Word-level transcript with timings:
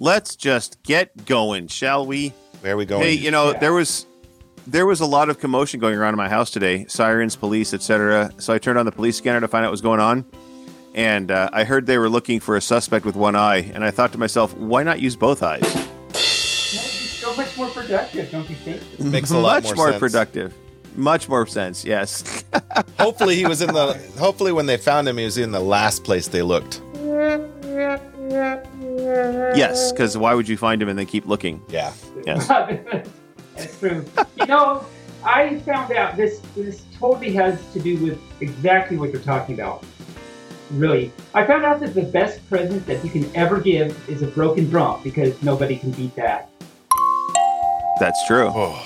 let's 0.00 0.34
just 0.34 0.82
get 0.82 1.26
going, 1.26 1.68
shall 1.68 2.04
we? 2.04 2.32
Where 2.62 2.72
are 2.74 2.76
we 2.76 2.84
going? 2.86 3.02
Hey, 3.02 3.12
you 3.12 3.30
know, 3.30 3.52
Yeah. 3.52 3.58
there 3.60 3.72
was 3.72 4.06
there 4.66 4.84
was 4.86 5.00
a 5.00 5.06
lot 5.06 5.30
of 5.30 5.38
commotion 5.40 5.80
going 5.80 5.96
around 5.96 6.12
in 6.14 6.18
my 6.18 6.28
house 6.28 6.50
today, 6.50 6.84
sirens, 6.88 7.34
police, 7.36 7.72
etc. 7.72 8.30
So 8.38 8.52
I 8.52 8.58
turned 8.58 8.78
on 8.78 8.84
the 8.86 8.92
police 8.92 9.16
scanner 9.16 9.40
to 9.40 9.48
find 9.48 9.64
out 9.64 9.68
what 9.68 9.72
was 9.72 9.80
going 9.80 10.00
on, 10.00 10.24
and 10.94 11.30
uh, 11.30 11.48
I 11.52 11.64
heard 11.64 11.86
they 11.86 11.98
were 11.98 12.10
looking 12.10 12.40
for 12.40 12.56
a 12.56 12.60
suspect 12.60 13.04
with 13.06 13.16
one 13.16 13.34
eye, 13.36 13.70
and 13.74 13.82
I 13.84 13.90
thought 13.90 14.12
to 14.12 14.18
myself, 14.18 14.54
why 14.56 14.82
not 14.82 15.00
use 15.00 15.16
both 15.16 15.42
eyes? 15.42 15.62
so 16.14 17.34
much 17.36 17.56
more 17.56 17.68
productive, 17.68 18.30
don't 18.30 18.48
you 18.50 18.56
think? 18.56 18.82
it 18.98 19.00
Makes 19.04 19.30
a 19.30 19.38
lot 19.38 19.62
Much 19.62 19.64
more 19.64 19.76
more 19.76 19.88
sense. 19.90 20.00
productive. 20.00 20.54
Much 20.96 21.28
more 21.28 21.46
sense. 21.46 21.84
Yes. 21.84 22.44
hopefully 22.98 23.36
he 23.36 23.46
was 23.46 23.62
in 23.62 23.72
the. 23.72 23.94
Hopefully 24.18 24.52
when 24.52 24.66
they 24.66 24.76
found 24.76 25.08
him, 25.08 25.16
he 25.16 25.24
was 25.24 25.38
in 25.38 25.52
the 25.52 25.60
last 25.60 26.04
place 26.04 26.28
they 26.28 26.42
looked. 26.42 26.80
Yes. 29.56 29.92
Because 29.92 30.16
why 30.16 30.34
would 30.34 30.48
you 30.48 30.56
find 30.56 30.80
him 30.82 30.88
and 30.88 30.98
then 30.98 31.06
keep 31.06 31.26
looking? 31.26 31.62
Yeah. 31.68 31.92
Yes. 32.26 32.46
That's 33.56 33.78
true. 33.78 34.04
You 34.36 34.46
know, 34.46 34.84
I 35.24 35.58
found 35.60 35.92
out 35.92 36.16
this 36.16 36.40
this 36.54 36.82
totally 36.98 37.32
has 37.32 37.60
to 37.72 37.80
do 37.80 37.96
with 37.98 38.18
exactly 38.40 38.96
what 38.96 39.12
you're 39.12 39.22
talking 39.22 39.54
about. 39.54 39.84
Really, 40.70 41.12
I 41.34 41.44
found 41.44 41.64
out 41.64 41.80
that 41.80 41.94
the 41.94 42.02
best 42.02 42.48
present 42.48 42.86
that 42.86 43.04
you 43.04 43.10
can 43.10 43.30
ever 43.34 43.60
give 43.60 44.08
is 44.08 44.22
a 44.22 44.26
broken 44.28 44.70
drum 44.70 45.00
because 45.02 45.40
nobody 45.42 45.76
can 45.76 45.90
beat 45.90 46.14
that. 46.14 46.48
That's 47.98 48.24
true. 48.26 48.50
Oh, 48.54 48.80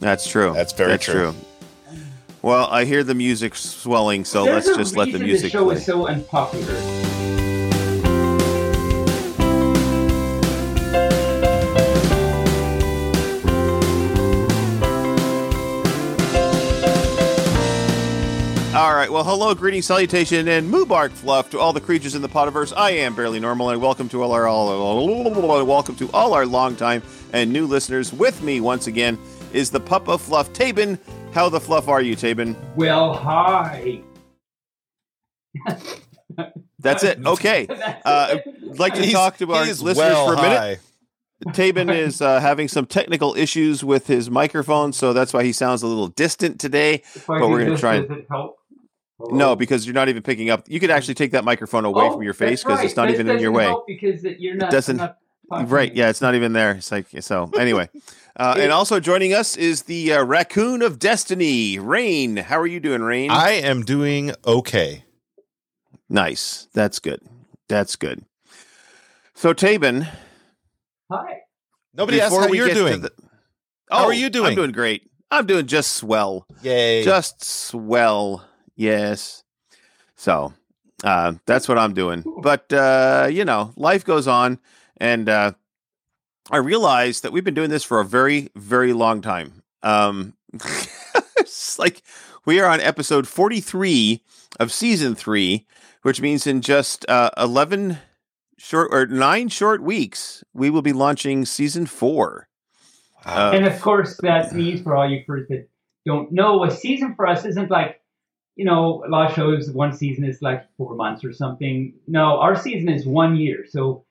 That's 0.00 0.26
true. 0.26 0.52
That's 0.52 0.72
very 0.72 0.98
true. 0.98 1.34
Well, 2.42 2.66
I 2.70 2.84
hear 2.84 3.02
the 3.04 3.14
music 3.14 3.54
swelling, 3.54 4.24
so 4.24 4.44
There's 4.44 4.66
let's 4.66 4.78
just 4.78 4.96
let 4.96 5.06
the 5.06 5.12
reason 5.12 5.26
music 5.26 5.52
show 5.52 5.64
play. 5.64 5.76
is 5.76 5.84
so 5.84 6.06
unpopular. 6.06 6.95
Right. 18.96 19.12
Well, 19.12 19.24
hello, 19.24 19.54
greeting, 19.54 19.82
salutation, 19.82 20.48
and 20.48 20.72
Moobarkfluff 20.72 21.50
to 21.50 21.58
all 21.60 21.74
the 21.74 21.82
creatures 21.82 22.14
in 22.14 22.22
the 22.22 22.30
potiverse. 22.30 22.72
I 22.74 22.92
am 22.92 23.14
Bearly 23.14 23.38
Normal, 23.38 23.68
and 23.68 23.82
welcome 23.82 24.08
to 24.08 24.22
all 24.22 24.32
our 24.32 24.48
all 24.48 25.66
welcome 25.66 25.94
to 25.96 26.10
all 26.12 26.32
our 26.32 26.46
longtime 26.46 27.02
and 27.34 27.52
new 27.52 27.66
listeners. 27.66 28.10
With 28.10 28.42
me 28.42 28.58
once 28.62 28.86
again 28.86 29.18
is 29.52 29.70
the 29.70 29.80
pup 29.80 30.08
of 30.08 30.22
fluff, 30.22 30.50
Taebyn. 30.54 30.98
How 31.34 31.50
the 31.50 31.60
fluff 31.60 31.88
are 31.88 32.00
you, 32.00 32.16
Taebyn? 32.16 32.56
Well, 32.74 33.12
hi. 33.12 34.00
That's 36.78 37.04
it. 37.04 37.18
Okay. 37.26 37.66
Uh. 37.68 38.38
I'd 38.38 38.78
like 38.78 38.94
to 38.94 39.02
He's- 39.02 39.12
talk 39.12 39.36
to 39.36 39.52
our 39.52 39.66
listeners 39.66 39.98
well 39.98 40.26
for 40.26 40.32
a 40.32 40.42
minute. 40.42 40.58
high. 40.58 40.78
Taebyn 41.52 41.94
is 41.94 42.22
uh, 42.22 42.40
having 42.40 42.66
some 42.66 42.86
technical 42.86 43.34
issues 43.36 43.84
with 43.84 44.06
his 44.06 44.30
microphone, 44.30 44.94
so 44.94 45.12
that's 45.12 45.34
why 45.34 45.44
he 45.44 45.52
sounds 45.52 45.82
a 45.82 45.86
little 45.86 46.08
distant 46.08 46.58
today. 46.58 47.02
But 47.26 47.46
we're 47.50 47.62
gonna 47.62 47.76
try 47.76 47.96
and- 47.96 48.08
does 48.08 48.18
it 48.20 48.26
help? 48.30 48.55
Hello? 49.18 49.36
No, 49.36 49.56
because 49.56 49.86
you're 49.86 49.94
not 49.94 50.08
even 50.08 50.22
picking 50.22 50.50
up. 50.50 50.64
You 50.68 50.78
could 50.78 50.90
actually 50.90 51.14
take 51.14 51.30
that 51.32 51.44
microphone 51.44 51.84
away 51.86 52.04
Oh, 52.06 52.12
from 52.12 52.22
your 52.22 52.34
face 52.34 52.62
because 52.62 52.78
right. 52.78 52.86
it's 52.86 52.96
not 52.96 53.06
This 53.08 53.14
even 53.14 53.30
in 53.30 53.38
your 53.40 53.52
way. 53.52 53.74
Because 53.86 54.24
it- 54.24 54.40
you're 54.40 54.54
not. 54.56 54.70
doesn't- 54.70 54.96
not. 54.98 55.16
Right? 55.48 55.94
Yeah, 55.94 56.08
it's 56.10 56.20
not 56.20 56.34
even 56.34 56.52
there. 56.52 56.72
It's 56.72 56.90
like 56.90 57.06
so. 57.20 57.48
Anyway, 57.56 57.88
uh, 58.36 58.56
and 58.58 58.72
also 58.72 58.98
joining 58.98 59.32
us 59.32 59.56
is 59.56 59.84
the 59.84 60.12
uh, 60.12 60.24
raccoon 60.24 60.82
of 60.82 60.98
destiny, 60.98 61.78
Rayne. 61.78 62.36
How 62.36 62.58
are 62.58 62.66
you 62.66 62.80
doing, 62.80 63.00
Rayne? 63.00 63.30
I 63.30 63.50
am 63.52 63.84
doing 63.84 64.32
okay. 64.44 65.04
nice. 66.08 66.66
That's 66.74 66.98
good. 66.98 67.20
That's 67.68 67.94
good. 67.96 68.24
So 69.34 69.54
Taebyn, 69.54 70.08
Hi. 71.12 71.42
Nobody 71.94 72.20
asked 72.20 72.34
how 72.34 72.48
you're 72.48 72.68
doing. 72.74 73.02
the- 73.02 73.12
How 73.90 74.04
Oh, 74.04 74.06
are 74.06 74.12
you 74.14 74.28
doing? 74.28 74.48
I'm 74.50 74.54
doing 74.56 74.72
great. 74.72 75.08
I'm 75.30 75.46
doing 75.46 75.66
just 75.66 75.92
swell. 75.92 76.46
Yay! 76.62 77.04
Just 77.04 77.44
swell. 77.44 78.44
Yes. 78.76 79.42
So 80.14 80.52
uh, 81.04 81.34
that's 81.46 81.68
what 81.68 81.78
I'm 81.78 81.94
doing. 81.94 82.24
But 82.42 82.72
uh, 82.72 83.28
you 83.30 83.44
know, 83.44 83.72
life 83.76 84.04
goes 84.04 84.28
on, 84.28 84.58
and 84.98 85.28
uh, 85.28 85.52
I 86.50 86.58
realized 86.58 87.22
that 87.22 87.32
we've 87.32 87.44
been 87.44 87.54
doing 87.54 87.70
this 87.70 87.84
for 87.84 88.00
a 88.00 88.04
very, 88.04 88.50
very 88.54 88.92
long 88.92 89.20
time. 89.20 89.62
Um, 89.82 90.34
it's 91.38 91.78
like 91.78 92.02
we 92.44 92.60
are 92.60 92.70
on 92.70 92.80
episode 92.80 93.26
43 93.26 94.22
of 94.60 94.72
season 94.72 95.14
three, 95.14 95.66
which 96.02 96.20
means 96.20 96.46
in 96.46 96.60
just 96.60 97.08
uh, 97.08 97.30
11 97.36 97.98
short 98.58 98.88
or 98.92 99.06
nine 99.06 99.48
short 99.48 99.82
weeks, 99.82 100.44
we 100.54 100.70
will 100.70 100.82
be 100.82 100.92
launching 100.92 101.44
season 101.44 101.86
four. 101.86 102.48
And 103.24 103.66
of 103.66 103.80
course, 103.80 104.16
that 104.22 104.52
means 104.52 104.82
for 104.82 104.96
all 104.96 105.08
you 105.08 105.22
first 105.26 105.48
that 105.48 105.68
don't 106.04 106.30
know, 106.30 106.64
a 106.64 106.70
season 106.70 107.14
for 107.16 107.26
us 107.26 107.44
isn't 107.44 107.70
like, 107.70 108.00
you 108.56 108.64
know, 108.64 109.04
a 109.06 109.08
lot 109.10 109.30
of 109.30 109.36
shows, 109.36 109.70
one 109.70 109.92
season 109.92 110.24
is 110.24 110.40
like 110.42 110.66
four 110.76 110.94
months 110.96 111.24
or 111.24 111.32
something. 111.32 111.92
No, 112.08 112.38
our 112.40 112.56
season 112.56 112.88
is 112.88 113.06
one 113.06 113.36
year. 113.36 113.64
So 113.68 114.04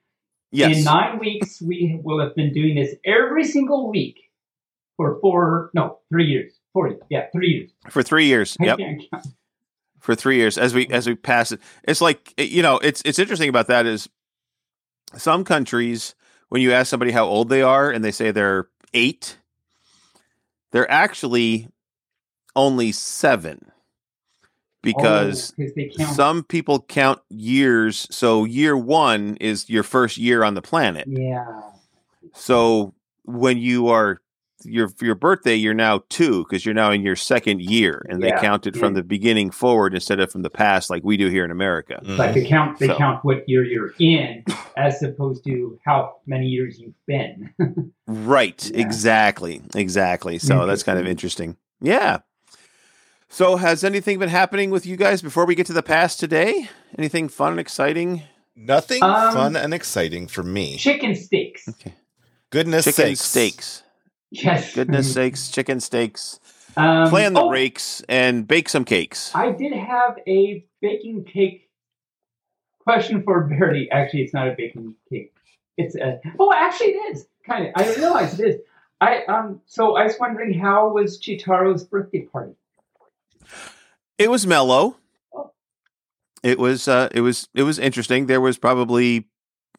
Yes. 0.52 0.78
in 0.78 0.84
nine 0.84 1.18
weeks, 1.18 1.60
we 1.60 1.98
will 2.02 2.20
have 2.20 2.34
been 2.36 2.52
doing 2.54 2.76
this 2.76 2.94
every 3.04 3.44
single 3.44 3.90
week 3.90 4.30
for 4.96 5.18
four, 5.20 5.70
no, 5.74 5.98
three 6.08 6.24
years. 6.26 6.52
Four, 6.72 6.96
yeah, 7.10 7.26
three 7.32 7.48
years. 7.48 7.70
for 7.90 8.02
three 8.02 8.26
years. 8.26 8.56
I 8.60 8.66
Yep. 8.66 8.78
can't 8.78 9.02
count. 9.10 9.26
for 9.98 10.14
three 10.14 10.36
years 10.36 10.56
as 10.56 10.72
we 10.72 10.86
as 10.88 11.06
we 11.08 11.16
pass 11.16 11.50
it. 11.52 11.60
It's 11.82 12.00
like 12.00 12.32
you 12.38 12.62
know, 12.62 12.78
it's 12.78 13.02
it's 13.04 13.18
interesting 13.18 13.48
about 13.48 13.66
that 13.66 13.86
is 13.86 14.08
some 15.16 15.42
countries 15.42 16.14
when 16.48 16.62
you 16.62 16.70
ask 16.72 16.88
somebody 16.90 17.10
how 17.10 17.24
old 17.26 17.48
they 17.48 17.62
are 17.62 17.90
and 17.90 18.04
they 18.04 18.12
say 18.12 18.30
they're 18.30 18.68
eight, 18.94 19.38
they're 20.70 20.90
actually 20.90 21.68
only 22.54 22.92
seven 22.92 23.72
because 24.92 25.52
Oh, 25.58 25.62
'cause 25.62 25.72
they 25.76 25.90
count. 25.96 26.14
some 26.16 26.42
people 26.44 26.80
count 26.88 27.20
years. 27.28 28.06
So 28.10 28.44
year 28.44 28.76
one 28.76 29.36
is 29.40 29.68
your 29.68 29.82
first 29.82 30.16
year 30.18 30.42
on 30.44 30.54
the 30.54 30.62
planet. 30.62 31.06
yeah. 31.08 31.44
So 32.34 32.94
when 33.24 33.58
you 33.58 33.88
are 33.88 34.20
your 34.64 34.88
your 35.00 35.14
birthday, 35.14 35.54
you're 35.54 35.74
now 35.74 36.02
two 36.08 36.42
because 36.44 36.64
you're 36.64 36.74
now 36.74 36.90
in 36.90 37.02
your 37.02 37.14
second 37.14 37.60
year, 37.60 38.04
and 38.08 38.22
they 38.22 38.28
Yeah, 38.28 38.40
count 38.40 38.66
it 38.66 38.74
from 38.76 38.94
the 38.94 39.02
beginning 39.02 39.50
forward 39.50 39.94
instead 39.94 40.18
of 40.18 40.32
from 40.32 40.42
the 40.42 40.50
past, 40.50 40.90
like 40.90 41.04
we 41.04 41.16
do 41.16 41.28
here 41.28 41.44
in 41.44 41.50
America. 41.50 42.00
Mhm. 42.02 42.18
Like 42.18 42.34
they 42.34 42.44
count, 42.44 42.78
they 42.78 42.88
So- 42.88 42.96
count 42.96 43.24
what 43.24 43.48
year 43.48 43.64
you're 43.64 43.92
in, 43.98 44.42
as 44.76 45.02
opposed 45.02 45.44
to 45.44 45.78
how 45.84 46.16
many 46.26 46.46
years 46.46 46.78
you've 46.80 46.94
been. 47.06 47.50
Right? 48.08 48.70
Yeah. 48.72 48.80
Exactly. 48.80 49.60
Exactly. 49.74 50.38
So 50.38 50.64
that's 50.66 50.82
kind 50.84 50.98
of 50.98 51.06
interesting. 51.06 51.56
Yeah. 51.80 52.18
So 53.36 53.56
has 53.56 53.84
anything 53.84 54.18
been 54.18 54.30
happening 54.30 54.70
with 54.70 54.86
you 54.86 54.96
guys 54.96 55.20
before 55.20 55.44
we 55.44 55.54
get 55.54 55.66
to 55.66 55.74
the 55.74 55.82
past 55.82 56.18
today? 56.18 56.70
Anything 56.96 57.28
fun 57.28 57.50
and 57.50 57.60
exciting? 57.60 58.22
Nothing 58.56 59.02
Um, 59.02 59.34
fun 59.34 59.56
and 59.56 59.74
exciting 59.74 60.26
for 60.26 60.42
me. 60.42 60.78
Chicken 60.78 61.14
steaks. 61.14 61.68
Okay. 61.68 61.92
Goodness 62.48 62.86
Chicken 62.86 63.14
sakes. 63.14 63.20
steaks. 63.20 63.82
Yes. 64.30 64.74
Goodness 64.74 65.12
sakes, 65.18 65.50
chicken 65.50 65.80
steaks. 65.80 66.40
Um, 66.78 67.10
Plan 67.10 67.34
the 67.34 67.42
oh, 67.42 67.50
rakes 67.50 68.02
and 68.08 68.48
bake 68.48 68.70
some 68.70 68.86
cakes. 68.86 69.34
I 69.34 69.52
did 69.52 69.74
have 69.74 70.18
a 70.26 70.64
baking 70.80 71.24
cake 71.24 71.68
question 72.80 73.22
for 73.22 73.44
Barry. 73.44 73.90
Actually, 73.92 74.22
it's 74.22 74.32
not 74.32 74.48
a 74.48 74.54
baking 74.56 74.94
cake. 75.10 75.34
It's 75.76 75.94
a. 75.94 76.20
Oh, 76.38 76.54
actually, 76.56 76.92
it 76.92 77.14
is 77.14 77.26
kind 77.46 77.66
of. 77.66 77.72
I 77.76 77.94
realize 77.96 78.40
it 78.40 78.48
is. 78.48 78.60
I 79.02 79.24
um. 79.24 79.60
So 79.66 79.94
I 79.94 80.04
was 80.04 80.16
wondering 80.18 80.58
how 80.58 80.88
was 80.88 81.20
Chitaro's 81.20 81.84
birthday 81.84 82.22
party? 82.22 82.54
It 84.18 84.30
was 84.30 84.46
mellow. 84.46 84.96
Oh. 85.34 85.52
It 86.42 86.58
was 86.58 86.88
uh 86.88 87.08
it 87.12 87.20
was 87.20 87.48
it 87.54 87.62
was 87.62 87.78
interesting. 87.78 88.26
There 88.26 88.40
was 88.40 88.58
probably 88.58 89.28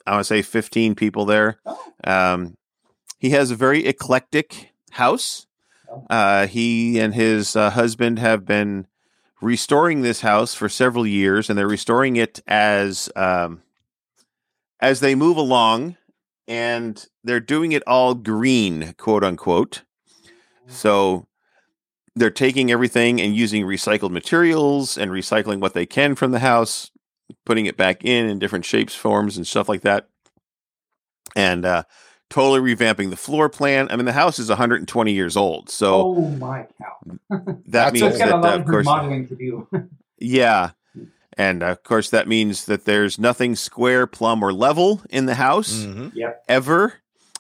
I 0.06 0.12
want 0.12 0.22
to 0.22 0.26
say 0.26 0.42
15 0.42 0.96
people 0.96 1.26
there. 1.26 1.60
Oh. 1.66 1.92
Um 2.04 2.56
he 3.20 3.32
has 3.32 3.52
a 3.52 3.56
very 3.56 3.86
eclectic 3.86 4.72
house. 4.92 5.48
Oh. 5.90 6.06
Uh 6.10 6.48
he 6.48 7.00
and 7.00 7.14
his 7.16 7.56
uh, 7.56 7.72
husband 7.72 8.20
have 8.20 8.46
been 8.46 8.88
restoring 9.42 10.02
this 10.02 10.22
house 10.22 10.54
for 10.56 10.70
several 10.70 11.06
years 11.06 11.50
and 11.50 11.58
they're 11.58 11.68
restoring 11.68 12.16
it 12.16 12.42
as 12.48 13.10
um 13.16 13.62
as 14.80 15.00
they 15.00 15.16
move 15.16 15.38
along 15.38 15.96
and 16.48 17.08
they're 17.24 17.40
doing 17.40 17.72
it 17.72 17.84
all 17.86 18.14
green, 18.14 18.94
quote 18.98 19.24
unquote. 19.24 19.84
So 20.68 21.28
they're 22.18 22.30
taking 22.32 22.72
everything 22.72 23.22
and 23.22 23.36
using 23.36 23.64
recycled 23.66 24.12
materials 24.12 24.98
and 24.98 25.12
recycling 25.12 25.60
what 25.60 25.74
they 25.74 25.86
can 25.86 26.16
from 26.16 26.32
the 26.32 26.40
house, 26.40 26.92
putting 27.46 27.66
it 27.66 27.78
back 27.78 28.04
in 28.04 28.28
in 28.28 28.40
different 28.40 28.66
shapes, 28.66 28.96
forms, 28.96 29.38
and 29.38 29.46
stuff 29.46 29.70
like 29.70 29.82
that. 29.82 30.08
And 31.36 31.66
uh, 31.66 31.84
totally 32.30 32.60
revamping 32.76 33.10
the 33.10 33.16
floor 33.18 33.50
plan. 33.50 33.88
I 33.92 33.96
mean, 33.96 34.06
the 34.06 34.14
house 34.14 34.40
is 34.40 34.50
120 34.50 35.12
years 35.14 35.38
old, 35.38 35.70
so 35.70 36.16
oh 36.18 36.30
my 36.32 36.66
cow! 36.80 37.18
that 37.30 37.62
That's 37.68 38.00
So 38.00 38.06
means 38.08 38.18
got 38.18 38.28
that, 38.28 38.34
a 38.36 38.38
lot 38.38 38.46
uh, 38.46 38.56
of 38.56 38.62
of 38.62 38.68
course, 38.68 38.86
remodeling 38.88 39.28
to 39.28 39.36
do. 39.36 39.68
yeah. 40.20 40.72
And 41.40 41.62
uh, 41.62 41.68
of 41.68 41.84
course, 41.84 42.10
that 42.10 42.28
means 42.28 42.66
that 42.66 42.86
there's 42.86 43.20
nothing 43.20 43.56
square, 43.56 44.08
plumb, 44.08 44.42
or 44.42 44.52
level 44.52 45.02
in 45.12 45.28
the 45.28 45.36
house 45.36 45.86
Mhm. 45.86 46.12
ever. 46.48 46.86
Is 46.88 46.94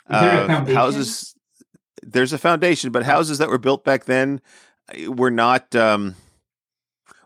there 0.10 0.20
Uh, 0.44 0.48
foundation? 0.48 0.76
houses, 0.76 1.36
there's 2.04 2.32
a 2.32 2.38
foundation, 2.38 2.92
but 2.92 3.04
houses 3.04 3.40
that 3.40 3.50
were 3.50 3.58
built 3.58 3.84
back 3.84 4.06
then 4.06 4.40
were 5.08 5.32
not. 5.32 5.76
Um, 5.76 6.16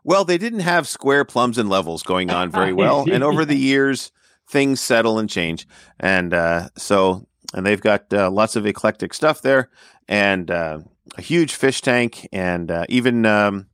well, 0.04 0.26
they 0.26 0.38
didn't 0.38 0.62
have 0.62 0.88
square 0.88 1.26
plums 1.26 1.58
and 1.58 1.70
levels 1.70 2.04
going 2.04 2.30
on 2.30 2.50
very 2.52 2.74
well, 2.74 3.06
and 3.12 3.24
over 3.24 3.46
the 3.46 3.58
years, 3.58 4.12
things 4.50 4.80
settle 4.82 5.20
and 5.20 5.30
change, 5.30 5.68
and 6.00 6.34
uh, 6.34 6.70
so 6.78 7.28
and 7.54 7.66
they've 7.66 7.82
got 7.82 8.12
uh, 8.14 8.32
lots 8.32 8.56
of 8.56 8.66
eclectic 8.66 9.14
stuff 9.14 9.42
there, 9.42 9.70
and 10.08 10.50
uh, 10.50 10.80
a 11.18 11.22
huge 11.22 11.54
fish 11.54 11.82
tank, 11.82 12.28
and 12.32 12.72
uh, 12.72 12.86
even 12.90 13.26
um, 13.26 13.68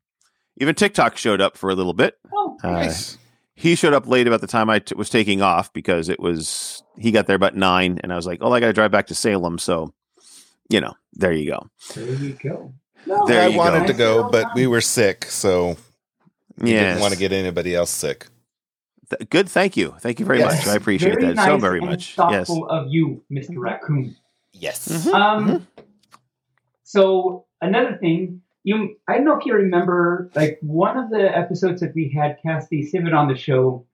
even 0.58 0.76
TikTok 0.76 1.16
showed 1.18 1.40
up 1.42 1.56
for 1.58 1.70
a 1.70 1.76
little 1.76 1.94
bit. 1.94 2.18
Oh, 2.34 2.58
Uh, 2.64 2.72
Nice. 2.72 3.18
he 3.56 3.76
showed 3.76 3.94
up 3.94 4.08
late 4.08 4.28
about 4.28 4.42
the 4.42 4.48
time 4.48 4.70
I 4.70 4.80
t- 4.80 4.96
was 4.96 5.10
taking 5.10 5.42
off 5.42 5.72
because 5.74 6.10
it 6.10 6.20
was 6.20 6.84
he 6.98 7.12
got 7.12 7.28
there 7.28 7.36
about 7.36 7.56
nine, 7.56 8.00
and 8.04 8.12
I 8.12 8.16
was 8.18 8.26
like, 8.28 8.40
"Oh, 8.42 8.52
I 8.52 8.60
got 8.60 8.68
to 8.68 8.74
drive 8.74 8.92
back 8.92 9.08
to 9.08 9.16
Salem." 9.16 9.58
So, 9.60 9.94
you 10.70 10.82
know, 10.82 10.94
there 11.14 11.32
you 11.32 11.50
go. 11.50 11.70
there 11.96 12.06
you 12.16 12.34
go. 12.44 12.74
No, 13.08 13.26
There 13.26 13.44
I 13.44 13.48
you 13.48 13.58
wanted 13.58 13.82
go. 13.82 13.88
to 13.88 13.94
go, 13.94 14.30
but 14.30 14.48
we 14.56 14.68
were 14.68 14.82
sick, 14.82 15.26
so 15.26 15.78
we 16.60 16.74
Yeah, 16.74 16.90
didn't 16.90 17.02
want 17.02 17.14
to 17.14 17.20
get 17.20 17.32
anybody 17.32 17.74
else 17.74 17.90
sick. 17.90 18.28
Th- 19.10 19.30
good. 19.30 19.48
Thank 19.48 19.78
you. 19.78 19.96
Thank 20.02 20.20
you 20.20 20.26
very 20.26 20.40
Yes. 20.40 20.66
much. 20.66 20.74
I 20.74 20.76
appreciate 20.76 21.14
very 21.14 21.28
that 21.28 21.36
nice 21.36 21.46
so 21.48 21.58
very 21.58 21.80
and 21.80 21.88
much. 21.90 22.18
Yes. 22.18 22.50
Of 22.50 22.88
you, 22.90 23.24
Mr. 23.32 23.54
Raccoon. 23.58 24.16
Yes. 24.54 24.88
Mhm. 25.08 25.14
Um, 25.14 25.68
so 26.84 27.46
another 27.62 27.96
thing, 27.98 28.42
you 28.64 28.98
I 29.08 29.16
don't 29.16 29.26
know 29.26 29.38
if 29.38 29.46
you 29.46 29.54
remember, 29.54 30.30
like 30.36 30.58
one 30.62 30.98
of 30.98 31.10
the 31.10 31.36
episodes 31.38 31.80
that 31.82 31.94
we 31.96 32.10
had 32.10 32.38
Cassidy 32.42 32.84
Civet 32.86 33.14
on 33.14 33.28
the 33.30 33.36
show. 33.36 33.86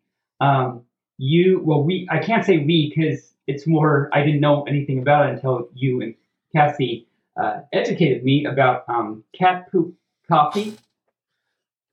Um, 0.41 0.81
you 1.19 1.61
well, 1.63 1.83
we 1.83 2.07
I 2.09 2.17
can't 2.19 2.43
say 2.43 2.57
we 2.57 2.89
because 2.95 3.33
it's 3.45 3.67
more 3.67 4.09
I 4.13 4.23
didn't 4.23 4.39
know 4.41 4.63
anything 4.63 4.99
about 4.99 5.27
it 5.27 5.33
until 5.35 5.69
you 5.75 6.01
and 6.01 6.15
Cassie 6.55 7.07
uh, 7.41 7.61
educated 7.71 8.23
me 8.23 8.45
about 8.45 8.83
um, 8.87 9.23
cat 9.37 9.71
poop 9.71 9.95
coffee, 10.27 10.77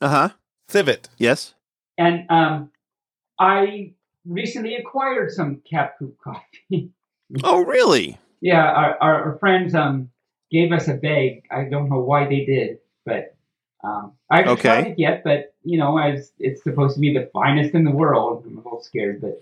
Uh 0.01 0.09
huh. 0.09 0.29
Civet. 0.69 1.09
Yes. 1.19 1.55
and 1.99 2.25
um, 2.31 2.71
I 3.39 3.93
recently 4.27 4.77
acquired 4.77 5.31
some 5.33 5.63
cat 5.69 5.99
poop 5.99 6.17
coffee. 6.23 6.91
Oh, 7.45 7.61
really? 7.65 8.19
Yeah, 8.41 8.65
our, 8.65 8.99
our, 9.01 9.25
our 9.31 9.39
friends 9.39 9.73
um 9.75 10.11
gave 10.51 10.73
us 10.73 10.89
a 10.89 10.95
bag. 10.95 11.45
I 11.49 11.63
don't 11.65 11.89
know 11.89 12.01
why 12.01 12.25
they 12.27 12.45
did, 12.45 12.79
but 13.07 13.37
um, 13.85 14.15
I 14.29 14.39
haven't 14.39 14.53
Okay. 14.55 14.69
tried 14.69 14.87
it 14.89 14.99
yet. 14.99 15.23
But 15.23 15.55
you 15.63 15.79
know, 15.79 15.97
as 15.97 16.33
it's 16.41 16.61
supposed 16.65 16.95
to 16.97 17.01
be 17.01 17.15
the 17.15 17.31
finest 17.33 17.73
in 17.75 17.85
the 17.85 17.93
world, 17.93 18.43
I'm 18.45 18.55
a 18.59 18.63
little 18.63 18.83
scared, 18.83 19.21
but 19.21 19.39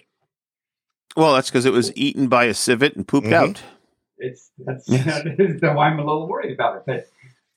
Well, 1.17 1.33
that's 1.33 1.49
because 1.49 1.65
it 1.65 1.73
was 1.73 1.91
eaten 1.97 2.29
by 2.29 2.45
a 2.45 2.53
civet 2.53 2.95
and 2.95 3.09
pooped 3.09 3.29
Mhm. 3.29 3.33
out. 3.33 3.63
It's 4.19 4.51
that's 4.59 4.89
Yes. 4.89 5.25
why 5.63 5.89
I'm 5.89 5.99
a 5.99 6.05
little 6.05 6.29
worried 6.29 6.53
about 6.53 6.83
it. 6.87 7.07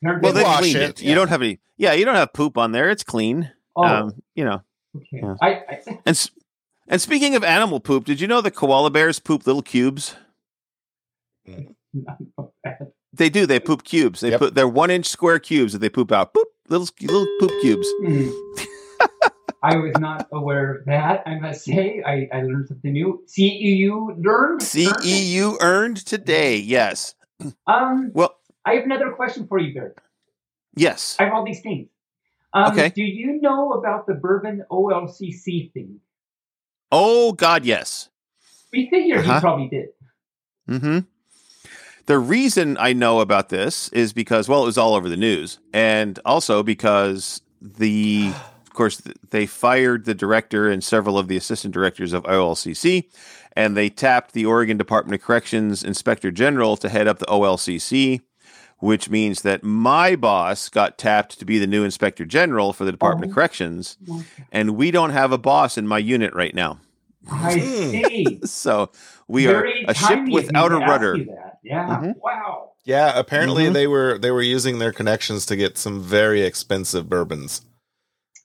But 0.01 0.21
Well, 0.21 0.33
they 0.33 0.43
wash 0.43 0.59
cleaned 0.59 0.77
it, 0.77 0.89
it. 0.89 1.01
yeah. 1.01 1.09
You 1.09 1.15
don't 1.15 1.29
have 1.29 1.41
any. 1.41 1.59
Yeah, 1.77 1.93
you 1.93 2.05
don't 2.05 2.15
have 2.15 2.33
poop 2.33 2.57
on 2.57 2.71
there. 2.71 2.89
It's 2.89 3.03
clean. 3.03 3.51
oh, 3.75 3.83
Um, 3.83 4.13
you 4.35 4.45
know. 4.45 4.61
okay. 4.95 5.07
yeah. 5.23 5.35
I, 5.41 5.49
I 5.49 5.81
And 6.05 6.29
and 6.87 7.01
speaking 7.01 7.35
of 7.35 7.43
animal 7.43 7.79
poop, 7.79 8.05
did 8.05 8.19
you 8.19 8.27
know 8.27 8.41
that 8.41 8.51
koala 8.51 8.89
bears 8.91 9.19
poop 9.19 9.45
little 9.47 9.61
cubes? 9.61 10.15
They 13.13 13.29
do. 13.29 13.45
They 13.45 13.59
poop 13.59 13.83
cubes. 13.83 14.21
They 14.21 14.29
Yep. 14.31 14.39
put 14.39 14.55
they're 14.55 14.67
one 14.67 14.89
inch 14.91 15.07
square 15.07 15.39
cubes 15.39 15.73
that 15.73 15.79
they 15.79 15.89
poop 15.89 16.11
out. 16.11 16.33
Poop 16.33 16.47
little 16.69 16.87
little 17.01 17.27
poop 17.39 17.51
cubes. 17.61 17.87
I 19.63 19.75
was 19.77 19.93
not 19.99 20.27
aware 20.31 20.73
of 20.75 20.85
that. 20.85 21.23
I 21.27 21.37
must 21.39 21.63
say, 21.65 22.01
I, 22.05 22.27
I 22.33 22.41
learned 22.41 22.67
something 22.67 22.91
new. 22.93 23.23
CEU 23.27 24.23
learned. 24.23 24.61
CEU 24.61 25.57
earned 25.61 25.97
today. 25.97 26.57
Yes. 26.57 27.13
Um, 27.67 28.11
Well, 28.13 28.35
I 28.65 28.73
have 28.75 28.85
another 28.85 29.11
question 29.11 29.47
for 29.47 29.59
you, 29.59 29.73
Barry. 29.73 29.91
yes. 30.75 31.15
I 31.19 31.25
have 31.25 31.33
all 31.33 31.45
these 31.45 31.61
things. 31.61 31.89
Um, 32.53 32.71
Okay. 32.71 32.89
Do 32.89 33.03
you 33.03 33.39
know 33.39 33.73
about 33.73 34.07
the 34.07 34.13
bourbon 34.15 34.63
OLCC 34.71 35.71
thing? 35.73 35.99
Oh 36.91 37.31
God, 37.31 37.63
yes. 37.63 38.09
We 38.73 38.89
figured 38.89 39.19
Uh-huh. 39.19 39.35
you 39.35 39.39
probably 39.41 39.67
did. 39.69 39.89
hmm 40.67 40.99
The 42.07 42.17
reason 42.19 42.77
I 42.79 42.93
know 42.93 43.19
about 43.19 43.49
this 43.49 43.89
is 43.89 44.11
because, 44.11 44.49
well, 44.49 44.63
it 44.63 44.65
was 44.65 44.77
all 44.77 44.95
over 44.95 45.07
the 45.07 45.17
news, 45.17 45.59
and 45.71 46.19
also 46.25 46.63
because 46.63 47.41
the, 47.61 48.33
of 48.71 48.75
course, 48.75 49.01
they 49.31 49.45
fired 49.45 50.05
the 50.05 50.13
director 50.13 50.69
and 50.69 50.81
several 50.81 51.17
of 51.17 51.27
the 51.27 51.35
assistant 51.35 51.73
directors 51.73 52.13
of 52.13 52.23
OLCC, 52.23 53.09
and 53.53 53.75
they 53.75 53.89
tapped 53.89 54.31
the 54.31 54.45
Oregon 54.45 54.77
Department 54.77 55.13
of 55.21 55.27
Corrections 55.27 55.83
Inspector 55.83 56.31
General 56.31 56.77
to 56.77 56.87
head 56.87 57.05
up 57.05 57.19
the 57.19 57.25
OLCC, 57.25 58.21
which 58.79 59.09
means 59.09 59.41
that 59.41 59.61
my 59.61 60.15
boss 60.15 60.69
got 60.69 60.97
tapped 60.97 61.37
to 61.39 61.43
be 61.43 61.59
the 61.59 61.67
new 61.67 61.83
Inspector 61.83 62.23
General 62.27 62.71
for 62.71 62.85
the 62.85 62.93
Department 62.93 63.27
Oh. 63.27 63.31
of 63.31 63.35
Corrections, 63.35 63.97
and 64.53 64.77
we 64.77 64.89
don't 64.89 65.09
have 65.09 65.33
a 65.33 65.37
boss 65.37 65.77
in 65.77 65.85
my 65.85 65.97
unit 65.97 66.33
right 66.33 66.55
now. 66.55 66.79
I 67.29 67.59
see. 67.59 68.39
So 68.45 68.89
we 69.27 69.47
Very 69.47 69.83
are 69.85 69.91
a 69.91 69.93
ship 69.93 70.07
timely 70.07 70.21
of 70.23 70.27
me 70.27 70.33
without 70.45 70.71
a 70.71 70.77
rudder. 70.77 71.17
you 71.17 71.25
that. 71.25 71.57
Yeah. 71.61 71.87
Mhm. 72.01 72.13
Wow. 72.23 72.69
Yeah, 72.85 73.19
apparently 73.19 73.65
Mhm. 73.65 73.73
they 73.73 73.85
were 73.87 74.17
they 74.17 74.31
were 74.31 74.41
using 74.41 74.79
their 74.79 74.93
connections 74.93 75.45
to 75.47 75.57
get 75.57 75.77
some 75.77 76.01
very 76.01 76.41
expensive 76.43 77.09
bourbons. 77.09 77.61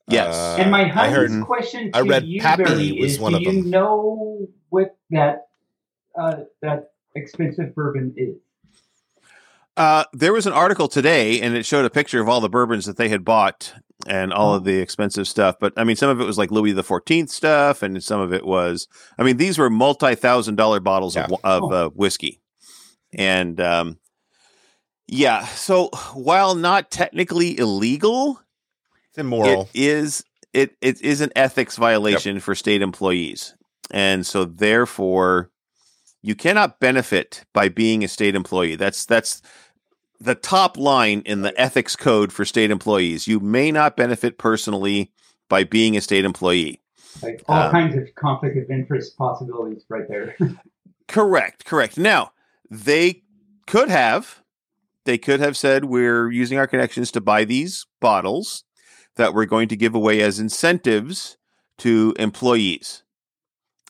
Yes. 0.08 0.34
Uh, 0.36 0.56
and 0.60 0.70
my 0.70 0.82
I 0.82 1.08
heard 1.10 1.30
husband's 1.30 1.46
question 1.46 1.92
to 1.92 1.98
I 1.98 2.00
read 2.02 2.24
you, 2.24 2.40
Pappy 2.40 2.64
Barry, 2.64 2.92
was 3.00 3.12
is: 3.14 3.18
one 3.20 3.32
Do 3.32 3.36
of 3.38 3.42
you 3.42 3.62
them. 3.62 3.70
know 3.70 4.46
what 4.68 4.96
that 5.10 5.48
uh, 6.18 6.36
that 6.62 6.90
expensive 7.14 7.74
bourbon 7.74 8.14
is? 8.16 8.36
Uh, 9.76 10.04
there 10.14 10.32
was 10.32 10.46
an 10.46 10.52
article 10.54 10.88
today, 10.88 11.40
and 11.40 11.54
it 11.54 11.66
showed 11.66 11.84
a 11.84 11.90
picture 11.90 12.20
of 12.20 12.28
all 12.28 12.40
the 12.40 12.48
bourbons 12.48 12.86
that 12.86 12.96
they 12.96 13.08
had 13.10 13.24
bought 13.24 13.74
and 14.06 14.32
all 14.32 14.54
of 14.54 14.64
the 14.64 14.78
expensive 14.78 15.26
stuff. 15.28 15.56
But 15.60 15.72
I 15.76 15.84
mean, 15.84 15.96
some 15.96 16.08
of 16.08 16.20
it 16.20 16.24
was 16.24 16.38
like 16.38 16.50
Louis 16.50 16.72
the 16.72 16.82
Fourteenth 16.84 17.30
stuff, 17.30 17.82
and 17.82 18.02
some 18.02 18.20
of 18.20 18.32
it 18.32 18.46
was. 18.46 18.88
I 19.18 19.22
mean, 19.22 19.36
these 19.38 19.58
were 19.58 19.68
multi-thousand 19.68 20.54
dollar 20.56 20.80
bottles 20.80 21.16
of, 21.16 21.28
Yeah. 21.30 21.36
of 21.44 21.62
Oh. 21.64 21.72
uh, 21.72 21.88
whiskey, 21.90 22.40
and 23.12 23.60
um, 23.60 23.98
yeah. 25.08 25.44
So 25.46 25.90
while 26.14 26.54
not 26.54 26.90
technically 26.90 27.58
illegal, 27.58 28.40
It's 29.16 29.22
immoral. 29.22 29.62
it 29.72 29.80
is 29.80 30.24
it 30.52 30.76
it 30.82 31.00
is 31.00 31.20
an 31.22 31.30
ethics 31.34 31.76
violation 31.76 32.38
for 32.40 32.54
state 32.54 32.82
employees, 32.82 33.54
and 33.90 34.26
so 34.26 34.44
therefore, 34.44 35.50
you 36.22 36.34
cannot 36.34 36.80
benefit 36.80 37.44
by 37.54 37.68
being 37.70 38.04
a 38.04 38.08
state 38.08 38.34
employee. 38.34 38.76
That's 38.76 39.06
that's 39.06 39.40
the 40.20 40.34
top 40.34 40.76
line 40.76 41.22
in 41.24 41.42
the 41.42 41.58
ethics 41.60 41.96
code 41.96 42.32
for 42.32 42.44
state 42.44 42.70
employees. 42.70 43.26
You 43.26 43.40
may 43.40 43.70
not 43.72 43.96
benefit 43.96 44.38
personally 44.38 45.12
by 45.48 45.64
being 45.64 45.96
a 45.96 46.00
state 46.00 46.24
employee. 46.24 46.80
Like 47.22 47.42
all 47.48 47.62
Um, 47.64 47.70
kinds 47.70 47.96
of 47.96 48.14
conflict 48.14 48.56
of 48.58 48.70
interest 48.70 49.16
possibilities 49.16 49.84
right 49.88 50.06
there. 50.08 50.36
Correct, 51.08 51.64
correct. 51.64 51.96
Now, 51.96 52.32
they 52.68 53.22
could 53.66 53.88
have 53.88 54.42
they 55.04 55.16
could 55.18 55.38
have 55.38 55.56
said 55.56 55.84
we're 55.84 56.28
using 56.30 56.58
our 56.58 56.66
connections 56.66 57.12
to 57.12 57.20
buy 57.20 57.44
these 57.44 57.86
bottles 58.00 58.64
that 59.16 59.34
we're 59.34 59.46
going 59.46 59.68
to 59.68 59.76
give 59.76 59.94
away 59.94 60.20
as 60.20 60.38
incentives 60.38 61.36
to 61.78 62.14
employees. 62.18 63.02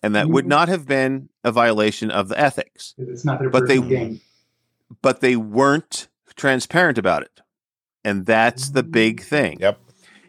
And 0.03 0.15
that 0.15 0.29
would 0.29 0.45
Mhm. 0.45 0.49
not 0.49 0.69
have 0.69 0.87
been 0.87 1.29
a 1.45 1.51
violation 1.53 2.11
of 2.11 2.29
the 2.29 2.39
ethics. 2.39 2.95
it's 2.99 3.25
not 3.25 3.41
their 3.41 3.51
But 3.51 3.67
they- 3.69 3.81
game. 3.81 4.21
But 5.03 5.21
they 5.21 5.37
weren't 5.37 6.09
transparent 6.37 6.97
about 6.99 7.23
it. 7.23 7.41
And 8.05 8.25
that's 8.27 8.71
the 8.71 8.83
big 8.83 9.23
thing. 9.23 9.59
Yep. 9.61 9.81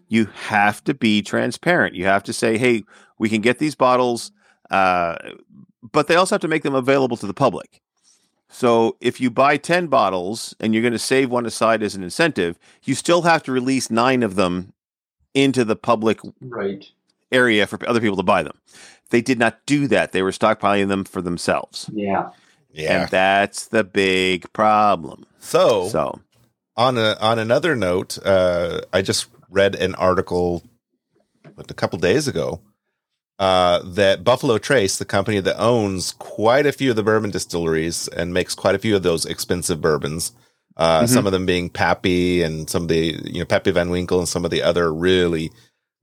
you 0.09 0.27
have 0.47 0.81
to 0.85 0.93
be 0.93 1.21
transparent. 1.21 1.93
You 1.93 2.05
have 2.05 2.23
to 2.23 2.31
say, 2.31 2.57
hey, 2.57 2.85
we 3.19 3.27
can 3.27 3.41
get 3.41 3.59
these 3.59 3.75
bottles, 3.75 4.31
uh, 4.71 5.17
but 5.83 6.07
they 6.07 6.15
also 6.15 6.35
have 6.35 6.41
to 6.43 6.47
make 6.47 6.63
them 6.63 6.73
available 6.75 7.17
to 7.17 7.27
the 7.27 7.33
public. 7.33 7.81
So 8.49 8.95
if 9.01 9.19
you 9.19 9.29
buy 9.29 9.57
10 9.57 9.87
bottles 9.87 10.55
and 10.61 10.73
you're 10.73 10.81
going 10.81 10.93
to 10.93 10.97
save 10.97 11.29
one 11.29 11.45
aside 11.45 11.83
as 11.83 11.93
an 11.93 12.03
incentive, 12.03 12.57
you 12.83 12.95
still 12.95 13.23
have 13.23 13.43
to 13.43 13.51
release 13.51 13.91
nine 13.91 14.23
of 14.23 14.35
them 14.35 14.71
into 15.37 15.63
the 15.63 15.75
public 15.75 16.19
Right. 16.41 16.85
area 17.31 17.67
for 17.67 17.77
other 17.87 18.01
people 18.01 18.17
to 18.17 18.23
buy 18.23 18.43
them. 18.43 18.57
They 19.09 19.21
did 19.21 19.39
not 19.39 19.59
do 19.65 19.87
that. 19.87 20.11
They 20.11 20.21
were 20.21 20.31
stockpiling 20.31 20.87
them 20.89 21.05
for 21.05 21.21
themselves. 21.21 21.89
Yeah. 21.93 22.31
yeah. 22.73 23.01
And 23.03 23.11
that's 23.11 23.67
the 23.67 23.83
big 23.83 24.51
problem. 24.51 25.25
So, 25.39 25.87
So, 25.89 26.19
on 26.75 26.97
a 26.97 27.15
on 27.21 27.39
another 27.39 27.75
note, 27.75 28.17
uh, 28.25 28.81
I 28.91 29.01
just 29.01 29.27
read 29.49 29.75
an 29.75 29.95
article 29.95 30.63
what, 31.55 31.71
a 31.71 31.73
couple 31.73 31.97
days 31.99 32.27
ago 32.27 32.59
uh, 33.39 33.79
that 33.83 34.23
Buffalo 34.23 34.57
Trace, 34.57 34.97
the 34.97 35.05
company 35.05 35.39
that 35.39 35.57
owns 35.57 36.11
quite 36.13 36.65
a 36.65 36.71
few 36.73 36.89
of 36.89 36.95
the 36.95 37.03
bourbon 37.03 37.31
distilleries 37.31 38.07
and 38.09 38.33
makes 38.33 38.55
quite 38.55 38.75
a 38.75 38.79
few 38.79 38.95
of 38.95 39.03
those 39.03 39.25
expensive 39.25 39.79
bourbons, 39.79 40.33
uh, 40.77 41.01
Mhm. 41.01 41.09
some 41.09 41.25
of 41.25 41.31
them 41.33 41.45
being 41.45 41.69
Pappy 41.69 42.41
and 42.43 42.69
some 42.69 42.83
of 42.83 42.87
the 42.87 43.19
you 43.25 43.39
know 43.39 43.45
Pappy 43.45 43.71
Van 43.71 43.89
Winkle 43.89 44.19
and 44.19 44.29
some 44.29 44.45
of 44.45 44.51
the 44.51 44.61
other 44.61 44.93
really 44.93 45.51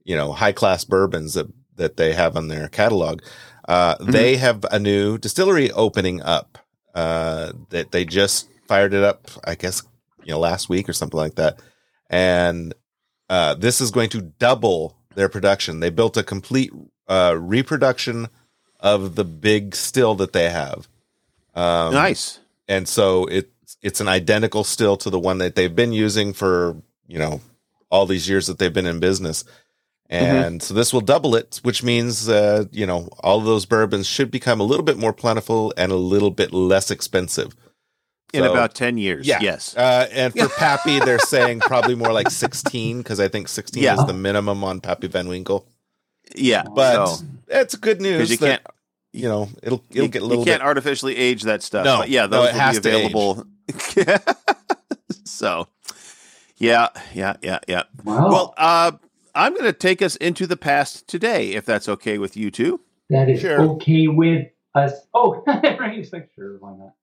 you 0.07 0.15
know, 0.15 0.33
high 0.33 0.51
class 0.51 0.83
bourbons 0.83 1.33
that, 1.33 1.47
that 1.77 1.97
they 1.97 2.13
have 2.13 2.37
on 2.37 2.47
their 2.47 2.67
catalog. 2.67 3.21
Uh, 3.67 3.95
Mhm. 3.95 4.11
they 4.11 4.37
have 4.37 4.63
a 4.71 4.77
new 4.77 5.17
distillery 5.17 5.71
opening 5.71 6.21
up, 6.21 6.59
uh, 6.93 7.51
that 7.71 7.91
they 7.91 8.05
just 8.05 8.47
fired 8.67 8.93
it 8.93 9.03
up, 9.03 9.31
I 9.43 9.55
guess, 9.55 9.81
you 10.23 10.31
know, 10.31 10.37
last 10.39 10.69
week 10.69 10.87
or 10.87 10.93
something 10.93 11.17
like 11.17 11.33
that. 11.37 11.59
And, 12.07 12.75
uh, 13.27 13.55
this 13.55 13.81
is 13.81 13.89
going 13.89 14.09
to 14.11 14.21
double 14.21 14.95
their 15.15 15.27
production. 15.27 15.79
They 15.79 15.89
built 15.89 16.17
a 16.17 16.23
complete, 16.23 16.71
uh, 17.07 17.35
reproduction 17.35 18.27
of 18.79 19.15
the 19.15 19.23
big 19.25 19.75
still 19.75 20.13
that 20.15 20.33
they 20.33 20.51
have. 20.51 20.87
Um, 21.55 21.95
nice. 21.95 22.37
and 22.67 22.87
so 22.87 23.25
it's 23.25 23.49
it's 23.85 24.01
an 24.01 24.07
identical 24.07 24.63
still 24.63 24.97
to 24.97 25.09
the 25.11 25.19
one 25.19 25.37
that 25.37 25.53
they've 25.55 25.75
been 25.75 25.93
using 25.93 26.33
for 26.33 26.75
you 27.07 27.19
know 27.19 27.39
all 27.91 28.05
these 28.07 28.27
years 28.27 28.47
that 28.47 28.57
they've 28.57 28.73
been 28.73 28.87
in 28.87 28.99
business 28.99 29.45
and 30.09 30.61
so 30.61 30.73
this 30.73 30.91
will 30.91 31.01
double 31.01 31.35
it 31.35 31.59
which 31.63 31.83
means 31.83 32.27
uh 32.27 32.65
you 32.71 32.85
know 32.85 33.07
all 33.19 33.37
of 33.39 33.45
those 33.45 33.65
bourbons 33.65 34.07
should 34.07 34.29
become 34.31 34.59
a 34.59 34.63
little 34.63 34.83
bit 34.83 34.97
more 34.97 35.13
plentiful 35.13 35.71
and 35.77 35.91
a 35.91 35.95
little 35.95 36.31
bit 36.31 36.51
less 36.51 36.89
expensive 36.91 37.55
In 38.33 38.43
about 38.43 38.75
10 38.75 38.97
years. 38.97 39.25
Yeah. 39.27 39.39
Yes. 39.41 39.75
uh 39.77 40.07
and 40.11 40.33
for 40.33 40.49
pappy 40.57 40.99
they're 40.99 41.19
saying 41.19 41.59
probably 41.61 41.95
more 41.95 42.11
like 42.11 42.29
16 42.29 42.97
because 42.99 43.19
i 43.19 43.27
think 43.27 43.47
16 43.47 43.81
Yeah. 43.83 43.95
is 43.99 44.05
the 44.05 44.13
minimum 44.13 44.63
on 44.63 44.81
pappy 44.81 45.07
van 45.07 45.27
winkle 45.27 45.67
Yeah. 46.35 46.63
but 46.63 47.05
so, 47.05 47.25
it's 47.47 47.75
good 47.75 48.01
news 48.01 48.29
because 48.29 48.31
you 48.31 48.37
that, 48.37 48.63
can't 48.63 48.75
you 49.13 49.29
know 49.29 49.49
it'll 49.63 49.81
it'll 49.91 50.03
you, 50.05 50.09
get 50.09 50.21
a 50.21 50.25
little 50.25 50.43
you 50.43 50.51
can't 50.51 50.61
bit 50.61 50.67
artificially 50.67 51.15
age 51.15 51.43
that 51.43 51.63
stuff. 51.63 51.85
No, 51.85 51.99
but 51.99 52.09
yeah, 52.09 52.23
no, 52.23 52.27
those 52.27 52.49
it 52.49 52.53
will 52.53 52.59
has 52.59 52.79
be 52.81 52.89
available. 52.89 53.45
so, 55.25 55.67
yeah, 56.57 56.89
yeah, 57.13 57.35
yeah, 57.41 57.59
yeah. 57.67 57.83
Wow. 58.03 58.29
Well, 58.29 58.53
uh, 58.57 58.91
I'm 59.33 59.53
going 59.53 59.65
to 59.65 59.73
take 59.73 60.01
us 60.01 60.15
into 60.17 60.47
the 60.47 60.57
past 60.57 61.07
today, 61.07 61.51
if 61.53 61.65
that's 61.65 61.89
okay 61.89 62.17
with 62.17 62.37
you 62.37 62.51
two. 62.51 62.81
that 63.09 63.29
is 63.29 63.41
sure. 63.41 63.61
okay 63.61 64.07
with 64.07 64.47
us. 64.73 64.93
Oh, 65.13 65.43
Ryan's 65.47 66.13
like, 66.13 66.29
sure, 66.35 66.57
why 66.59 66.75
not? 66.77 66.93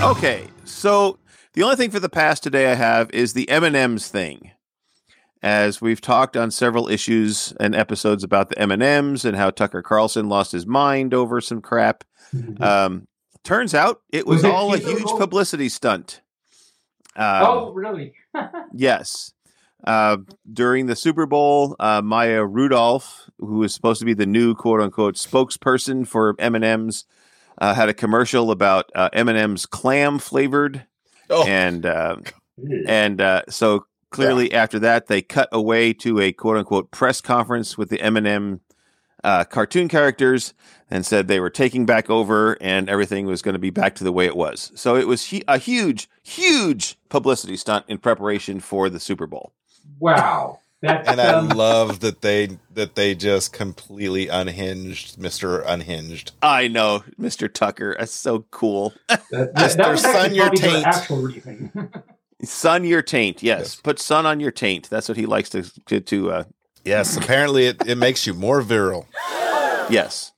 Okay, 0.00 0.46
so 0.64 1.18
the 1.54 1.62
only 1.64 1.76
thing 1.76 1.90
for 1.90 2.00
the 2.00 2.08
past 2.08 2.42
today 2.42 2.70
I 2.70 2.74
have 2.74 3.10
is 3.10 3.32
the 3.32 3.48
M 3.48 3.64
and 3.64 3.74
M's 3.74 4.08
thing. 4.08 4.52
As 5.42 5.80
we've 5.80 6.00
talked 6.00 6.36
on 6.36 6.50
several 6.50 6.88
issues 6.88 7.52
and 7.60 7.74
episodes 7.74 8.24
about 8.24 8.48
the 8.48 8.58
M 8.58 8.72
and 8.72 8.82
M's 8.82 9.24
and 9.24 9.36
how 9.36 9.50
Tucker 9.50 9.82
Carlson 9.82 10.28
lost 10.28 10.50
his 10.52 10.66
mind 10.66 11.14
over 11.14 11.40
some 11.40 11.60
crap. 11.60 12.02
Um, 12.60 13.06
turns 13.44 13.72
out 13.72 14.02
it 14.10 14.26
was, 14.26 14.38
Was 14.42 14.44
it 14.44 14.50
all 14.50 14.74
a 14.74 14.78
huge 14.78 15.04
Bowl? 15.04 15.18
publicity 15.18 15.68
stunt. 15.68 16.22
Um, 17.16 17.42
oh, 17.46 17.72
really? 17.72 18.12
Yes. 18.74 19.32
Uh, 19.84 20.18
during 20.52 20.86
the 20.86 20.96
Super 20.96 21.24
Bowl, 21.24 21.76
uh, 21.78 22.02
Maya 22.02 22.44
Rudolph, 22.44 23.30
who 23.38 23.58
was 23.58 23.72
supposed 23.72 24.00
to 24.00 24.04
be 24.04 24.14
the 24.14 24.26
new 24.26 24.54
"quote 24.54 24.80
unquote" 24.80 25.14
spokesperson 25.14 26.06
for 26.06 26.34
M 26.40 26.54
and 26.56 26.64
M's, 26.64 27.04
uh, 27.60 27.74
had 27.74 27.88
a 27.88 27.94
commercial 27.94 28.50
about 28.50 28.90
uh, 28.94 29.08
M 29.12 29.28
and 29.28 29.38
M's 29.38 29.66
clam 29.66 30.18
flavored, 30.18 30.84
oh 31.30 31.44
and 31.46 31.86
uh, 31.86 32.16
and 32.86 33.20
uh, 33.20 33.42
so 33.48 33.86
clearly 34.10 34.52
after 34.52 34.78
that 34.78 35.06
they 35.06 35.22
cut 35.22 35.48
away 35.52 35.92
to 35.94 36.20
a 36.20 36.32
"quote 36.32 36.56
unquote" 36.56 36.90
press 36.90 37.20
conference 37.20 37.76
with 37.76 37.90
the 37.90 38.00
M 38.00 38.16
and 38.16 38.26
M 38.26 38.60
uh, 39.24 39.44
cartoon 39.44 39.88
characters 39.88 40.54
and 40.90 41.04
said 41.04 41.28
they 41.28 41.40
were 41.40 41.50
taking 41.50 41.84
back 41.84 42.08
over 42.08 42.56
and 42.60 42.88
everything 42.88 43.26
was 43.26 43.42
going 43.42 43.54
to 43.54 43.58
be 43.58 43.70
back 43.70 43.94
to 43.96 44.04
the 44.04 44.12
way 44.12 44.26
it 44.26 44.36
was. 44.36 44.72
So 44.74 44.96
it 44.96 45.06
was 45.06 45.30
hu- 45.30 45.40
a 45.48 45.58
huge, 45.58 46.08
huge 46.22 46.96
publicity 47.08 47.56
stunt 47.56 47.84
in 47.88 47.98
preparation 47.98 48.60
for 48.60 48.88
the 48.88 49.00
Super 49.00 49.26
Bowl. 49.26 49.52
wow. 49.98 50.60
That's 50.80 51.08
and 51.08 51.20
I 51.20 51.32
um, 51.32 51.48
love 51.48 51.98
that 52.00 52.20
they 52.20 52.56
that 52.74 52.94
they 52.94 53.16
just 53.16 53.52
completely 53.52 54.28
unhinged 54.28 55.18
Mister 55.18 55.58
Unhinged. 55.58 56.30
I 56.40 56.68
know, 56.68 57.02
Mr. 57.20 57.52
Tucker. 57.52 57.96
That's 57.98 58.12
so 58.12 58.46
cool. 58.52 58.94
that, 59.08 59.24
that, 59.32 59.54
Mr. 59.56 59.76
that 59.76 59.90
was 59.90 60.02
Sun 60.02 60.14
actually 60.14 60.36
Your 60.36 60.50
probably 60.50 61.40
Taint. 61.40 61.94
actual 62.40 62.44
reason. 62.46 62.56
sun 62.56 62.84
your 62.84 63.02
taint. 63.02 63.42
Yes. 63.42 63.60
Yes. 63.60 63.74
Put 63.76 63.98
sun 63.98 64.26
on 64.26 64.40
your 64.40 64.50
taint. 64.50 64.88
That's 64.90 65.08
what 65.08 65.16
he 65.18 65.26
likes 65.26 65.50
to 65.50 65.62
to, 65.86 66.00
to 66.00 66.30
uh 66.30 66.44
Yes, 66.84 67.16
apparently 67.16 67.66
it, 67.66 67.86
it 67.86 67.96
makes 67.98 68.26
you 68.26 68.32
more 68.34 68.62
virile. 68.62 69.06
yes. 69.90 70.32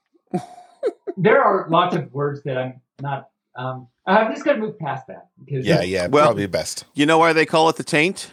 there 1.16 1.42
are 1.42 1.68
lots 1.68 1.94
of 1.94 2.12
words 2.12 2.42
that 2.44 2.56
I'm 2.58 2.80
not. 3.00 3.28
Um, 3.56 3.88
I'm 4.06 4.32
just 4.32 4.44
gonna 4.44 4.58
move 4.58 4.78
past 4.78 5.06
that 5.08 5.28
because 5.44 5.66
Yeah, 5.66 5.82
yeah, 5.82 6.06
Well- 6.08 6.26
probably 6.26 6.46
best. 6.46 6.84
You 6.94 7.06
know 7.06 7.18
why 7.18 7.32
they 7.32 7.46
call 7.46 7.68
it 7.68 7.76
the 7.76 7.84
taint? 7.84 8.30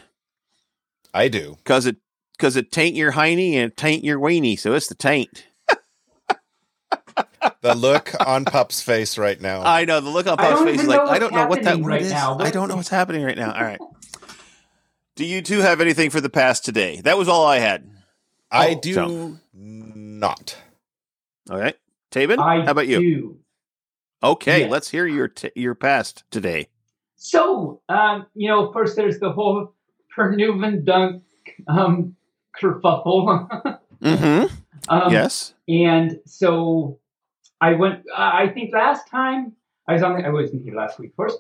I 1.14 1.28
do. 1.28 1.58
Cuz 1.66 1.86
it 1.86 1.98
cuz 2.40 2.56
it 2.56 2.72
taint 2.72 2.96
your 2.96 3.12
hiney 3.14 3.54
and 3.54 3.76
taint 3.76 4.04
your 4.04 4.20
weenie, 4.20 4.58
so 4.60 4.74
it's 4.74 4.88
the 4.88 4.96
taint. 4.96 5.48
The 7.62 7.76
look 7.76 8.12
on 8.26 8.46
Pup's 8.46 8.82
face 8.82 9.18
right 9.18 9.40
now. 9.40 9.62
I 9.64 9.86
know 9.86 10.00
the 10.00 10.10
look 10.10 10.28
on 10.28 10.40
I 10.40 10.50
Pop's 10.50 10.64
face 10.64 10.82
is 10.82 10.88
like, 10.88 11.02
I 11.02 11.20
don't 11.20 11.34
know 11.34 11.48
what 11.48 11.64
that 11.64 11.78
word 11.80 11.88
right 11.90 12.02
is. 12.02 12.12
now. 12.12 12.38
I 12.40 12.50
don't 12.52 12.68
know 12.70 12.76
what's 12.76 12.90
happening 12.90 13.24
right 13.24 13.38
now. 13.38 13.54
All 13.54 13.64
right. 13.64 13.80
Do 15.16 15.26
you 15.26 15.42
two 15.42 15.60
have 15.60 15.82
anything 15.82 16.10
for 16.10 16.22
the 16.22 16.30
past 16.30 16.64
today? 16.66 17.02
That 17.02 17.18
was 17.18 17.28
all 17.28 17.46
I 17.46 17.60
had. 17.60 17.90
I 18.52 18.76
Oh, 18.76 18.80
do 18.80 18.94
so- 18.94 19.38
not. 19.54 20.58
All 21.50 21.58
right. 21.58 21.76
Taebyn, 22.12 22.40
I 22.40 22.64
how 22.66 22.72
about 22.72 22.88
you? 22.88 23.00
do. 23.02 23.40
Okay, 24.24 24.62
Yes. 24.62 24.72
let's 24.72 24.90
hear 24.90 25.06
your 25.06 25.28
t- 25.28 25.52
your 25.56 25.76
past 25.76 26.24
today. 26.32 26.68
So, 27.18 27.82
um, 27.90 28.26
you 28.34 28.48
know, 28.50 28.66
of 28.66 28.74
course, 28.74 28.96
there's 28.96 29.20
the 29.20 29.32
whole 29.32 29.74
Pernuven 30.18 30.84
dunk 30.86 31.24
um, 31.68 32.16
kerfuffle. 32.60 33.80
Mhm. 34.02 34.52
um, 34.90 35.12
yes. 35.12 35.56
And 35.68 36.20
so 36.26 37.00
I 37.62 37.74
went, 37.74 38.04
uh, 38.16 38.32
I 38.34 38.50
think 38.50 38.74
last 38.74 39.08
time 39.10 39.54
I 39.88 39.94
was 39.94 40.04
on, 40.04 40.24
I 40.24 40.30
wasn't 40.30 40.64
here 40.64 40.76
last 40.76 41.00
week, 41.00 41.12
of 41.12 41.16
course. 41.16 41.36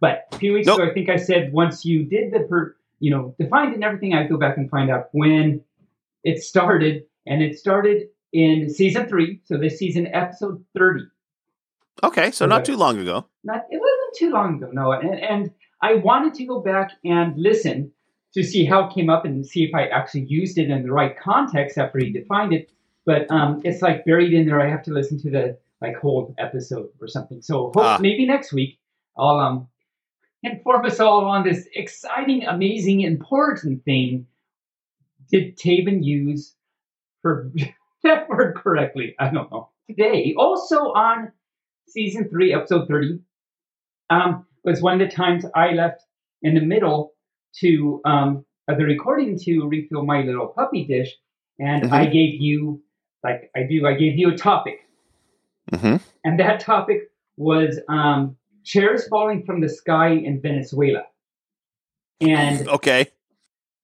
But 0.00 0.26
a 0.32 0.38
few 0.38 0.52
weeks 0.52 0.66
Nope. 0.66 0.80
ago, 0.80 0.90
I 0.90 0.94
think 0.94 1.08
I 1.08 1.16
said 1.16 1.52
once 1.52 1.84
you 1.84 2.04
did 2.04 2.32
the, 2.32 2.40
per, 2.40 2.76
you 3.00 3.10
know, 3.10 3.34
defined 3.38 3.72
it 3.72 3.74
and 3.76 3.84
everything, 3.84 4.14
I'd 4.14 4.28
go 4.28 4.36
back 4.36 4.56
and 4.58 4.68
find 4.70 4.90
out 4.90 5.08
when 5.12 5.62
it 6.24 6.42
started. 6.42 7.04
And 7.26 7.42
it 7.42 7.58
started 7.58 8.08
in 8.32 8.68
season 8.68 9.08
three. 9.08 9.40
So 9.44 9.56
this 9.56 9.78
season, 9.78 10.06
episode 10.08 10.62
30. 10.76 11.04
Okay, 12.04 12.30
so 12.30 12.44
not 12.46 12.60
Okay. 12.62 12.72
too 12.72 12.76
long 12.76 12.98
ago. 12.98 13.26
not 13.44 13.62
it 13.70 13.80
wasn't 13.80 14.16
too 14.18 14.30
long 14.30 14.56
ago 14.56 14.68
no 14.72 14.92
and, 14.92 15.14
and 15.18 15.50
i 15.82 15.94
wanted 15.94 16.34
to 16.34 16.44
go 16.44 16.60
back 16.60 16.90
and 17.04 17.36
listen 17.38 17.90
to 18.34 18.42
see 18.42 18.64
how 18.66 18.86
it 18.86 18.92
came 18.94 19.08
up 19.08 19.24
and 19.24 19.46
see 19.46 19.62
if 19.64 19.74
i 19.74 19.86
actually 19.86 20.24
used 20.24 20.58
it 20.58 20.68
in 20.70 20.82
the 20.82 20.92
right 20.92 21.18
context 21.18 21.78
after 21.78 21.98
he 21.98 22.10
defined 22.12 22.52
it 22.52 22.70
but 23.06 23.30
um, 23.30 23.60
it's 23.64 23.82
like 23.82 24.04
buried 24.04 24.32
in 24.34 24.46
there 24.46 24.60
i 24.60 24.68
have 24.68 24.82
to 24.82 24.92
listen 24.92 25.18
to 25.20 25.30
the 25.30 25.56
like 25.80 25.96
whole 25.96 26.34
episode 26.38 26.88
or 27.00 27.08
something 27.08 27.40
so 27.42 27.54
hope 27.74 27.76
Ah. 27.78 27.98
maybe 28.00 28.26
next 28.26 28.52
week 28.52 28.78
i'll 29.16 29.38
um 29.38 29.68
inform 30.42 30.84
us 30.86 31.00
all 31.00 31.24
on 31.24 31.44
this 31.44 31.66
exciting 31.74 32.44
amazing 32.46 33.00
important 33.02 33.84
thing 33.84 34.26
did 35.30 35.56
Taebyn 35.58 36.04
use 36.04 36.54
her 37.22 37.50
that 38.04 38.28
word 38.28 38.54
correctly 38.56 39.14
i 39.18 39.28
don't 39.30 39.50
know 39.50 39.68
today 39.88 40.34
also 40.36 40.76
on 40.92 41.32
season 41.88 42.28
three, 42.28 42.52
episode 42.52 42.88
30, 42.88 43.20
um, 44.10 44.44
was 44.64 44.82
one 44.82 45.00
of 45.00 45.08
the 45.08 45.14
times 45.14 45.44
I 45.54 45.70
left 45.70 46.02
in 46.42 46.54
the 46.54 46.60
middle 46.60 47.12
to 47.60 48.00
um, 48.04 48.44
of 48.66 48.76
the 48.78 48.84
recording 48.84 49.38
to 49.44 49.68
refill 49.68 50.04
my 50.04 50.22
little 50.22 50.48
puppy 50.48 50.84
dish, 50.84 51.14
and 51.60 51.84
Mhm. 51.84 51.92
I 51.92 52.06
gave 52.06 52.40
you, 52.40 52.82
like 53.26 53.40
I 53.56 53.62
do, 53.70 53.86
I 53.86 53.94
gave 53.94 54.14
you 54.20 54.28
a 54.34 54.36
topic, 54.36 54.78
Mm-hmm. 55.72 55.96
and 56.24 56.40
that 56.40 56.60
topic 56.60 56.98
was 57.36 57.78
um, 57.88 58.36
chairs 58.64 59.06
falling 59.08 59.44
from 59.46 59.60
the 59.60 59.68
sky 59.68 60.10
in 60.28 60.40
Venezuela, 60.40 61.02
and 62.20 62.68
Okay. 62.68 63.02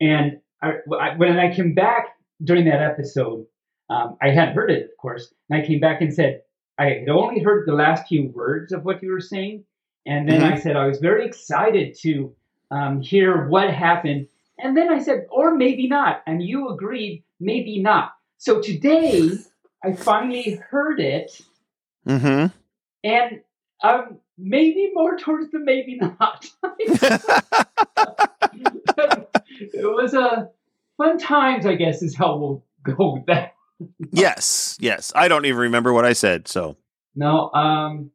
and 0.00 0.40
I, 0.62 0.68
I- 1.00 1.16
when 1.16 1.38
I 1.38 1.54
came 1.54 1.74
back 1.74 2.04
during 2.42 2.64
that 2.66 2.80
episode, 2.82 3.46
um, 3.90 4.16
I 4.22 4.28
hadn't 4.30 4.54
heard 4.54 4.70
it, 4.70 4.84
of 4.84 4.96
course. 4.96 5.32
And 5.50 5.62
I 5.62 5.66
came 5.66 5.80
back 5.80 6.00
and 6.00 6.12
said, 6.14 6.42
I 6.78 6.84
had 6.86 7.08
only 7.08 7.40
heard 7.42 7.66
the 7.66 7.74
last 7.74 8.06
few 8.08 8.30
words 8.30 8.72
of 8.72 8.84
what 8.84 9.02
you 9.02 9.10
were 9.10 9.20
saying. 9.20 9.64
And 10.06 10.28
then 10.28 10.42
I 10.42 10.56
said, 10.58 10.74
I 10.76 10.86
was 10.86 10.98
very 10.98 11.24
excited 11.26 11.96
to 12.02 12.34
um, 12.70 13.00
hear 13.00 13.46
what 13.48 13.70
happened. 13.70 14.26
And 14.58 14.76
then 14.76 14.88
I 14.92 14.98
said, 14.98 15.26
or 15.30 15.54
maybe 15.54 15.86
not. 15.86 16.22
And 16.26 16.42
you 16.42 16.70
agreed, 16.70 17.22
maybe 17.38 17.80
not. 17.80 18.12
So 18.42 18.60
today, 18.60 19.30
I 19.84 19.92
finally 19.92 20.60
heard 20.68 20.98
it. 20.98 21.40
Mm-hmm. 22.08 22.46
And 23.04 23.40
um, 23.84 24.18
maybe 24.36 24.90
more 24.92 25.16
towards 25.16 25.52
the 25.52 25.60
maybe 25.60 25.94
not. 25.94 26.50
it 26.80 27.22
was 29.84 30.14
a 30.14 30.50
fun 30.96 31.18
times, 31.18 31.66
I 31.66 31.76
guess, 31.76 32.02
is 32.02 32.16
how 32.16 32.36
we'll 32.36 32.64
go 32.82 33.14
with 33.14 33.26
that. 33.26 33.54
yes, 34.10 34.76
yes. 34.80 35.12
I 35.14 35.28
don't 35.28 35.44
even 35.46 35.60
remember 35.60 35.92
what 35.92 36.04
I 36.04 36.12
said. 36.12 36.48
So 36.48 36.76
No, 37.14 37.48
um, 37.52 38.10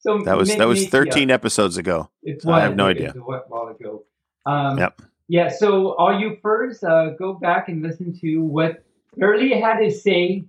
So 0.00 0.18
That 0.24 0.36
was 0.36 0.48
that 0.56 0.66
was 0.66 0.82
ma- 0.82 0.90
13 0.90 1.30
episodes 1.30 1.76
ago. 1.76 2.10
Yeah, 2.24 2.34
I 2.48 2.60
have 2.62 2.74
no 2.74 2.86
idea. 2.86 3.10
A 3.10 3.20
while 3.20 3.68
ago. 3.68 4.02
Um, 4.46 4.78
Yep. 4.78 5.00
Yeah. 5.28 5.48
So 5.50 5.94
all 5.94 6.18
you 6.18 6.38
furs, 6.42 6.82
uh, 6.82 7.10
go 7.16 7.34
back 7.34 7.68
and 7.68 7.82
listen 7.82 8.12
to 8.18 8.38
what 8.38 8.82
Early 9.20 9.58
had 9.60 9.80
a 9.82 9.90
say 9.90 10.44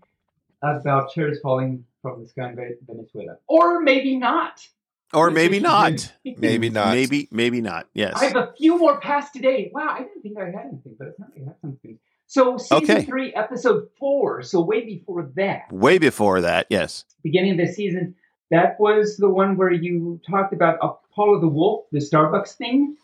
about 0.62 1.12
chairs 1.14 1.40
falling 1.42 1.86
from 2.02 2.22
the 2.22 2.28
sky 2.30 2.50
in 2.50 2.78
Venezuela, 2.86 3.38
or 3.48 3.82
maybe 3.82 4.16
not. 4.18 4.68
Or 5.14 5.32
maybe 5.32 5.60
not. 5.62 6.12
Maybe 6.26 6.70
not. 6.70 6.94
Maybe 6.94 7.30
maybe 7.32 7.62
not. 7.62 7.88
Yes. 7.94 8.14
I 8.22 8.26
have 8.26 8.36
a 8.36 8.54
few 8.58 8.78
more 8.78 9.00
past 9.00 9.32
today. 9.34 9.72
Wow, 9.74 9.88
I 9.90 10.00
didn't 10.00 10.22
think 10.22 10.38
I 10.38 10.46
had 10.46 10.66
anything, 10.68 10.96
but 11.00 11.08
it's 11.08 11.20
not. 11.20 11.30
I 11.40 11.46
have 11.46 11.56
something. 11.62 11.98
So 12.30 12.58
season 12.58 12.84
Okay. 12.98 13.06
three, 13.06 13.34
episode 13.34 13.88
four. 13.98 14.42
So 14.44 14.60
way 14.60 14.84
before 14.86 15.32
that, 15.38 15.72
Way 15.72 15.98
before 15.98 16.42
that. 16.42 16.68
Yes. 16.70 17.06
beginning 17.24 17.52
of 17.52 17.66
the 17.66 17.72
season, 17.72 18.16
that 18.52 18.78
was 18.82 19.16
the 19.16 19.30
one 19.30 19.56
where 19.56 19.72
you 19.72 20.20
talked 20.30 20.52
about 20.52 20.78
Apollo 20.82 21.40
the 21.40 21.48
Wolf, 21.48 21.86
the 21.94 22.00
Starbucks 22.00 22.58
thing, 22.58 22.98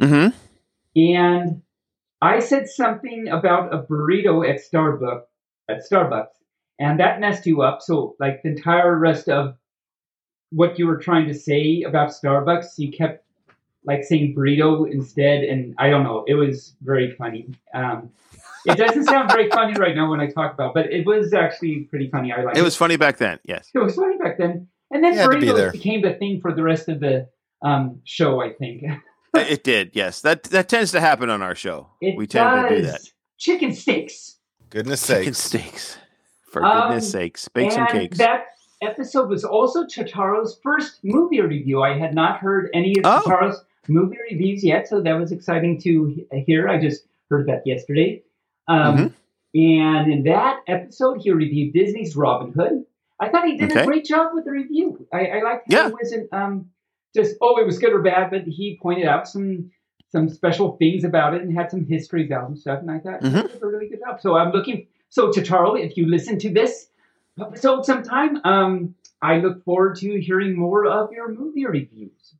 Mhm. 0.00 0.32
and 0.96 1.60
I 2.24 2.38
said 2.38 2.68
something 2.68 3.28
about 3.28 3.74
a 3.74 3.82
burrito 3.82 4.48
at 4.48 4.60
Starbucks 4.60 5.24
at 5.68 5.82
Starbucks, 5.90 6.34
and 6.78 6.98
that 6.98 7.20
messed 7.20 7.46
you 7.46 7.60
up. 7.60 7.82
So 7.82 8.16
like 8.18 8.42
the 8.42 8.48
entire 8.50 8.98
rest 8.98 9.28
of 9.28 9.56
what 10.50 10.78
you 10.78 10.86
were 10.86 10.96
trying 10.96 11.26
to 11.28 11.34
say 11.34 11.82
about 11.82 12.10
Starbucks, 12.10 12.78
you 12.78 12.90
kept 12.92 13.24
like 13.84 14.04
saying 14.04 14.34
burrito 14.34 14.90
instead, 14.90 15.44
and 15.44 15.74
I 15.78 15.90
don't 15.90 16.02
know. 16.02 16.24
It 16.26 16.34
was 16.34 16.74
very 16.80 17.14
funny. 17.14 17.48
Um, 17.74 18.10
it 18.64 18.78
doesn't 18.78 19.04
sound 19.04 19.30
very 19.30 19.50
funny 19.50 19.74
right 19.78 19.94
now 19.94 20.10
when 20.10 20.20
I 20.20 20.30
talk 20.30 20.54
about, 20.54 20.72
but 20.72 20.90
it 20.90 21.06
was 21.06 21.34
actually 21.34 21.80
pretty 21.90 22.08
funny. 22.08 22.32
I 22.32 22.42
like 22.42 22.56
It 22.56 22.62
was 22.62 22.74
funny 22.74 22.96
back 22.96 23.18
then. 23.18 23.38
Yes. 23.44 23.70
it 23.74 23.78
was 23.78 23.96
funny 23.96 24.16
back 24.16 24.38
then. 24.38 24.68
And 24.90 25.04
then 25.04 25.12
You 25.12 25.18
had 25.18 25.40
to 25.40 25.70
be 25.72 25.78
became 25.78 26.00
the 26.00 26.14
thing 26.14 26.40
for 26.40 26.54
the 26.54 26.62
rest 26.62 26.88
of 26.88 27.00
the 27.00 27.28
um, 27.60 28.00
show, 28.04 28.40
I 28.40 28.54
think. 28.54 28.84
it 29.34 29.64
did. 29.64 29.90
Yes. 29.94 30.20
That 30.22 30.44
that 30.44 30.68
tends 30.68 30.92
to 30.92 31.00
happen 31.00 31.30
on 31.30 31.42
our 31.42 31.54
show. 31.54 31.88
It 32.00 32.16
we 32.16 32.26
tend 32.26 32.44
does. 32.62 32.68
to 32.70 32.76
do 32.76 32.82
that. 32.86 33.00
Chicken 33.38 33.74
steaks. 33.74 34.36
Goodness 34.70 35.06
Chicken 35.06 35.34
sakes. 35.34 35.38
steaks. 35.62 35.98
For 36.50 36.64
Um, 36.64 36.88
goodness 36.88 37.10
sakes. 37.10 37.48
Bake 37.48 37.72
some 37.72 37.82
and 37.82 37.90
cakes. 37.90 38.18
that 38.18 38.46
episode 38.82 39.28
was 39.28 39.44
also 39.44 39.84
Chotaro's 39.86 40.58
first 40.62 41.00
movie 41.02 41.40
review. 41.40 41.82
I 41.82 41.96
had 41.98 42.14
not 42.14 42.38
heard 42.40 42.70
any 42.74 42.96
of 42.98 43.04
Oh. 43.04 43.22
Chotaro's 43.24 43.64
movie 43.88 44.18
reviews 44.30 44.62
yet, 44.64 44.88
so 44.88 45.00
that 45.00 45.14
was 45.14 45.32
exciting 45.32 45.80
to 45.82 46.06
he- 46.32 46.40
hear. 46.46 46.68
I 46.68 46.80
just 46.80 47.04
heard 47.30 47.46
that 47.48 47.66
yesterday. 47.66 48.22
Um, 48.68 48.96
Mm-hmm. 48.96 49.06
And 49.56 50.12
in 50.12 50.24
that 50.24 50.62
episode, 50.66 51.20
he 51.22 51.30
reviewed 51.30 51.72
Disney's 51.74 52.16
Robin 52.16 52.52
Hood. 52.52 52.84
I 53.20 53.28
thought 53.28 53.46
he 53.46 53.56
did 53.56 53.70
Okay. 53.70 53.82
a 53.82 53.86
great 53.86 54.04
job 54.04 54.32
with 54.34 54.44
the 54.46 54.50
review. 54.50 55.06
I, 55.12 55.26
I 55.26 55.42
liked 55.42 55.72
how 55.72 55.78
Yeah. 55.78 55.88
it 55.88 55.92
wasn't 55.94 56.32
um, 56.32 56.70
just 57.14 57.36
oh, 57.40 57.58
it 57.60 57.66
was 57.66 57.78
good 57.78 57.92
or 57.92 58.02
bad, 58.02 58.30
but 58.30 58.42
he 58.42 58.78
pointed 58.82 59.06
out 59.06 59.28
some 59.28 59.70
some 60.10 60.28
special 60.28 60.76
things 60.76 61.02
about 61.04 61.34
it 61.34 61.42
and 61.42 61.56
had 61.56 61.70
some 61.70 61.84
history 61.84 62.24
about 62.26 62.44
it 62.44 62.48
and 62.48 62.58
stuff. 62.58 62.80
And 62.80 62.90
I 62.90 62.98
thought 63.00 63.20
Mhm. 63.20 63.52
did 63.52 63.62
a 63.62 63.66
really 63.66 63.88
good 63.88 64.00
job. 64.00 64.20
So 64.20 64.36
I'm 64.36 64.52
looking. 64.52 64.86
So 65.08 65.30
Chitaro, 65.30 65.78
if 65.78 65.96
you 65.96 66.06
listen 66.08 66.38
to 66.40 66.52
this 66.52 66.88
episode 67.40 67.84
sometime, 67.84 68.40
um, 68.44 68.94
I 69.22 69.38
look 69.38 69.64
forward 69.64 69.96
to 69.96 70.20
hearing 70.20 70.56
more 70.56 70.86
of 70.86 71.10
your 71.12 71.32
movie 71.32 71.66
reviews. 71.66 72.34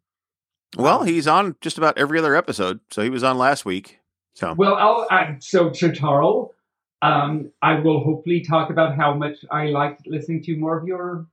well, 0.77 1.05
he's 1.05 1.27
on 1.29 1.55
just 1.61 1.79
about 1.79 1.97
every 1.97 2.19
other 2.19 2.35
episode. 2.35 2.81
So 2.91 3.03
he 3.03 3.09
was 3.11 3.23
on 3.23 3.39
last 3.39 3.65
week. 3.65 4.01
So 4.35 4.55
Well, 4.55 4.75
I'll, 4.75 5.07
I, 5.11 5.37
so 5.39 5.71
Chitaro, 5.71 6.51
um, 7.01 7.53
I 7.63 7.79
will 7.79 8.03
hopefully 8.03 8.41
talk 8.41 8.71
about 8.71 8.97
how 8.97 9.15
much 9.15 9.37
I 9.53 9.67
liked 9.67 10.07
listening 10.09 10.43
to 10.45 10.57
more 10.57 10.77
of 10.77 10.85
your 10.87 11.27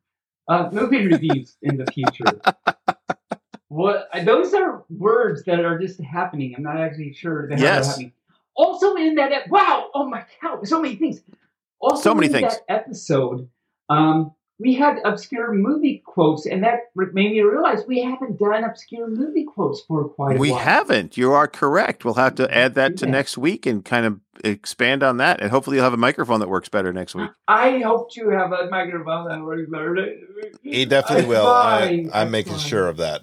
uh, 0.48 0.70
movie 0.72 1.08
reviews 1.14 1.58
in 1.64 1.78
the 1.78 1.86
future. 1.88 2.40
What 3.72 4.10
those 4.26 4.54
are 4.54 4.84
words 4.90 5.44
that 5.46 5.64
are 5.64 5.80
just 5.80 6.02
happening. 6.02 6.54
I'm 6.58 6.64
not 6.64 6.76
actually 6.78 7.14
sure 7.14 7.48
that 7.48 7.58
Yes. 7.58 7.86
they're 7.86 7.92
happening. 7.92 8.12
Also 8.54 8.96
in 8.96 9.16
that 9.16 9.32
ep- 9.32 9.48
wow, 9.50 9.88
oh 9.94 10.06
my 10.10 10.26
god, 10.42 10.68
so 10.68 10.82
many 10.82 10.96
things. 10.98 11.22
Also 11.80 12.02
So 12.10 12.14
many 12.14 12.28
in 12.28 12.34
things. 12.34 12.54
that 12.54 12.64
episode, 12.68 13.48
um, 13.88 14.34
we 14.60 14.74
had 14.76 14.98
obscure 15.06 15.54
movie 15.54 16.04
quotes, 16.06 16.46
and 16.46 16.62
that 16.66 16.80
made 16.96 17.14
me 17.32 17.40
realize 17.42 17.86
we 17.88 18.04
haven't 18.04 18.38
done 18.38 18.66
obscure 18.66 19.08
movie 19.08 19.46
quotes 19.46 19.80
for 19.88 20.10
quite 20.10 20.36
a 20.36 20.40
we 20.40 20.52
while. 20.52 20.60
We 20.60 20.64
haven't. 20.66 21.16
You 21.18 21.32
are 21.32 21.48
correct. 21.48 22.04
We'll 22.04 22.16
have 22.16 22.36
to 22.36 22.54
add 22.54 22.76
that 22.76 22.98
to 22.98 23.06
Yeah. 23.06 23.12
next 23.14 23.38
week 23.38 23.66
and 23.66 23.86
kind 23.86 24.06
of 24.06 24.20
expand 24.44 25.02
on 25.02 25.16
that. 25.18 25.40
And 25.42 25.50
hopefully 25.50 25.78
you'll 25.78 25.86
have 25.86 25.94
a 25.94 25.98
microphone 25.98 26.42
that 26.42 26.50
works 26.50 26.68
better 26.68 26.92
next 26.92 27.16
week. 27.16 27.30
I 27.48 27.80
hope 27.80 28.12
to 28.16 28.30
have 28.32 28.52
a 28.52 28.70
microphone 28.70 29.30
that 29.30 29.42
works 29.42 29.70
better. 29.72 29.96
He 30.62 30.84
definitely 30.86 31.26
I 31.26 31.28
will. 31.30 31.48
I, 31.48 31.78
tried, 31.80 32.10
I 32.14 32.22
I'm 32.22 32.32
making 32.32 32.54
tried. 32.56 32.62
sure 32.68 32.88
of 32.90 32.98
that. 32.98 33.22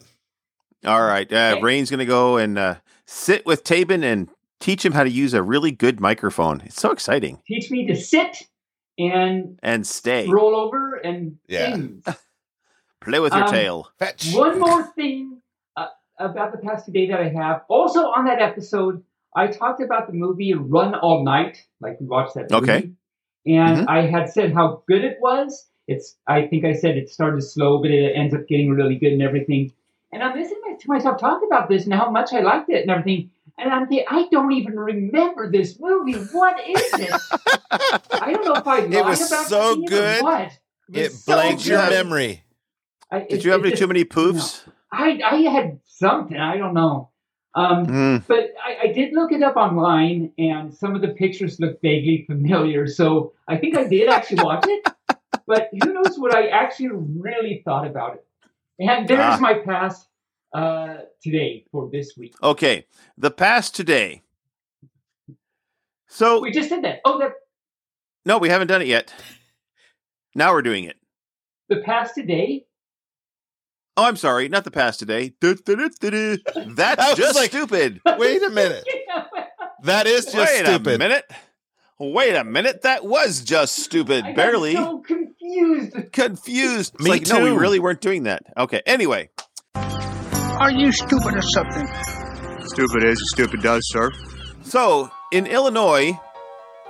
All 0.84 1.02
right. 1.02 1.30
Uh, 1.32 1.52
Okay. 1.54 1.62
Rayne's 1.62 1.90
going 1.90 1.98
to 1.98 2.04
go 2.06 2.36
and 2.36 2.58
uh, 2.58 2.76
sit 3.06 3.44
with 3.46 3.64
Taebyn 3.64 4.04
and 4.04 4.28
teach 4.60 4.84
him 4.84 4.92
how 4.92 5.04
to 5.04 5.10
use 5.10 5.34
a 5.34 5.42
really 5.42 5.70
good 5.72 6.00
microphone. 6.00 6.60
It's 6.62 6.80
so 6.80 6.90
exciting. 6.90 7.40
Teach 7.46 7.70
me 7.70 7.86
to 7.86 7.96
sit 7.96 8.44
and 8.98 9.58
And 9.62 9.86
stay. 9.86 10.28
roll 10.28 10.54
over 10.56 10.96
and 10.96 11.38
Yeah. 11.48 11.72
things. 11.76 12.04
Play 13.00 13.20
with 13.20 13.32
your 13.32 13.44
Um, 13.44 13.50
tail. 13.50 13.88
Fetch. 13.98 14.34
One 14.34 14.58
more 14.58 14.82
thing 14.94 15.40
uh, 15.76 15.86
about 16.18 16.52
the 16.52 16.58
past 16.58 16.84
today 16.86 17.08
that 17.08 17.20
I 17.20 17.28
have. 17.28 17.62
Also 17.68 18.00
on 18.08 18.24
that 18.26 18.40
episode, 18.40 19.02
I 19.36 19.46
talked 19.46 19.80
about 19.80 20.08
the 20.08 20.12
movie 20.14 20.52
Run 20.54 20.94
All 20.96 21.22
Night, 21.24 21.64
like 21.80 22.00
we 22.00 22.06
watched 22.06 22.34
that 22.34 22.50
movie. 22.50 22.70
Okay. 22.72 22.90
And 23.46 23.78
Mhm. 23.78 23.88
I 23.88 24.02
had 24.02 24.28
said 24.28 24.52
how 24.52 24.82
good 24.88 25.04
it 25.04 25.18
was. 25.20 25.68
It's 25.86 26.16
I 26.26 26.46
think 26.48 26.64
I 26.64 26.72
said 26.72 26.96
it 26.98 27.08
started 27.08 27.40
slow, 27.42 27.80
but 27.80 27.90
it 27.90 28.12
ends 28.14 28.34
up 28.34 28.46
getting 28.48 28.70
really 28.70 28.96
good 28.96 29.12
and 29.12 29.22
everything. 29.22 29.72
And 30.12 30.22
I'm 30.22 30.36
listening 30.36 30.78
to 30.80 30.88
myself 30.88 31.20
talk 31.20 31.42
about 31.46 31.68
this 31.68 31.84
and 31.84 31.94
how 31.94 32.10
much 32.10 32.32
I 32.32 32.40
liked 32.40 32.70
it 32.70 32.82
and 32.82 32.90
everything. 32.90 33.30
And 33.58 33.70
I'm 33.70 33.86
thinking, 33.88 34.06
I 34.08 34.26
don't 34.30 34.52
even 34.52 34.78
remember 34.78 35.50
this 35.50 35.78
movie. 35.80 36.14
What 36.32 36.58
is 36.60 36.80
it? 36.94 37.10
I 37.70 38.32
don't 38.32 38.44
know 38.44 38.54
if 38.54 38.66
I 38.66 38.80
lied 38.80 38.94
It 38.94 39.04
was 39.04 39.30
about 39.30 39.46
so 39.46 39.74
seeing 39.74 39.86
good, 39.86 40.20
Or 40.20 40.22
what. 40.24 40.58
It 40.92 41.02
was 41.10 41.24
so 41.24 41.32
blanked 41.34 41.66
your 41.66 41.78
memory. 41.90 42.42
I- 43.10 43.26
Did 43.28 43.44
you 43.44 43.50
have 43.50 43.60
it 43.60 43.64
any 43.64 43.70
just- 43.70 43.80
too 43.82 43.86
many 43.88 44.04
poofs? 44.04 44.62
I 44.92 45.20
I 45.24 45.36
had 45.50 45.80
something. 45.84 46.36
I 46.38 46.56
don't 46.56 46.72
know. 46.74 47.10
Um, 47.54 47.86
Mm. 47.86 48.26
but 48.26 48.54
I, 48.64 48.88
I 48.88 48.92
did 48.92 49.12
look 49.12 49.32
it 49.32 49.42
up 49.42 49.56
online, 49.56 50.32
and 50.38 50.72
some 50.72 50.94
of 50.94 51.02
the 51.02 51.08
pictures 51.08 51.58
look 51.58 51.80
vaguely 51.82 52.24
familiar. 52.26 52.86
So 52.86 53.32
I 53.48 53.56
think 53.56 53.76
I 53.76 53.84
did 53.84 54.08
actually 54.08 54.42
watch 54.44 54.64
it. 54.66 54.86
But 55.46 55.70
who 55.82 55.92
knows 55.94 56.18
what 56.18 56.34
I 56.34 56.48
actually 56.48 56.90
really 56.92 57.62
thought 57.64 57.86
about 57.86 58.14
it? 58.16 58.24
And 58.78 59.08
there's 59.08 59.20
Ah. 59.20 59.38
my 59.40 59.54
pass 59.54 60.06
uh, 60.54 60.98
today 61.22 61.64
for 61.72 61.88
this 61.90 62.14
week. 62.16 62.34
Okay. 62.42 62.86
The 63.16 63.30
past 63.30 63.74
today. 63.74 64.22
So, 66.08 66.40
We 66.40 66.50
just 66.52 66.70
did 66.70 66.82
that. 66.84 67.00
Oh, 67.04 67.18
that 67.18 67.32
no, 68.24 68.38
we 68.38 68.48
haven't 68.48 68.68
done 68.68 68.82
it 68.82 68.88
yet. 68.88 69.12
Now 70.34 70.52
we're 70.52 70.62
doing 70.62 70.84
it. 70.84 70.96
the 71.68 71.76
past 71.82 72.14
today. 72.14 72.64
Oh, 73.96 74.04
I'm 74.04 74.16
sorry. 74.16 74.48
Not 74.48 74.64
the 74.64 74.70
past 74.70 74.98
today. 75.00 75.32
That's 75.40 77.16
just 77.16 77.34
like, 77.34 77.50
stupid. 77.50 78.00
Wait 78.18 78.42
a 78.42 78.50
minute. 78.50 78.84
That 79.84 80.08
is 80.08 80.24
just 80.24 80.36
Wait 80.36 80.66
stupid. 80.66 80.94
a 80.96 80.98
minute. 80.98 81.24
Wait 82.00 82.34
a 82.34 82.42
minute. 82.42 82.82
That 82.82 83.04
was 83.04 83.42
just 83.42 83.76
stupid. 83.76 84.24
I 84.24 84.28
got 84.32 84.36
Bearly 84.36 84.74
so 84.74 85.04
confused. 85.52 86.12
confused. 86.12 86.94
It's 86.94 87.04
Me 87.04 87.11
like, 87.11 87.26
no, 87.28 87.42
we 87.42 87.50
really 87.50 87.78
weren't 87.80 88.00
doing 88.00 88.24
that. 88.24 88.42
Okay. 88.56 88.82
Anyway, 88.87 89.30
Are 89.74 90.70
you 90.70 90.92
stupid 90.92 91.34
or 91.34 91.42
something? 91.42 91.87
Stupid 92.66 93.04
is, 93.04 93.20
stupid 93.32 93.62
does, 93.62 93.80
sir. 93.90 94.11
so 94.62 95.11
in 95.32 95.46
Illinois, 95.46 96.18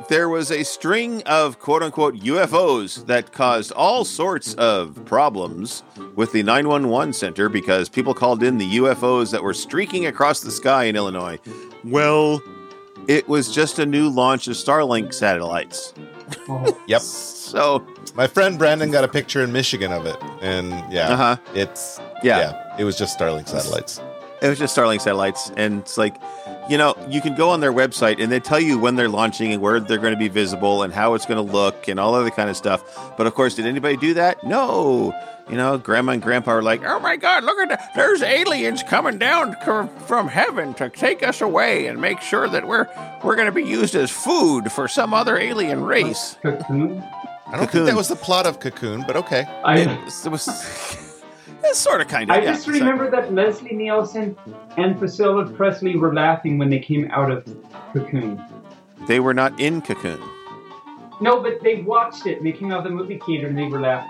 there 0.08 0.28
was 0.28 0.50
a 0.50 0.62
string 0.64 1.22
of 1.24 1.58
quote 1.58 1.82
unquote 1.82 2.14
UFOs 2.16 3.06
that 3.06 3.32
caused 3.32 3.72
all 3.72 4.04
sorts 4.04 4.54
of 4.54 5.04
problems 5.06 5.82
with 6.16 6.32
the 6.32 6.42
911 6.42 7.12
center 7.12 7.48
because 7.48 7.88
people 7.88 8.14
called 8.14 8.42
in 8.42 8.58
the 8.58 8.76
UFOs 8.78 9.30
that 9.32 9.42
were 9.42 9.54
streaking 9.54 10.06
across 10.06 10.40
the 10.40 10.50
sky 10.50 10.84
in 10.84 10.96
Illinois. 10.96 11.38
Well, 11.84 12.40
it 13.08 13.28
was 13.28 13.52
just 13.52 13.78
a 13.78 13.86
new 13.86 14.08
launch 14.08 14.46
of 14.48 14.54
Starlink 14.54 15.12
satellites. 15.14 15.94
Oh, 16.48 16.78
Yep. 16.86 17.00
So, 17.48 17.86
My 18.14 18.26
friend 18.26 18.58
Brandon 18.58 18.90
got 18.90 19.04
a 19.04 19.08
picture 19.08 19.42
in 19.42 19.52
Michigan 19.52 19.90
of 19.90 20.04
it, 20.04 20.16
and 20.42 20.70
yeah, 20.92 21.08
uh 21.08 21.16
huh. 21.16 21.36
it's 21.54 21.98
Yeah. 22.22 22.38
yeah, 22.38 22.76
it 22.78 22.84
was 22.84 22.98
just 22.98 23.18
Starlink 23.18 23.48
satellites. 23.48 24.00
It 24.42 24.48
was 24.48 24.58
just 24.58 24.76
Starlink 24.76 25.00
satellites, 25.00 25.50
and 25.56 25.80
it's 25.80 25.96
like, 25.96 26.14
you 26.68 26.76
know, 26.76 26.94
you 27.08 27.20
can 27.20 27.34
go 27.34 27.48
on 27.50 27.60
their 27.60 27.72
website 27.72 28.22
and 28.22 28.30
they 28.30 28.38
tell 28.38 28.60
you 28.60 28.78
when 28.78 28.96
they're 28.96 29.08
launching 29.08 29.52
and 29.52 29.62
where 29.62 29.80
they're 29.80 29.98
going 29.98 30.12
to 30.12 30.18
be 30.18 30.28
visible 30.28 30.82
and 30.82 30.92
how 30.92 31.14
it's 31.14 31.24
going 31.24 31.44
to 31.44 31.52
look 31.52 31.88
and 31.88 31.98
all 31.98 32.14
other 32.14 32.30
kind 32.30 32.50
of 32.50 32.56
stuff. 32.56 32.82
But 33.16 33.26
of 33.26 33.34
course, 33.34 33.54
did 33.54 33.66
anybody 33.66 33.96
do 33.96 34.14
that? 34.14 34.44
No. 34.44 35.14
You 35.48 35.56
know, 35.56 35.78
Grandma 35.78 36.12
and 36.12 36.22
Grandpa 36.22 36.50
are 36.50 36.62
like, 36.62 36.82
"Oh 36.84 37.00
my 37.00 37.16
God, 37.16 37.42
look 37.42 37.58
at 37.58 37.70
that! 37.70 37.94
There's 37.96 38.20
aliens 38.20 38.82
coming 38.82 39.18
down 39.18 39.56
from 40.06 40.28
heaven 40.28 40.74
to 40.74 40.90
take 40.90 41.22
us 41.22 41.40
away 41.40 41.86
and 41.86 41.98
make 41.98 42.20
sure 42.20 42.46
that 42.48 42.68
we're 42.68 42.86
we're 43.24 43.34
going 43.34 43.46
to 43.46 43.52
be 43.52 43.64
used 43.64 43.94
as 43.94 44.10
food 44.10 44.70
for 44.70 44.88
some 44.88 45.14
other 45.14 45.38
alien 45.38 45.82
race." 45.84 46.36
Cocoon. 47.50 47.54
I 47.54 47.56
don't 47.56 47.66
Cocoon. 47.66 47.80
think 47.84 47.86
that 47.86 47.96
was 47.96 48.08
the 48.08 48.16
plot 48.16 48.46
of 48.46 48.60
Cocoon, 48.60 49.04
but 49.06 49.16
okay. 49.16 49.44
I, 49.64 49.78
It 49.80 50.04
was, 50.04 50.26
it 50.26 50.30
was, 50.30 50.48
It's 51.64 51.78
sort 51.78 52.00
of 52.00 52.08
kind 52.08 52.30
of. 52.30 52.36
I 52.36 52.40
just 52.44 52.66
remember 52.68 53.10
that 53.10 53.32
Leslie 53.34 53.74
Nielsen 53.74 54.36
and 54.76 54.98
Priscilla 54.98 55.44
Presley 55.50 55.96
were 55.96 56.14
laughing 56.14 56.56
when 56.56 56.70
they 56.70 56.78
came 56.78 57.10
out 57.10 57.30
of 57.30 57.44
Cocoon. 57.92 58.42
they 59.06 59.18
were 59.20 59.34
not 59.34 59.58
in 59.60 59.82
Cocoon. 59.82 60.20
No, 61.20 61.42
but 61.42 61.60
they 61.62 61.82
watched 61.82 62.26
it. 62.26 62.42
They 62.44 62.52
came 62.52 62.70
out 62.70 62.78
of 62.78 62.84
the 62.84 62.90
movie 62.90 63.18
theater 63.26 63.48
and 63.48 63.58
they 63.58 63.64
were 63.66 63.80
laughing. 63.80 64.08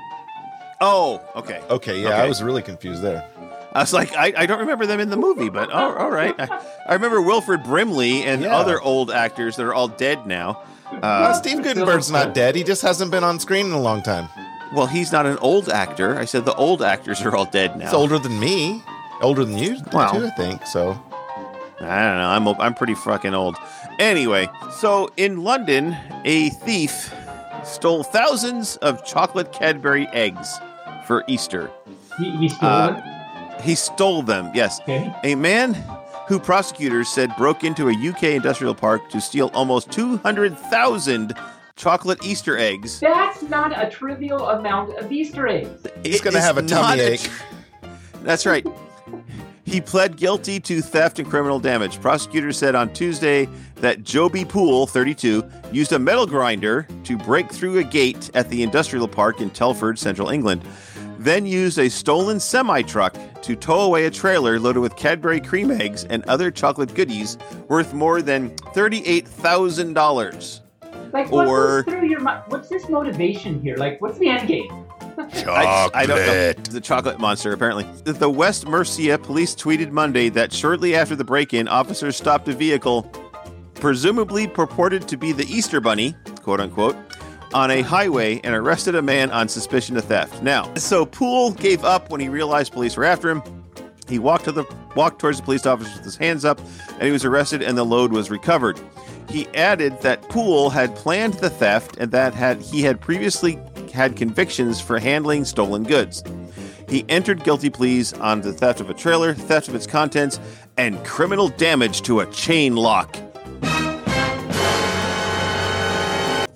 Oh, 0.80 1.20
okay. 1.36 1.60
Okay, 1.70 2.00
yeah, 2.02 2.08
Okay. 2.08 2.16
I 2.20 2.28
was 2.28 2.42
really 2.42 2.62
confused 2.62 3.02
there. 3.02 3.26
I 3.72 3.80
was 3.80 3.92
like, 3.92 4.14
I, 4.14 4.32
I 4.36 4.46
don't 4.46 4.60
remember 4.60 4.86
them 4.86 5.00
in 5.00 5.08
the 5.10 5.16
movie, 5.16 5.48
but 5.48 5.70
oh, 5.72 5.96
all 5.96 6.10
right. 6.10 6.34
I, 6.38 6.64
I 6.88 6.94
remember 6.94 7.20
Wilford 7.22 7.64
Brimley 7.64 8.22
and 8.24 8.42
Yeah. 8.42 8.56
other 8.56 8.80
old 8.80 9.10
actors 9.10 9.56
that 9.56 9.64
are 9.64 9.74
all 9.74 9.88
dead 9.88 10.26
now. 10.26 10.62
Uh, 11.02 11.32
Steve 11.34 11.62
Guttenberg's 11.62 12.10
not 12.10 12.34
dead. 12.34 12.54
He 12.56 12.64
just 12.64 12.82
hasn't 12.82 13.10
been 13.10 13.24
on 13.24 13.38
screen 13.38 13.66
in 13.66 13.72
a 13.72 13.80
long 13.80 14.02
time. 14.02 14.28
well, 14.74 14.86
he's 14.86 15.12
not 15.12 15.26
an 15.26 15.38
old 15.38 15.68
actor. 15.68 16.18
I 16.18 16.24
said 16.24 16.44
the 16.44 16.54
old 16.54 16.82
actors 16.82 17.22
are 17.22 17.34
all 17.36 17.44
dead 17.46 17.76
now. 17.76 17.86
He's 17.86 17.94
older 17.94 18.18
than 18.18 18.38
me. 18.40 18.82
Older 19.20 19.44
than 19.44 19.58
you, 19.58 19.76
Well. 19.92 20.12
too, 20.14 20.26
I 20.26 20.30
think. 20.30 20.66
So, 20.66 20.90
I 21.80 22.02
don't 22.02 22.18
know. 22.18 22.28
I'm 22.30 22.48
I'm 22.60 22.74
pretty 22.74 22.94
fucking 22.94 23.34
old. 23.34 23.56
Anyway, 23.98 24.48
so 24.70 25.10
in 25.16 25.42
London, 25.42 25.96
a 26.24 26.50
thief 26.50 27.12
stole 27.64 28.02
thousands 28.04 28.76
of 28.76 29.04
chocolate 29.04 29.52
Cadbury 29.52 30.06
eggs 30.12 30.60
for 31.06 31.24
Easter. 31.26 31.70
He, 32.18 32.30
he 32.36 32.48
stole 32.48 32.68
Uh, 32.70 33.02
it. 33.56 33.60
He 33.62 33.74
stole 33.74 34.22
them. 34.22 34.52
Yes. 34.54 34.80
Okay. 34.82 35.12
A 35.24 35.34
man 35.34 35.74
who 36.28 36.38
prosecutors 36.38 37.08
said 37.08 37.34
broke 37.36 37.64
into 37.64 37.88
a 37.88 37.92
UK 38.10 38.24
industrial 38.24 38.74
park 38.74 39.08
to 39.10 39.20
steal 39.20 39.50
almost 39.54 39.90
200,000 39.90 41.32
chocolate 41.74 42.22
Easter 42.24 42.58
eggs. 42.58 43.00
That's 43.00 43.42
not 43.42 43.72
a 43.82 43.88
trivial 43.90 44.48
amount 44.50 44.98
of 44.98 45.10
Easter 45.10 45.48
eggs. 45.48 45.86
He's 46.04 46.20
gonna 46.20 46.40
have 46.40 46.58
a 46.58 46.62
tummy 46.62 46.82
not 46.82 46.98
ache. 46.98 47.20
tr- 47.20 47.86
That's 48.22 48.44
right. 48.44 48.66
He 49.64 49.80
pled 49.82 50.16
guilty 50.16 50.60
to 50.60 50.80
theft 50.80 51.18
and 51.18 51.28
criminal 51.28 51.60
damage. 51.60 52.00
Prosecutors 52.00 52.56
said 52.56 52.74
on 52.74 52.90
Tuesday 52.92 53.46
that 53.76 54.02
Joby 54.02 54.44
Poole, 54.44 54.86
32, 54.86 55.44
used 55.72 55.92
a 55.92 55.98
metal 55.98 56.26
grinder 56.26 56.86
to 57.04 57.18
break 57.18 57.50
through 57.52 57.78
a 57.78 57.84
gate 57.84 58.30
at 58.34 58.48
the 58.48 58.62
industrial 58.62 59.06
park 59.06 59.40
in 59.42 59.50
Telford, 59.50 59.98
central 59.98 60.30
England, 60.30 60.62
then 61.18 61.44
used 61.46 61.78
a 61.78 61.88
stolen 61.88 62.38
semi 62.40 62.82
truck 62.82 63.14
to 63.42 63.56
tow 63.56 63.80
away 63.80 64.06
a 64.06 64.10
trailer 64.10 64.58
loaded 64.58 64.80
with 64.80 64.96
Cadbury 64.96 65.40
cream 65.40 65.70
eggs 65.70 66.04
and 66.04 66.24
other 66.24 66.50
chocolate 66.50 66.94
goodies 66.94 67.38
worth 67.68 67.94
more 67.94 68.22
than 68.22 68.50
$38,000. 68.74 70.60
Like, 71.12 71.30
what 71.30 71.46
Or- 71.48 71.82
goes 71.82 71.94
through 71.94 72.08
your 72.08 72.20
mind? 72.20 72.42
What's 72.48 72.68
this 72.68 72.88
motivation 72.88 73.60
here? 73.62 73.76
Like, 73.76 74.00
what's 74.00 74.18
the 74.18 74.28
end 74.28 74.46
game? 74.46 74.84
I, 75.46 75.88
I 75.94 76.06
don't 76.06 76.18
know. 76.18 76.52
The 76.70 76.80
chocolate 76.80 77.18
monster, 77.18 77.52
apparently. 77.52 77.84
The 78.04 78.30
West 78.30 78.66
Mercia 78.68 79.18
police 79.18 79.54
tweeted 79.54 79.90
Monday 79.90 80.28
that 80.28 80.52
shortly 80.52 80.94
after 80.94 81.16
the 81.16 81.24
break 81.24 81.52
in, 81.54 81.66
officers 81.66 82.16
stopped 82.16 82.46
a 82.48 82.52
vehicle, 82.52 83.02
presumably 83.74 84.46
purported 84.46 85.08
to 85.08 85.16
be 85.16 85.32
the 85.32 85.44
Easter 85.52 85.80
Bunny, 85.80 86.14
quote 86.42 86.60
unquote, 86.60 86.96
on 87.54 87.70
a 87.70 87.82
highway 87.82 88.40
and 88.44 88.54
arrested 88.54 88.94
a 88.94 89.02
man 89.02 89.30
on 89.30 89.48
suspicion 89.48 89.96
of 89.96 90.04
theft. 90.04 90.42
Now, 90.42 90.72
so 90.74 91.06
Poole 91.06 91.52
gave 91.52 91.84
up 91.84 92.10
when 92.10 92.20
he 92.20 92.28
realized 92.28 92.72
police 92.72 92.96
were 92.96 93.04
after 93.04 93.30
him. 93.30 93.42
He 94.08 94.18
walked 94.18 94.44
to 94.44 94.52
the 94.52 94.64
walked 94.94 95.20
towards 95.20 95.38
the 95.38 95.44
police 95.44 95.66
officer 95.66 95.90
with 95.96 96.04
his 96.04 96.16
hands 96.16 96.44
up, 96.44 96.60
and 96.92 97.02
he 97.02 97.10
was 97.10 97.24
arrested, 97.24 97.62
and 97.62 97.76
the 97.76 97.84
load 97.84 98.12
was 98.12 98.30
recovered. 98.30 98.80
He 99.28 99.46
added 99.48 100.00
that 100.00 100.22
Poole 100.30 100.70
had 100.70 100.94
planned 100.96 101.34
the 101.34 101.50
theft 101.50 101.98
and 101.98 102.10
that 102.12 102.34
had 102.34 102.62
he 102.62 102.82
had 102.82 103.00
previously 103.00 103.58
had 103.92 104.16
convictions 104.16 104.80
for 104.80 104.98
handling 104.98 105.44
stolen 105.44 105.82
goods. 105.82 106.24
He 106.88 107.04
entered 107.10 107.44
guilty 107.44 107.68
pleas 107.68 108.14
on 108.14 108.40
the 108.40 108.52
theft 108.52 108.80
of 108.80 108.88
a 108.88 108.94
trailer, 108.94 109.34
theft 109.34 109.68
of 109.68 109.74
its 109.74 109.86
contents, 109.86 110.40
and 110.78 111.04
criminal 111.04 111.48
damage 111.48 112.02
to 112.02 112.20
a 112.20 112.26
chain 112.26 112.76
lock. 112.76 113.14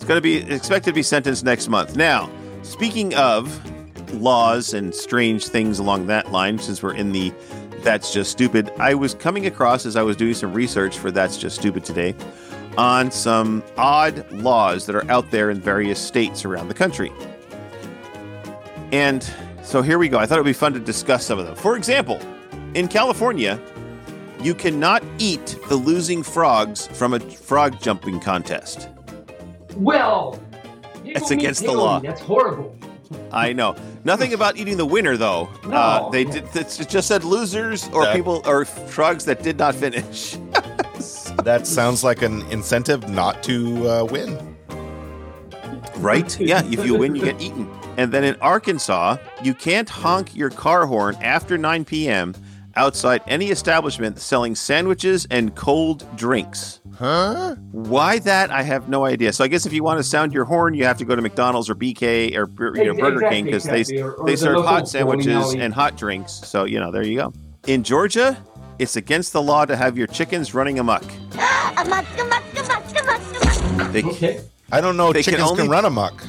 It's 0.03 0.09
going 0.09 0.19
to 0.19 0.21
be 0.21 0.53
expected 0.53 0.91
to 0.91 0.95
be 0.95 1.05
sentenced 1.05 1.45
next 1.45 1.69
month. 1.69 1.95
Now, 1.95 2.29
speaking 2.65 3.15
of 3.15 4.13
laws 4.15 4.75
and 4.75 4.93
strange 4.93 5.47
things 5.47 5.79
along 5.79 6.09
that 6.09 6.33
line, 6.33 6.59
since 6.59 6.83
we're 6.83 6.95
in 6.95 7.13
the 7.13 7.33
That's 7.85 8.13
Just 8.13 8.33
Stupid, 8.33 8.73
I 8.79 8.95
was 8.95 9.15
coming 9.15 9.47
across 9.47 9.87
as 9.87 9.95
I 9.95 10.03
was 10.03 10.17
doing 10.17 10.35
some 10.35 10.53
research 10.55 10.99
for 10.99 11.13
That's 11.13 11.37
Just 11.39 11.55
Stupid 11.55 11.85
today 11.85 12.17
on 12.77 13.13
some 13.13 13.63
odd 13.77 14.29
laws 14.33 14.87
that 14.87 14.97
are 14.97 15.09
out 15.09 15.31
there 15.31 15.51
in 15.51 15.61
various 15.61 16.01
states 16.01 16.45
around 16.45 16.67
the 16.67 16.75
country. 16.75 17.13
And 18.91 19.23
so 19.63 19.83
here 19.83 19.99
we 19.99 20.09
go. 20.09 20.19
I 20.19 20.27
thought 20.27 20.39
it 20.39 20.41
would 20.41 20.47
be 20.47 20.53
fun 20.53 20.73
to 20.73 20.81
discuss 20.81 21.25
some 21.25 21.39
of 21.39 21.47
them. 21.47 21.55
For 21.55 21.77
example, 21.77 22.21
in 22.75 22.89
California, 22.89 23.61
you 24.41 24.53
cannot 24.53 25.05
eat 25.19 25.57
the 25.69 25.77
losing 25.77 26.25
frogs 26.25 26.89
from 26.89 27.15
a 27.15 27.21
frog 27.21 27.81
jumping 27.81 28.19
contest. 28.19 28.89
Well, 29.77 30.41
you 31.05 31.13
It's 31.17 31.31
against 31.31 31.65
the 31.65 31.73
law. 31.73 32.01
That's 32.01 32.21
horrible. 32.21 32.77
I 33.31 33.53
know. 33.53 33.77
Nothing 34.05 34.33
about 34.35 34.57
eating 34.57 34.77
the 34.77 34.87
winner, 34.87 35.17
though. 35.17 35.49
No. 35.67 35.77
Uh, 35.77 36.11
they 36.11 36.25
did. 36.25 36.45
It 36.57 36.87
just 36.89 37.09
said 37.09 37.25
losers 37.25 37.89
or 37.89 38.05
That- 38.05 38.15
people 38.17 38.43
or 38.47 38.65
frogs 38.65 39.25
that 39.27 39.43
did 39.43 39.59
not 39.59 39.75
finish. 39.75 40.37
that 41.45 41.67
sounds 41.67 42.03
like 42.05 42.23
an 42.23 42.43
incentive 42.51 43.09
not 43.09 43.43
to 43.45 43.89
uh, 43.89 44.05
win. 44.05 44.57
right? 45.97 46.39
Yeah. 46.41 46.63
If 46.65 46.85
you 46.85 46.97
win, 46.99 47.15
you 47.15 47.23
get 47.25 47.41
eaten. 47.41 47.69
And 47.97 48.13
then 48.13 48.25
in 48.25 48.37
Arkansas, 48.41 49.19
you 49.43 49.53
can't 49.55 49.89
honk 49.89 50.35
your 50.35 50.51
car 50.51 50.87
horn 50.87 51.15
after 51.21 51.59
9 51.59 51.85
p.m. 51.85 52.35
outside 52.77 53.23
any 53.27 53.47
establishment 53.51 54.19
selling 54.19 54.55
sandwiches 54.55 55.27
and 55.31 55.55
cold 55.55 56.07
drinks. 56.17 56.81
Huh? 56.95 57.57
Why 57.73 58.19
that? 58.21 58.51
I 58.51 58.63
have 58.63 58.89
no 58.89 59.05
idea. 59.05 59.33
So 59.33 59.45
I 59.45 59.49
guess 59.49 59.67
if 59.67 59.73
you 59.73 59.83
want 59.83 59.99
to 59.99 60.05
sound 60.05 60.33
your 60.33 60.45
horn, 60.45 60.75
you 60.75 60.85
have 60.85 60.99
to 60.99 61.05
go 61.05 61.17
to 61.17 61.23
McDonald's 61.23 61.69
or 61.69 61.75
BK 61.75 62.37
or 62.37 62.49
you 62.77 62.85
know, 62.85 62.93
Ex- 62.93 63.01
Burger 63.01 63.17
exactly, 63.17 63.29
King 63.31 63.45
because 63.47 63.67
exactly. 63.67 63.97
they 63.97 64.03
Or- 64.03 64.13
or 64.13 64.27
they 64.27 64.33
the 64.33 64.39
serve 64.39 64.65
hot 64.65 64.89
sandwiches 64.89 65.55
and 65.55 65.75
hot 65.75 65.97
drinks. 65.97 66.33
So 66.33 66.65
you 66.65 66.79
know, 66.79 66.91
there 66.93 67.03
you 67.03 67.17
go. 67.19 67.33
In 67.67 67.83
Georgia, 67.83 68.37
it's 68.79 68.97
against 68.97 69.33
the 69.33 69.43
law 69.43 69.65
to 69.65 69.77
have 69.77 69.97
your 69.99 70.07
chickens 70.07 70.55
running 70.55 70.79
amok. 70.79 71.03
amok, 71.77 72.05
amok, 72.19 72.43
amok, 72.57 73.01
amok, 73.01 73.93
They 73.93 74.03
Okay. 74.03 74.41
I 74.71 74.81
don't 74.81 74.97
know. 74.97 75.13
They 75.13 75.23
Chickens 75.23 75.43
can, 75.51 75.61
only- 75.61 75.69
run 75.69 75.85
amok. 75.85 76.23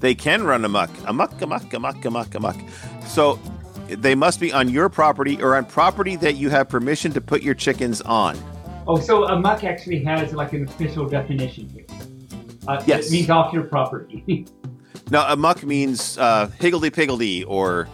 they 0.00 0.14
can 0.14 0.44
run 0.44 0.64
amok, 0.64 0.90
amok, 1.06 1.40
amok, 1.42 1.72
amok, 1.74 2.04
amok, 2.04 2.34
amok. 2.34 2.56
So 3.06 3.38
they 3.88 4.14
must 4.14 4.40
be 4.40 4.52
on 4.52 4.68
your 4.68 4.88
property 4.88 5.40
or 5.42 5.56
on 5.56 5.64
property 5.64 6.16
that 6.16 6.36
you 6.36 6.50
have 6.50 6.68
permission 6.68 7.12
to 7.12 7.20
put 7.20 7.42
your 7.42 7.54
chickens 7.54 8.00
on. 8.02 8.36
Oh, 8.86 8.98
so 8.98 9.24
a 9.24 9.38
muck 9.38 9.64
actually 9.64 10.02
has 10.04 10.32
like 10.32 10.52
an 10.52 10.64
official 10.64 11.08
definition 11.08 11.68
here. 11.68 11.86
Uh, 12.68 12.82
Yes. 12.86 13.08
It 13.08 13.12
means 13.12 13.30
off 13.30 13.52
your 13.52 13.64
property. 13.64 14.46
Now, 15.08 15.32
muck 15.36 15.62
means 15.62 16.18
uh, 16.18 16.50
higgledy 16.58 16.90
piggledy, 16.90 17.44
or 17.44 17.88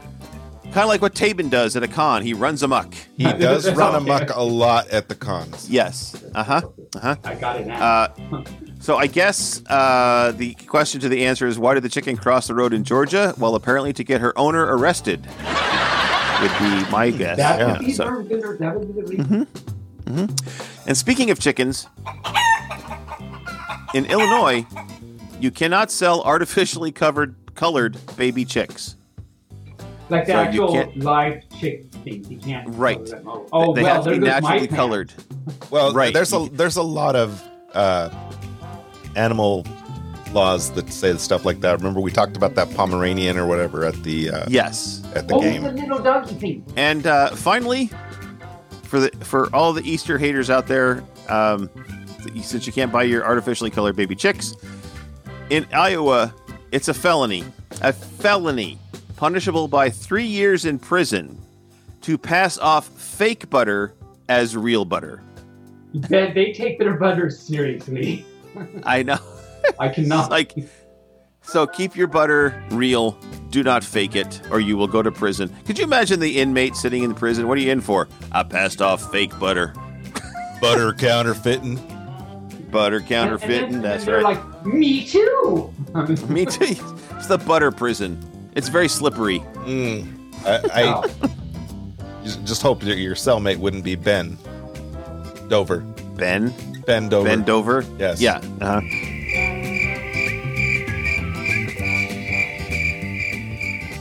kind 0.72 0.84
of 0.84 0.88
like 0.88 1.02
what 1.02 1.14
Taebyn 1.14 1.50
does 1.50 1.76
at 1.76 1.82
a 1.82 1.88
con. 1.88 2.22
He 2.22 2.34
runs 2.34 2.62
amok. 2.62 2.94
He 3.16 3.24
does 3.32 3.70
run 3.72 3.94
okay. 3.94 4.04
amok 4.04 4.30
a 4.34 4.42
lot 4.42 4.88
at 4.90 5.08
the 5.08 5.14
cons. 5.14 5.68
Yes. 5.70 6.22
Uh 6.34 6.42
huh. 6.42 6.60
Uh 6.96 6.98
huh. 7.00 7.16
I 7.24 7.34
got 7.34 7.60
it 7.60 7.66
now. 7.66 7.82
Uh, 7.82 8.44
so 8.80 8.96
I 8.96 9.06
guess 9.06 9.62
uh, 9.68 10.32
the 10.36 10.54
question 10.66 11.00
to 11.02 11.08
the 11.08 11.24
answer 11.26 11.46
is 11.46 11.58
why 11.58 11.74
did 11.74 11.82
the 11.84 11.88
chicken 11.88 12.16
cross 12.16 12.48
the 12.48 12.54
road 12.54 12.72
in 12.72 12.82
Georgia? 12.84 13.34
Well, 13.38 13.54
apparently 13.54 13.92
to 13.92 14.02
get 14.04 14.20
her 14.20 14.36
owner 14.38 14.64
arrested 14.76 15.24
would 15.26 16.58
be 16.58 16.90
my 16.90 17.12
guess. 17.16 17.36
that 17.36 17.60
Yeah, 17.60 17.72
would 17.72 17.86
be 17.86 17.92
so- 17.92 18.04
very 18.06 18.24
good. 18.24 18.58
That 18.58 18.78
would 18.78 18.94
be 18.94 19.00
the 19.02 19.46
reason. 20.04 20.36
And 20.86 20.96
speaking 20.96 21.30
of 21.30 21.38
chickens, 21.38 21.86
in 23.94 24.06
Illinois, 24.06 24.66
you 25.38 25.50
cannot 25.50 25.90
sell 25.90 26.22
artificially 26.22 26.90
covered 26.92 27.36
colored 27.54 27.96
baby 28.16 28.44
chicks. 28.44 28.96
Like 30.12 30.26
the 30.26 30.32
So 30.32 30.40
you 30.42 30.46
actual 30.48 30.72
can't- 30.72 30.96
live 30.98 31.42
chick 31.58 31.84
things. 32.04 32.30
You 32.30 32.38
can't. 32.38 32.68
Right. 32.76 33.00
Oh, 33.26 33.46
oh, 33.52 33.74
they 33.74 33.82
well, 33.82 33.94
have 33.96 34.04
to 34.04 34.10
be 34.12 34.18
naturally 34.18 34.68
colored. 34.68 35.12
Well, 35.70 35.92
Right. 35.92 36.12
There's 36.14 36.32
a 36.32 36.48
there's 36.52 36.76
a 36.76 36.82
lot 36.82 37.16
of 37.16 37.42
uh, 37.74 38.10
animal 39.16 39.66
laws 40.32 40.70
that 40.72 40.90
say 40.92 41.16
stuff 41.16 41.44
like 41.44 41.60
that. 41.60 41.78
Remember 41.78 42.00
we 42.00 42.10
talked 42.10 42.36
about 42.36 42.54
that 42.54 42.72
Pomeranian 42.74 43.36
or 43.38 43.46
whatever 43.46 43.84
at 43.84 43.94
the 44.02 44.30
uh, 44.30 44.44
Yes. 44.48 45.02
at 45.14 45.28
the 45.28 45.34
Oh, 45.34 45.40
game. 45.40 45.62
the 45.62 45.72
little 45.72 45.98
doggy 45.98 46.34
thing. 46.36 46.64
And 46.76 47.06
uh, 47.06 47.30
finally, 47.30 47.90
for 48.84 49.00
the 49.00 49.10
for 49.24 49.54
all 49.54 49.72
the 49.72 49.82
Easter 49.90 50.16
haters 50.18 50.48
out 50.50 50.66
there, 50.66 51.02
um, 51.28 51.68
since 52.42 52.66
you 52.66 52.72
can't 52.72 52.92
buy 52.92 53.02
your 53.02 53.24
artificially 53.24 53.70
colored 53.70 53.96
baby 53.96 54.14
chicks, 54.14 54.54
in 55.50 55.66
Iowa, 55.72 56.34
it's 56.70 56.88
a 56.88 56.94
felony, 56.94 57.44
a 57.80 57.92
felony, 57.92 58.78
punishable 59.22 59.68
by 59.68 59.88
three 59.88 60.24
years 60.24 60.64
in 60.64 60.80
prison, 60.80 61.40
to 62.00 62.18
pass 62.18 62.58
off 62.58 62.88
fake 62.88 63.48
butter 63.48 63.94
as 64.28 64.56
real 64.56 64.84
butter. 64.84 65.22
They, 65.94 66.32
they 66.32 66.52
take 66.52 66.80
their 66.80 66.94
butter 66.94 67.30
seriously. 67.30 68.26
I 68.82 69.04
know. 69.04 69.20
I 69.78 69.90
cannot. 69.90 70.28
like, 70.32 70.54
so 71.42 71.68
keep 71.68 71.94
your 71.94 72.08
butter 72.08 72.64
real. 72.70 73.12
Do 73.50 73.62
not 73.62 73.84
fake 73.84 74.16
it, 74.16 74.42
or 74.50 74.58
you 74.58 74.76
will 74.76 74.88
go 74.88 75.02
to 75.02 75.12
prison. 75.12 75.54
Could 75.66 75.78
you 75.78 75.84
imagine 75.84 76.18
the 76.18 76.40
inmate 76.40 76.74
sitting 76.74 77.04
in 77.04 77.14
prison? 77.14 77.46
What 77.46 77.58
are 77.58 77.60
you 77.60 77.70
in 77.70 77.80
for? 77.80 78.08
I 78.32 78.42
passed 78.42 78.82
off 78.82 79.12
fake 79.12 79.38
butter. 79.38 79.72
Butter 80.60 80.94
counterfeiting. 80.94 81.76
Butter 82.72 83.00
counterfeiting. 83.00 83.64
and 83.66 83.74
then- 83.74 83.82
that's 83.82 84.08
and 84.08 84.16
right. 84.16 84.36
like, 84.36 84.66
me 84.66 85.06
too. 85.06 85.72
Me 86.28 86.44
too. 86.44 86.74
It's 87.16 87.28
the 87.28 87.38
butter 87.38 87.70
prison. 87.70 88.18
It's 88.54 88.68
very 88.68 88.88
slippery. 88.88 89.40
Mm. 89.64 90.18
I, 90.44 90.60
I 90.72 91.08
just- 92.24 92.44
just 92.44 92.62
hope 92.62 92.80
that 92.82 92.96
your 92.98 93.14
cellmate 93.14 93.56
wouldn't 93.58 93.84
be 93.84 93.94
Ben 93.96 94.38
Dover. 95.48 95.78
Ben, 96.16 96.52
Ben 96.86 97.08
Dover. 97.08 97.28
Ben 97.28 97.42
Dover. 97.44 97.84
Yes. 97.98 98.20
Yeah. 98.20 98.40
Uh-huh. 98.60 98.80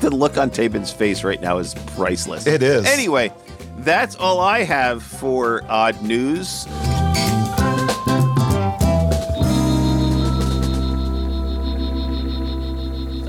The 0.01 0.09
look 0.09 0.37
on 0.37 0.49
Taebyn's 0.49 0.91
face 0.91 1.23
right 1.23 1.39
now 1.39 1.59
is 1.59 1.75
priceless. 1.95 2.47
It 2.47 2.63
is. 2.63 2.85
Anyway, 2.87 3.31
that's 3.77 4.15
all 4.15 4.39
I 4.39 4.63
have 4.63 5.03
for 5.03 5.63
odd 5.69 6.01
news. 6.01 6.65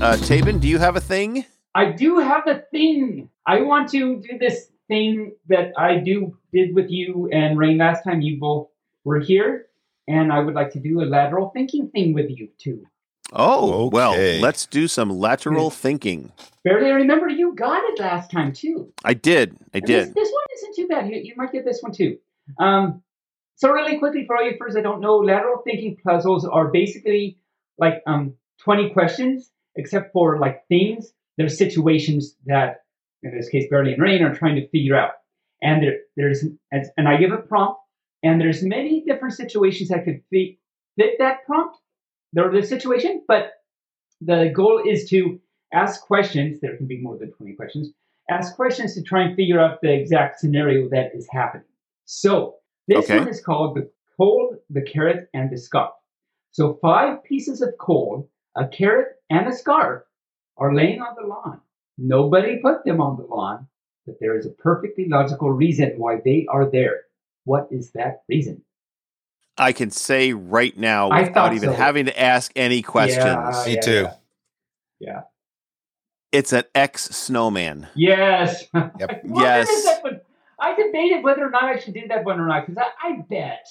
Uh, 0.03 0.17
Taebyn, 0.17 0.59
do 0.59 0.67
you 0.67 0.79
have 0.79 0.97
a 0.97 0.99
thing? 0.99 1.45
I 1.73 1.93
do 1.93 2.19
have 2.19 2.45
a 2.45 2.59
thing. 2.71 3.29
I 3.47 3.61
want 3.61 3.87
to 3.91 4.21
do 4.21 4.37
this 4.37 4.67
thing 4.89 5.31
that 5.47 5.71
I 5.77 5.95
do 5.95 6.37
did 6.51 6.75
with 6.75 6.89
you 6.89 7.29
and 7.31 7.57
Rayne 7.57 7.77
last 7.77 8.03
time 8.03 8.19
you 8.19 8.37
both 8.37 8.67
were 9.05 9.21
here, 9.21 9.67
and 10.09 10.33
I 10.33 10.39
would 10.39 10.55
like 10.55 10.71
to 10.71 10.79
do 10.81 11.01
a 11.01 11.05
lateral 11.05 11.51
thinking 11.51 11.89
thing 11.89 12.13
with 12.13 12.29
you 12.29 12.49
too. 12.57 12.83
Oh, 13.31 13.87
well, 13.93 14.11
let's 14.41 14.65
do 14.65 14.89
some 14.89 15.09
lateral 15.09 15.69
thinking. 15.69 16.33
Bearly 16.65 16.91
remember 16.91 17.29
you 17.29 17.55
got 17.55 17.81
it 17.85 17.97
last 17.97 18.29
time 18.29 18.51
too. 18.51 18.91
I 19.05 19.13
did. 19.13 19.55
I 19.73 19.77
And 19.77 19.85
did. 19.85 20.13
this 20.13 20.29
one 20.29 20.43
isn't 20.57 20.75
too 20.75 20.87
bad. 20.89 21.09
You, 21.09 21.21
you 21.23 21.33
might 21.37 21.53
get 21.53 21.63
this 21.63 21.81
one 21.81 21.93
too. 21.93 22.17
Um, 22.59 23.01
so 23.55 23.71
really 23.71 23.99
quickly 23.99 24.25
for 24.27 24.35
all 24.35 24.43
you 24.43 24.57
first 24.59 24.75
that 24.75 24.83
don't 24.83 24.99
know, 24.99 25.15
lateral 25.19 25.61
thinking 25.63 25.95
puzzles 26.03 26.45
are 26.45 26.67
basically 26.67 27.37
like 27.77 28.03
um 28.05 28.33
20 28.59 28.89
questions, 28.91 29.49
except 29.75 30.11
for 30.13 30.39
like 30.39 30.61
things. 30.67 31.13
There's 31.37 31.57
situations 31.57 32.35
that, 32.45 32.81
in 33.23 33.35
this 33.35 33.49
case, 33.49 33.67
Bearly 33.69 33.93
and 33.93 34.01
Rayne 34.01 34.23
are 34.23 34.35
trying 34.35 34.55
to 34.55 34.67
figure 34.69 34.95
out. 34.95 35.11
And 35.61 35.81
there, 35.83 35.97
there's 36.17 36.43
and 36.71 36.85
and 36.97 37.07
I 37.07 37.17
give 37.17 37.31
a 37.31 37.37
prompt, 37.37 37.79
and 38.21 38.39
there's 38.39 38.63
many 38.63 39.03
different 39.05 39.33
situations 39.35 39.89
that 39.89 40.03
could 40.03 40.21
fit, 40.29 40.57
fit 40.97 41.13
that 41.19 41.45
prompt. 41.45 41.77
There 42.33 42.51
the 42.51 42.63
situation, 42.65 43.23
but 43.27 43.51
the 44.21 44.51
goal 44.53 44.81
is 44.85 45.09
to 45.09 45.39
ask 45.73 46.01
questions. 46.01 46.59
There 46.61 46.75
can 46.77 46.87
be 46.87 47.01
more 47.01 47.17
than 47.17 47.31
20 47.31 47.53
questions 47.53 47.91
ask 48.29 48.55
questions 48.55 48.93
to 48.95 49.01
try 49.01 49.23
and 49.23 49.35
figure 49.35 49.59
out 49.59 49.81
the 49.81 49.91
exact 49.93 50.39
scenario 50.39 50.87
that 50.89 51.11
is 51.13 51.27
happening. 51.31 51.67
So 52.05 52.55
this 52.87 53.05
Okay. 53.05 53.19
one 53.19 53.27
is 53.27 53.41
called 53.41 53.75
the 53.75 53.89
coal, 54.17 54.55
the 54.69 54.81
carrot, 54.81 55.29
and 55.33 55.49
the 55.51 55.57
scarf. 55.57 55.91
So 56.51 56.75
five 56.75 57.23
pieces 57.23 57.61
of 57.61 57.77
coal, 57.79 58.29
a 58.55 58.67
carrot, 58.67 59.07
and 59.33 59.47
a 59.47 59.55
scarf 59.55 60.03
are 60.57 60.73
laying 60.73 61.01
on 61.01 61.15
the 61.19 61.27
lawn. 61.27 61.59
Nobody 61.97 62.57
put 62.61 62.85
them 62.85 63.01
on 63.01 63.17
the 63.17 63.23
lawn, 63.23 63.67
but 64.05 64.15
there 64.19 64.37
is 64.37 64.45
a 64.45 64.49
perfectly 64.51 65.07
logical 65.09 65.51
reason 65.51 65.93
why 65.97 66.17
they 66.23 66.45
are 66.49 66.69
there. 66.69 67.01
What 67.45 67.67
is 67.71 67.91
that 67.93 68.21
reason? 68.29 68.63
I 69.57 69.71
can 69.73 69.91
say 69.91 70.33
right 70.33 70.75
now 70.77 71.09
without 71.09 71.53
even 71.53 71.69
so. 71.69 71.75
having 71.75 72.05
to 72.05 72.19
ask 72.19 72.51
any 72.55 72.81
questions. 72.81 73.23
Yeah, 73.25 73.63
Me 73.65 73.73
yeah, 73.75 73.81
too. 73.81 74.07
Yeah. 74.99 75.21
It's 76.31 76.53
an 76.53 76.63
ex 76.73 77.05
snowman. 77.09 77.87
Yes. 77.95 78.65
Yep. 78.73 79.23
What 79.25 79.43
Yes. 79.43 79.69
is 79.69 79.85
that 79.85 80.03
one? 80.03 80.21
I 80.59 80.75
debated 80.75 81.23
whether 81.23 81.45
or 81.45 81.49
not 81.51 81.65
I 81.65 81.77
should 81.77 81.93
do 81.93 82.07
that 82.07 82.23
one 82.23 82.39
or 82.39 82.47
not 82.47 82.65
because 82.65 82.83
I, 83.03 83.09
I 83.09 83.17
bet. 83.29 83.67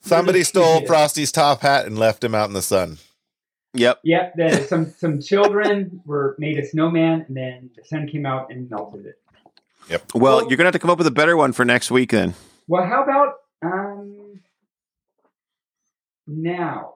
Somebody 0.00 0.42
stole. 0.50 0.84
Frosty's 0.86 1.32
top 1.32 1.60
hat 1.62 1.86
and 1.86 1.98
left 1.98 2.22
him 2.24 2.34
out 2.34 2.48
in 2.48 2.54
the 2.54 2.62
sun. 2.62 2.98
Yep. 3.78 4.00
Yep, 4.04 4.34
the, 4.36 4.64
some 4.68 4.86
some 4.90 5.20
children 5.20 6.00
were 6.04 6.34
made 6.38 6.58
a 6.58 6.66
snowman, 6.66 7.24
and 7.28 7.36
then 7.36 7.70
the 7.76 7.84
sun 7.84 8.08
came 8.08 8.26
out 8.26 8.50
and 8.50 8.68
melted 8.70 9.06
it. 9.06 9.20
Well, 10.14 10.38
Well- 10.38 10.48
you're 10.48 10.56
gonna 10.56 10.66
have 10.68 10.72
to 10.74 10.78
come 10.78 10.90
up 10.90 10.98
with 10.98 11.06
a 11.06 11.12
better 11.12 11.36
one 11.36 11.52
for 11.52 11.64
next 11.64 11.90
week 11.90 12.10
then. 12.10 12.34
Well, 12.66 12.84
how 12.84 13.02
about 13.04 13.34
um 13.62 14.40
now? 16.26 16.94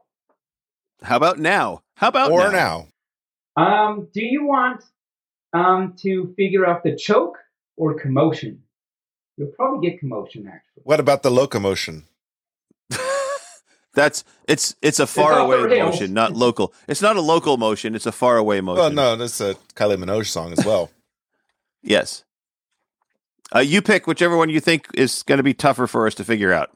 How 1.03 1.17
about 1.17 1.39
now? 1.39 1.83
How 1.95 2.09
about 2.09 2.31
or 2.31 2.51
now? 2.51 2.89
now. 3.57 3.63
Um, 3.63 4.09
do 4.13 4.23
you 4.25 4.45
want 4.47 4.83
um 5.53 5.95
to 6.03 6.33
figure 6.37 6.67
out 6.67 6.83
the 6.83 6.97
choke 6.97 7.39
or 7.77 7.95
commotion? 7.95 8.63
You'll 9.37 9.53
probably 9.53 9.89
get 9.89 9.99
commotion 10.01 10.47
actually. 10.49 10.83
What 10.85 11.01
about 11.01 11.23
the 11.23 11.31
locomotion? 11.31 12.05
That's 13.95 14.25
it's 14.47 14.77
it's 14.83 15.01
a 15.01 15.07
far 15.07 15.35
off 15.35 15.53
away 15.53 15.81
motion, 15.81 16.15
not 16.15 16.33
local. 16.35 16.73
It's 16.87 17.03
not 17.03 17.17
a 17.17 17.21
local 17.21 17.57
motion. 17.57 17.95
It's 17.95 18.07
a 18.07 18.13
far 18.13 18.37
away 18.37 18.61
motion. 18.61 18.81
Well, 18.81 18.91
no, 18.91 19.17
that's 19.17 19.41
a 19.41 19.55
Kylie 19.75 19.97
Minogue 19.97 20.27
song 20.27 20.53
as 20.53 20.65
well. 20.65 20.91
Yes. 21.83 22.25
Uh, 23.55 23.61
you 23.61 23.81
pick 23.81 24.07
whichever 24.07 24.37
one 24.37 24.51
you 24.51 24.61
think 24.61 24.87
is 24.93 25.23
going 25.23 25.39
to 25.39 25.43
be 25.43 25.55
tougher 25.55 25.87
for 25.87 26.07
us 26.07 26.15
to 26.17 26.25
figure 26.25 26.53
out. 26.53 26.71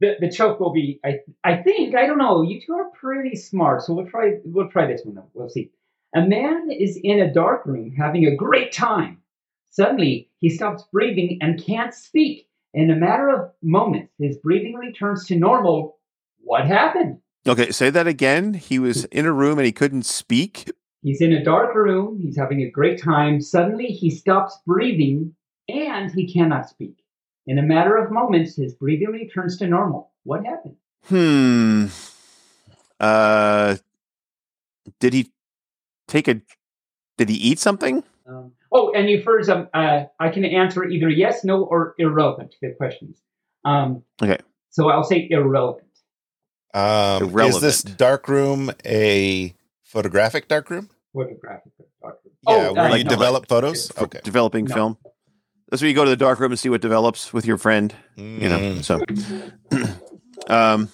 The 0.00 0.16
the 0.18 0.28
choke 0.28 0.58
will 0.58 0.72
be. 0.72 0.98
I 1.04 1.20
I 1.44 1.58
think 1.62 1.94
I 1.94 2.06
don't 2.06 2.18
know. 2.18 2.42
You 2.42 2.60
two 2.60 2.72
are 2.72 2.90
pretty 2.90 3.36
smart, 3.36 3.82
so 3.82 3.94
we'll 3.94 4.06
try 4.06 4.38
we'll 4.44 4.68
try 4.68 4.88
this 4.88 5.02
one. 5.04 5.14
Though. 5.14 5.30
We'll 5.34 5.48
see. 5.48 5.70
A 6.16 6.22
man 6.22 6.68
is 6.72 6.98
in 7.00 7.20
a 7.20 7.32
dark 7.32 7.64
room 7.64 7.92
having 7.96 8.26
a 8.26 8.34
great 8.34 8.72
time. 8.72 9.22
Suddenly, 9.70 10.30
he 10.40 10.50
stops 10.50 10.82
breathing 10.92 11.38
and 11.40 11.64
can't 11.64 11.94
speak. 11.94 12.47
In 12.74 12.90
a 12.90 12.96
matter 12.96 13.28
of 13.28 13.50
moments, 13.62 14.12
his 14.18 14.36
breathing 14.38 14.74
returns 14.74 15.26
to 15.26 15.36
normal. 15.36 15.98
What 16.40 16.66
happened? 16.66 17.18
Okay, 17.46 17.70
say 17.70 17.90
that 17.90 18.06
again. 18.06 18.54
He 18.54 18.78
was 18.78 19.04
in 19.06 19.26
a 19.26 19.32
room 19.32 19.58
and 19.58 19.66
he 19.66 19.72
couldn't 19.72 20.04
speak. 20.04 20.70
He's 21.02 21.20
in 21.20 21.32
a 21.32 21.42
dark 21.42 21.74
room. 21.74 22.18
He's 22.20 22.36
having 22.36 22.62
a 22.62 22.70
great 22.70 23.00
time. 23.00 23.40
Suddenly, 23.40 23.86
he 23.86 24.10
stops 24.10 24.58
breathing 24.66 25.34
and 25.68 26.10
he 26.10 26.30
cannot 26.30 26.68
speak. 26.68 27.02
In 27.46 27.58
a 27.58 27.62
matter 27.62 27.96
of 27.96 28.10
moments, 28.10 28.56
his 28.56 28.74
breathing 28.74 29.08
returns 29.08 29.56
to 29.58 29.66
normal. 29.66 30.12
What 30.24 30.44
happened? 30.44 30.76
Hmm. 31.04 31.86
Uh, 33.00 33.76
did 35.00 35.14
he 35.14 35.32
take 36.06 36.28
a? 36.28 36.40
Did 37.16 37.30
he 37.30 37.36
eat 37.36 37.58
something? 37.58 38.04
Oh, 38.70 38.92
and 38.92 39.08
you 39.08 39.22
first, 39.22 39.48
um, 39.48 39.68
uh, 39.72 40.04
I 40.20 40.28
can 40.28 40.44
answer 40.44 40.84
either 40.84 41.08
yes, 41.08 41.44
no, 41.44 41.64
or 41.64 41.94
irrelevant 41.98 42.52
to 42.52 42.56
the 42.62 42.74
questions. 42.74 43.20
Um, 43.64 44.02
Okay. 44.22 44.38
So 44.70 44.90
I'll 44.90 45.04
say 45.04 45.26
irrelevant. 45.30 45.86
Um, 46.74 47.34
is 47.40 47.60
this 47.60 47.82
dark 47.82 48.28
room 48.28 48.70
a 48.84 49.54
photographic 49.82 50.48
dark 50.48 50.68
room? 50.70 50.90
Photographic. 51.14 51.72
dark 52.02 52.18
room. 52.24 52.34
Yeah, 52.46 52.68
Oh, 52.68 52.74
where 52.74 52.90
uh, 52.90 52.94
you 52.96 53.04
no. 53.04 53.10
develop 53.10 53.48
photos. 53.48 53.90
Okay. 53.98 54.20
Developing 54.22 54.66
No. 54.66 54.74
film. 54.74 54.98
That's 55.70 55.82
where 55.82 55.88
you 55.88 55.94
go 55.94 56.04
to 56.04 56.10
the 56.10 56.16
dark 56.16 56.38
room 56.40 56.52
and 56.52 56.58
see 56.58 56.68
what 56.68 56.80
develops 56.80 57.32
with 57.32 57.46
your 57.46 57.58
friend. 57.58 57.94
You 58.16 58.48
know. 58.48 58.58
Mm. 58.58 58.84
So. 58.84 59.00
um. 60.54 60.90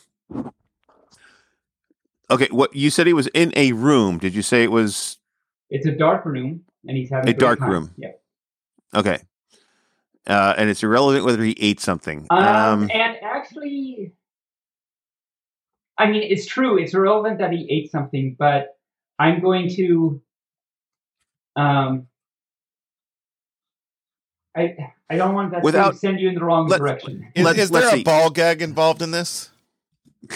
Okay. 2.31 2.49
What 2.51 2.75
you 2.75 2.91
said 2.91 3.07
he 3.07 3.13
was 3.13 3.27
in 3.29 3.53
a 3.57 3.73
room? 3.73 4.19
Did 4.19 4.35
you 4.35 4.43
say 4.43 4.63
it 4.63 4.71
was 4.71 5.19
It's 5.71 5.87
a 5.87 5.93
dark 5.93 6.25
room, 6.25 6.63
and 6.87 6.97
he's 6.97 7.11
having 7.11 7.29
A 7.29 7.33
a, 7.33 7.35
dark 7.35 7.59
time. 7.61 7.71
room. 7.71 7.91
Yeah. 7.97 8.13
okay? 8.95 9.19
Uh, 10.27 10.55
and 10.57 10.71
it's 10.71 10.83
irrelevant 10.83 11.25
whether 11.25 11.43
he 11.43 11.57
ate 11.61 11.81
something. 11.81 12.27
Um, 12.31 12.39
Um. 12.45 12.91
and 12.93 13.17
actually, 13.23 14.13
I 15.99 16.07
mean, 16.11 16.23
it's 16.23 16.47
true. 16.47 16.79
It's 16.79 16.95
irrelevant 16.95 17.39
that 17.41 17.53
he 17.53 17.67
ate 17.71 17.91
something, 17.91 18.35
but 18.39 18.77
I'm 19.19 19.41
going 19.41 19.69
to. 19.77 20.23
Um, 21.57 22.07
I 24.57 24.77
I 25.11 25.17
don't 25.17 25.35
want 25.35 25.53
that 25.53 25.63
Without- 25.63 25.93
to 25.93 25.99
send 25.99 26.21
you 26.21 26.29
in 26.29 26.35
the 26.35 26.45
wrong 26.45 26.67
let- 26.69 26.79
direction. 26.79 27.29
Is, 27.35 27.45
Let's- 27.45 27.59
is 27.59 27.71
there 27.71 27.83
let's 27.83 27.97
a 27.97 28.03
ball 28.03 28.31
gag 28.31 28.63
involved 28.63 29.03
in 29.03 29.11
this? 29.11 29.51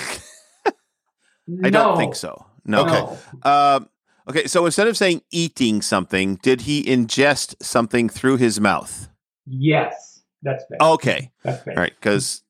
I 1.65 1.71
don't 1.71 1.97
think 1.97 2.15
so. 2.15 2.45
No. 2.65 2.83
Okay. 2.85 3.17
No. 3.45 3.51
Um, 3.51 3.89
okay, 4.29 4.47
so 4.47 4.65
instead 4.67 4.87
of 4.89 4.97
saying 4.97 5.23
eating 5.31 5.83
something, 5.83 6.37
did 6.37 6.63
he 6.63 6.83
ingest 6.85 7.55
something 7.63 8.09
through 8.09 8.37
his 8.37 8.61
mouth? 8.61 9.09
Yes, 9.47 10.23
that's 10.43 10.65
better. 10.71 10.83
Okay, 10.93 11.31
That's 11.45 11.63
better. 11.65 11.79
all 11.79 11.83
right, 11.83 11.95
because 11.99 12.43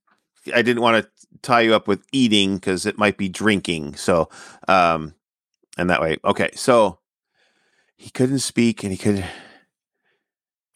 I 0.55 0.63
didn't 0.63 0.83
want 0.83 1.05
to 1.05 1.11
tie 1.43 1.61
you 1.61 1.75
up 1.75 1.87
with 1.89 2.03
eating 2.13 2.57
because 2.57 2.87
it 2.87 2.99
might 2.99 3.17
be 3.17 3.29
drinking. 3.29 3.95
So, 3.97 4.29
um, 4.67 5.15
and 5.77 5.89
that 5.91 6.01
way, 6.01 6.17
okay. 6.25 6.51
So 6.55 6.99
he 7.97 8.11
couldn't 8.11 8.41
speak, 8.41 8.83
and 8.83 8.93
he 8.93 8.99
could. 8.99 9.25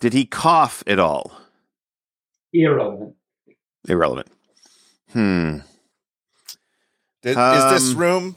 Did 0.00 0.12
he 0.12 0.24
cough 0.24 0.82
at 0.86 0.98
all? 0.98 1.32
Irrelevant. 2.52 3.14
Irrelevant. 3.88 4.28
Hmm. 5.12 5.58
Did, 7.22 7.36
is 7.38 7.70
this 7.70 7.92
Um, 7.92 7.98
room? 7.98 8.36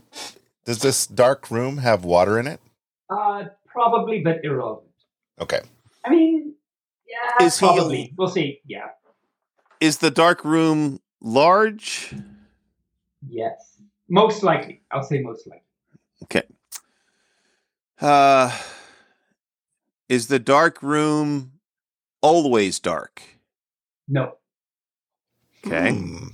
Does 0.65 0.79
this 0.79 1.05
dark 1.05 1.51
room 1.51 1.77
have 1.77 2.03
water 2.03 2.39
in 2.39 2.47
it? 2.47 2.59
Uh, 3.09 3.45
probably, 3.67 4.21
but 4.21 4.43
irrelevant. 4.43 4.89
Okay. 5.39 5.59
I 6.03 6.09
mean, 6.09 6.55
yeah, 7.07 7.45
Is 7.45 7.59
he- 7.59 7.65
probably. 7.65 8.13
We'll 8.17 8.27
see. 8.27 8.61
Yeah. 8.65 8.87
Is 9.79 9.99
the 9.99 10.09
dark 10.11 10.43
room 10.43 10.99
large? 11.21 12.13
Yes. 13.27 13.77
Most 14.09 14.41
likely. 14.43 14.81
I'll 14.91 15.03
say 15.03 15.19
most 15.19 15.47
likely. 15.47 15.63
Okay. 16.23 16.43
Uh, 18.01 18.55
is 20.09 20.27
the 20.27 20.39
dark 20.39 20.81
room 20.81 21.53
always 22.21 22.79
dark? 22.79 23.21
No. 24.07 24.37
Okay. 25.65 25.91
Hmm. 25.91 26.27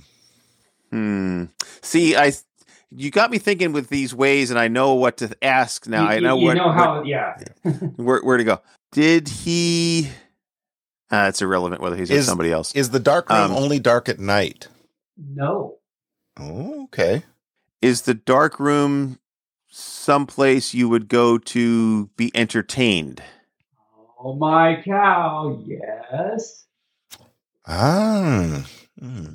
Hmm. 0.90 1.44
See, 1.82 2.16
I 2.16 2.32
you 2.94 3.10
got 3.10 3.30
me 3.30 3.38
thinking 3.38 3.72
with 3.72 3.88
these 3.88 4.14
ways, 4.14 4.50
and 4.50 4.58
I 4.58 4.68
know 4.68 4.94
what 4.94 5.16
to 5.18 5.30
ask 5.42 5.86
now. 5.86 6.02
you, 6.04 6.08
I 6.08 6.18
know 6.20 6.38
you 6.38 6.46
what, 6.46 6.56
know 6.56 6.66
what- 6.68 6.74
how. 6.76 7.02
Yeah. 7.04 7.38
where 7.96 8.20
where 8.22 8.36
to 8.36 8.44
go. 8.44 8.60
Did 8.92 9.28
he? 9.28 10.08
Uh, 11.10 11.26
it's 11.28 11.42
irrelevant 11.42 11.80
whether 11.82 11.96
he's 11.96 12.10
with 12.10 12.24
somebody 12.24 12.50
else. 12.52 12.74
Is 12.74 12.90
the 12.90 12.98
dark 13.00 13.28
room 13.28 13.38
Um, 13.38 13.52
only 13.52 13.78
dark 13.78 14.08
at 14.08 14.18
night? 14.18 14.68
No. 15.18 15.76
Oh, 16.40 16.84
okay. 16.84 17.24
Is 17.82 18.02
the 18.02 18.14
dark 18.14 18.58
room 18.58 19.18
someplace 19.68 20.72
you 20.72 20.88
would 20.88 21.08
go 21.08 21.36
to 21.38 22.06
be 22.16 22.30
entertained? 22.34 23.22
Oh 24.24 24.34
my 24.36 24.80
cow. 24.84 25.60
Yes. 25.66 26.64
Ah. 27.66 28.66
Hmm. 28.98 29.34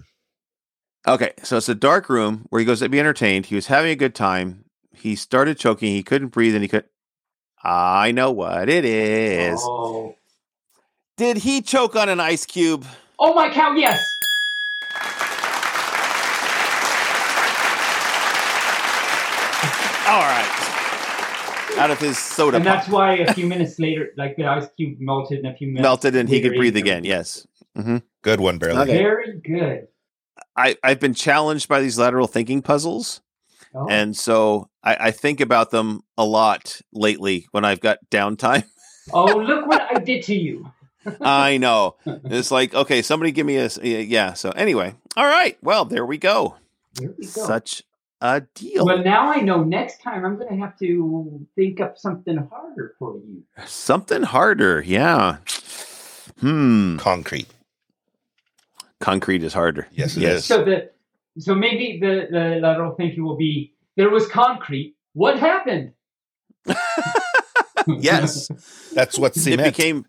Okay, 1.08 1.32
so 1.42 1.58
it's 1.58 1.70
a 1.70 1.76
dark 1.76 2.10
room 2.10 2.46
where 2.50 2.60
he 2.60 2.66
goes 2.66 2.80
to 2.80 2.90
be 2.90 3.00
entertained. 3.00 3.46
He 3.46 3.56
was 3.56 3.68
having 3.68 3.92
a 3.92 3.96
good 3.96 4.14
time. 4.14 4.66
He 4.94 5.16
started 5.16 5.58
choking. 5.58 5.94
He 5.94 6.04
couldn't 6.04 6.30
breathe, 6.30 6.54
and 6.54 6.64
he 6.64 6.68
could. 6.68 6.84
I 7.64 8.12
know 8.12 8.32
what 8.32 8.68
it 8.70 8.84
is. 8.86 9.60
Oh. 9.64 10.16
Did 11.16 11.38
he 11.38 11.62
choke 11.62 11.96
on 11.96 12.10
an 12.10 12.20
ice 12.20 12.46
cube? 12.46 12.86
Oh 13.20 13.34
my 13.34 13.50
cow. 13.50 13.74
Yes. 13.74 14.04
All 20.08 20.22
right. 20.22 21.74
Out 21.78 21.92
of 21.92 22.00
his 22.00 22.18
soda 22.18 22.56
And 22.58 22.66
pop. 22.66 22.78
that's 22.78 22.88
why 22.90 23.16
a 23.18 23.34
few 23.34 23.46
minutes 23.54 23.78
later, 23.78 24.08
like 24.16 24.38
the 24.38 24.46
ice 24.46 24.68
cube 24.78 25.00
melted 25.02 25.40
in 25.40 25.46
a 25.48 25.54
few 25.54 25.68
minutes. 25.68 25.84
melted 25.84 26.16
and 26.16 26.30
he 26.30 26.40
could 26.42 26.56
breathe 26.56 26.78
again. 26.78 27.04
Yes. 27.04 27.46
Mm-hmm. 27.78 27.98
Good 28.22 28.40
one, 28.40 28.58
Bearly. 28.58 28.80
Okay. 28.84 28.98
Very 28.98 29.40
good. 29.42 29.88
I, 30.56 30.76
I've 30.84 31.00
been 31.00 31.14
challenged 31.14 31.68
by 31.68 31.82
these 31.82 31.98
lateral 31.98 32.28
thinking 32.28 32.62
puzzles. 32.62 33.22
Oh. 33.74 33.88
And 33.90 34.16
so 34.16 34.70
I, 34.84 34.98
I 35.08 35.12
think 35.12 35.40
about 35.40 35.72
them 35.72 36.02
a 36.18 36.26
lot 36.26 36.82
lately 36.94 37.48
when 37.52 37.66
I've 37.66 37.80
got 37.82 38.00
downtime. 38.10 38.64
oh, 39.14 39.26
look 39.38 39.68
what 39.68 39.82
I 39.82 40.00
did 40.00 40.24
to 40.24 40.36
you. 40.36 40.72
I 41.22 41.58
know. 41.58 41.96
It's 42.26 42.52
like, 42.52 42.74
okay, 42.74 43.02
somebody 43.02 43.32
give 43.32 43.46
me 43.46 43.58
a. 43.58 43.70
yeah. 43.82 44.34
So 44.34 44.52
anyway, 44.52 44.96
all 45.16 45.26
right. 45.26 45.58
Well, 45.62 45.86
there 45.86 46.06
we 46.06 46.18
go. 46.18 46.56
There 46.96 47.14
we 47.18 47.26
go. 47.26 47.46
Such 47.46 47.84
a 48.22 48.42
deal. 48.56 48.86
Well, 48.86 49.04
now 49.04 49.32
I 49.32 49.42
know 49.42 49.64
next 49.64 50.02
time 50.02 50.26
I'm 50.26 50.38
going 50.38 50.50
to 50.50 50.58
have 50.58 50.78
to 50.80 51.46
think 51.56 51.80
up 51.80 51.98
something 51.98 52.38
harder 52.52 52.96
for 52.98 53.18
you. 53.18 53.44
Something 53.66 54.24
harder. 54.24 54.82
Yeah. 54.82 55.38
Hmm. 56.40 56.98
Concrete. 56.98 57.48
Concrete 59.00 59.44
is 59.44 59.54
harder. 59.54 59.88
Yes, 59.92 60.18
it 60.18 60.22
Yes. 60.22 60.40
is. 60.40 60.46
So 60.46 60.64
the 60.66 60.92
so 61.40 61.54
maybe 61.56 62.00
the 62.02 62.28
the 62.32 62.60
lateral 62.62 62.96
thinking 62.96 63.24
will 63.24 63.38
be 63.38 63.74
there 63.96 64.10
was 64.10 64.28
concrete. 64.28 64.96
What 65.14 65.40
happened? 65.40 65.94
Yes. 67.88 68.50
That's 68.94 69.18
what 69.18 69.38
it 69.38 69.64
became 69.64 70.06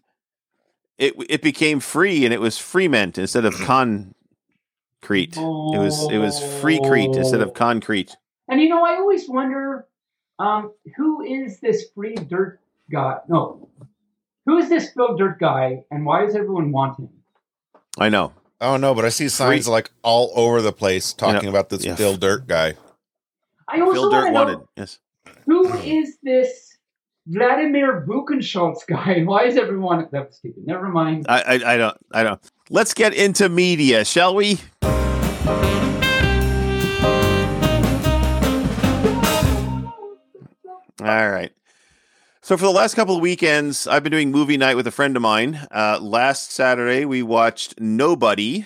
it 0.98 1.14
it 1.28 1.42
became 1.42 1.78
free 1.80 2.24
and 2.24 2.34
it 2.34 2.40
was 2.40 2.58
freement 2.58 3.18
instead 3.18 3.44
of 3.44 3.54
concrete. 3.60 5.36
It 5.36 5.78
was 5.78 6.08
it 6.10 6.18
was 6.18 6.34
freecrete 6.40 7.16
instead 7.16 7.40
of 7.40 7.54
concrete. 7.54 8.16
And 8.48 8.60
you 8.60 8.68
know, 8.68 8.84
I 8.84 8.94
always 8.96 9.28
wonder, 9.28 9.86
um, 10.38 10.72
who 10.96 11.22
is 11.22 11.60
this 11.60 11.84
free 11.94 12.14
dirt 12.14 12.60
guy? 12.90 13.18
No, 13.28 13.68
who 14.46 14.56
is 14.58 14.68
this 14.70 14.90
Phil 14.92 15.16
Dirt 15.16 15.38
guy, 15.38 15.84
and 15.90 16.06
why 16.06 16.24
does 16.24 16.34
everyone 16.34 16.72
want 16.72 16.98
him? 16.98 17.10
I 17.98 18.08
know. 18.08 18.32
Oh 18.60 18.76
know, 18.76 18.94
but 18.94 19.04
I 19.04 19.08
see 19.10 19.28
signs 19.28 19.68
like 19.68 19.90
all 20.02 20.32
over 20.34 20.60
the 20.62 20.72
place 20.72 21.12
talking 21.12 21.44
Yeah. 21.44 21.50
about 21.50 21.68
this 21.68 21.84
Yeah. 21.84 21.94
Phil 21.96 22.16
Dirt 22.16 22.46
guy. 22.46 22.74
I 23.68 23.80
also 23.80 23.92
Phil 23.92 24.02
want 24.10 24.12
to 24.12 24.20
Dirt 24.20 24.32
know 24.32 24.32
wanted. 24.32 24.58
Yes. 24.76 24.98
who 25.46 25.72
is 25.78 26.18
this 26.22 26.76
Vladimir 27.26 28.06
Buchenschultz 28.08 28.86
guy, 28.86 29.22
why 29.24 29.44
is 29.44 29.56
everyone 29.58 30.08
that 30.12 30.26
was 30.28 30.36
stupid? 30.36 30.66
Never 30.66 30.88
mind. 30.88 31.26
I, 31.28 31.40
I 31.42 31.74
I 31.74 31.76
don't 31.76 31.96
I 32.12 32.22
don't. 32.22 32.40
Let's 32.70 32.94
get 32.94 33.14
into 33.14 33.48
media, 33.48 34.04
shall 34.04 34.34
we? 34.34 34.58
All 41.00 41.30
right. 41.30 41.52
So 42.48 42.56
for 42.56 42.64
the 42.64 42.70
last 42.70 42.94
couple 42.94 43.14
of 43.14 43.20
weekends, 43.20 43.86
I've 43.86 44.02
been 44.02 44.10
doing 44.10 44.30
movie 44.30 44.56
night 44.56 44.74
with 44.74 44.86
a 44.86 44.90
friend 44.90 45.14
of 45.16 45.20
mine. 45.20 45.66
Uh, 45.70 45.98
last 46.00 46.50
Saturday, 46.50 47.04
we 47.04 47.22
watched 47.22 47.78
Nobody, 47.78 48.64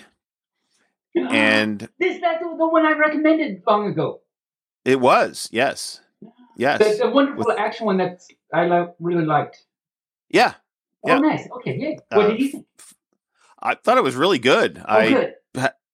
and 1.13 1.89
this 1.99 2.21
that's 2.21 2.41
the, 2.41 2.55
the 2.57 2.65
one 2.65 2.85
I 2.85 2.93
recommended 2.93 3.61
long 3.67 3.89
ago. 3.89 4.21
it 4.85 5.01
was 5.01 5.49
yes, 5.51 5.99
yes, 6.55 6.79
The, 6.79 7.03
the 7.07 7.09
wonderful 7.09 7.43
With- 7.45 7.59
action 7.59 7.85
one 7.85 7.97
that 7.97 8.21
I 8.53 8.67
li- 8.67 8.87
really 9.01 9.25
liked. 9.25 9.65
yeah. 10.29 10.53
Yeah. 11.05 11.17
Oh, 11.17 11.19
nice. 11.19 11.45
Okay, 11.57 11.75
yeah. 11.77 12.17
What 12.17 12.25
Uh, 12.27 12.29
did 12.29 12.39
you 12.39 12.47
think? 12.51 12.65
I 13.61 13.75
thought 13.75 13.97
it 13.97 14.03
was 14.05 14.15
really 14.15 14.39
good. 14.39 14.77
Oh, 14.79 14.83
I 14.87 15.09
good. 15.11 15.33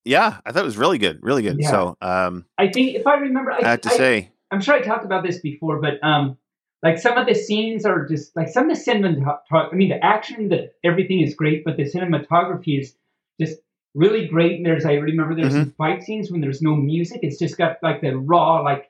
yeah, 0.06 0.38
I 0.46 0.52
thought 0.52 0.62
it 0.62 0.66
was 0.66 0.78
really 0.78 1.00
good, 1.00 1.18
really 1.24 1.42
good. 1.42 1.58
Yeah. 1.60 1.72
So 1.72 1.98
um, 2.04 2.46
I 2.56 2.68
think 2.68 2.94
if 2.96 3.08
I 3.08 3.16
remember, 3.16 3.52
I, 3.52 3.58
I 3.66 3.68
have 3.70 3.82
to 3.82 3.90
I- 3.90 3.98
say, 3.98 4.30
I'm 4.52 4.62
sure 4.62 4.76
I 4.76 4.82
talked 4.82 5.06
about 5.06 5.24
this 5.26 5.40
before, 5.40 5.82
but 5.82 5.94
um, 6.04 6.38
like 6.84 6.98
some 6.98 7.18
of 7.18 7.28
the 7.28 7.36
scenes 7.36 7.86
are 7.86 8.06
just 8.06 8.36
like 8.36 8.48
some 8.50 8.70
of 8.70 8.78
the 8.78 8.84
cinematography. 8.92 9.74
I 9.74 9.76
mean, 9.76 9.90
the 9.90 10.04
action, 10.04 10.50
the 10.50 10.72
everything 10.84 11.22
is 11.22 11.34
great, 11.36 11.64
but 11.66 11.78
the 11.78 11.84
cinematography 11.84 12.80
is 12.80 12.96
just 13.40 13.60
really 13.96 14.28
great. 14.28 14.54
And 14.58 14.66
there's, 14.66 14.86
I 14.86 14.94
remember, 14.94 15.36
there's 15.36 15.54
Mm-hmm. 15.54 15.64
some 15.64 15.72
fight 15.78 16.04
scenes 16.04 16.32
when 16.32 16.42
there's 16.42 16.62
no 16.62 16.76
music. 16.76 17.20
It's 17.24 17.38
just 17.40 17.58
got 17.58 17.78
like 17.84 18.02
the 18.02 18.18
raw, 18.18 18.62
like 18.62 18.90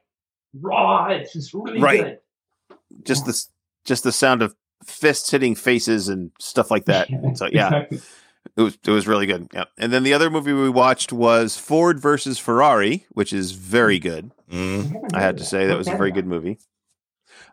raw. 0.53 1.07
It's 1.09 1.33
just 1.33 1.53
really 1.53 1.79
Right. 1.81 2.03
good. 2.03 2.19
just 3.03 3.25
the 3.25 3.45
just 3.85 4.03
the 4.03 4.11
sound 4.11 4.41
of 4.41 4.55
fists 4.85 5.31
hitting 5.31 5.55
faces 5.55 6.09
and 6.09 6.31
stuff 6.39 6.69
like 6.71 6.85
that. 6.85 7.07
So 7.35 7.47
yeah, 7.51 7.67
exactly. 7.67 7.99
it 8.57 8.61
was 8.61 8.77
it 8.85 8.91
was 8.91 9.07
really 9.07 9.25
good. 9.25 9.47
Yeah, 9.53 9.65
and 9.77 9.91
then 9.91 10.03
the 10.03 10.13
other 10.13 10.29
movie 10.29 10.53
we 10.53 10.69
watched 10.69 11.11
was 11.13 11.57
Ford 11.57 11.99
versus 11.99 12.37
Ferrari, 12.39 13.05
which 13.11 13.33
is 13.33 13.51
very 13.53 13.99
good. 13.99 14.31
Mm. 14.51 15.11
I 15.13 15.21
had 15.21 15.37
to 15.37 15.43
say 15.43 15.65
that 15.67 15.77
was 15.77 15.87
a 15.87 15.95
very 15.97 16.11
good 16.11 16.25
movie. 16.27 16.59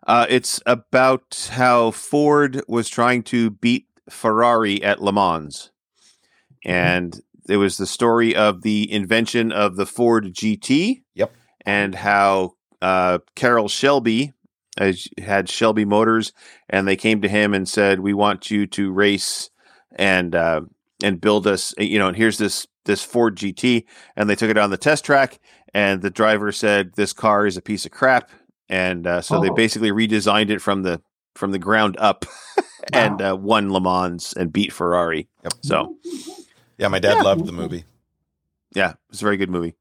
Uh, 0.06 0.26
it's 0.28 0.60
about 0.66 1.50
how 1.52 1.90
Ford 1.90 2.62
was 2.68 2.88
trying 2.88 3.22
to 3.24 3.50
beat 3.50 3.86
Ferrari 4.08 4.82
at 4.82 5.02
Le 5.02 5.12
Mans, 5.12 5.72
and 6.64 7.20
it 7.48 7.56
was 7.56 7.76
the 7.76 7.86
story 7.86 8.34
of 8.34 8.62
the 8.62 8.90
invention 8.90 9.50
of 9.52 9.76
the 9.76 9.86
Ford 9.86 10.32
GT. 10.32 11.02
Yep. 11.14 11.32
and 11.64 11.94
how 11.96 12.52
uh, 12.80 13.18
Carroll 13.34 13.68
Shelby 13.68 14.32
uh, 14.78 14.92
had 15.18 15.48
Shelby 15.48 15.84
Motors, 15.84 16.32
and 16.70 16.86
they 16.86 16.96
came 16.96 17.20
to 17.22 17.28
him 17.28 17.52
and 17.54 17.68
said, 17.68 18.00
"We 18.00 18.14
want 18.14 18.50
you 18.50 18.66
to 18.68 18.92
race 18.92 19.50
and 19.96 20.34
uh, 20.34 20.60
and 21.02 21.20
build 21.20 21.46
us, 21.46 21.74
you 21.78 21.98
know, 21.98 22.08
and 22.08 22.16
here's 22.16 22.38
this 22.38 22.66
this 22.84 23.02
Ford 23.02 23.36
GT." 23.36 23.84
And 24.14 24.30
they 24.30 24.36
took 24.36 24.50
it 24.50 24.58
on 24.58 24.70
the 24.70 24.76
test 24.76 25.04
track, 25.04 25.40
and 25.74 26.02
the 26.02 26.10
driver 26.10 26.52
said, 26.52 26.92
"This 26.94 27.12
car 27.12 27.46
is 27.46 27.56
a 27.56 27.62
piece 27.62 27.84
of 27.86 27.92
crap," 27.92 28.30
and 28.68 29.06
uh, 29.06 29.20
so 29.22 29.40
they 29.40 29.50
Oh. 29.50 29.54
basically 29.54 29.90
redesigned 29.90 30.50
it 30.50 30.60
from 30.60 30.82
the 30.82 31.00
from 31.34 31.50
the 31.52 31.58
ground 31.58 31.96
up, 31.98 32.24
and 32.92 33.20
uh, 33.20 33.36
won 33.38 33.72
Le 33.72 33.80
Mans 33.80 34.32
and 34.34 34.52
beat 34.52 34.72
Ferrari. 34.72 35.28
Yep. 35.44 35.52
So 35.62 35.96
Yeah, 36.78 36.88
my 36.88 36.98
dad 36.98 37.16
Yeah. 37.18 37.22
loved 37.22 37.46
the 37.46 37.52
movie. 37.52 37.84
yeah, 38.74 38.94
it's 39.10 39.20
a 39.20 39.24
very 39.24 39.36
good 39.36 39.50
movie. 39.50 39.74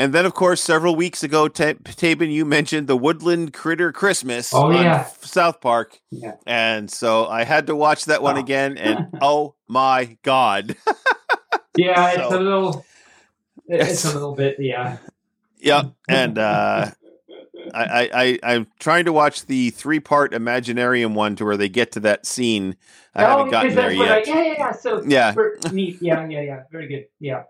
And 0.00 0.12
then, 0.14 0.24
of 0.26 0.32
course, 0.34 0.60
several 0.62 0.94
weeks 0.94 1.24
ago, 1.24 1.48
Ta 1.48 1.72
Taebyn, 1.72 2.32
you 2.32 2.44
mentioned 2.44 2.86
the 2.86 2.96
Woodland 2.96 3.52
Critter 3.52 3.90
Christmas 3.90 4.54
Oh, 4.54 4.66
on 4.68 4.74
yeah. 4.74 5.06
South 5.22 5.60
Park. 5.60 5.98
Yeah. 6.12 6.34
And 6.46 6.88
so 6.88 7.26
I 7.26 7.42
had 7.42 7.66
to 7.66 7.74
watch 7.74 8.04
that 8.04 8.22
one 8.22 8.36
Oh. 8.36 8.40
again, 8.40 8.78
and 8.78 9.08
oh 9.20 9.54
my 9.66 10.16
God. 10.22 10.76
Yeah, 11.76 12.10
it's 12.12 12.32
a 12.32 12.38
little. 12.38 12.84
It's 13.68 14.02
Yes. 14.02 14.04
a 14.04 14.12
little 14.14 14.34
bit, 14.34 14.56
yeah. 14.58 14.96
yeah. 15.58 15.82
And 16.08 16.36
uh, 16.38 16.90
I, 17.74 17.84
I, 17.84 18.10
I, 18.12 18.38
I'm 18.42 18.66
trying 18.78 19.04
to 19.06 19.12
watch 19.12 19.46
the 19.46 19.70
three 19.70 20.00
part 20.00 20.32
Imaginarium 20.32 21.14
one 21.14 21.36
to 21.36 21.44
where 21.44 21.56
they 21.56 21.68
get 21.68 21.92
to 21.92 22.00
that 22.00 22.26
scene. 22.26 22.76
I 23.14 23.24
oh, 23.24 23.28
haven't 23.28 23.50
gotten 23.50 23.74
there 23.74 23.96
what 23.96 24.08
I, 24.10 24.18
yet. 24.18 24.26
yeah, 24.26 24.42
yeah, 24.42 24.54
yeah. 24.58 24.72
So 24.72 25.02
Yeah. 25.04 25.34
neat. 25.72 25.98
Yeah, 26.00 26.26
yeah, 26.28 26.40
yeah. 26.42 26.62
Very 26.70 26.88
good. 26.88 27.06
Yeah. 27.20 27.44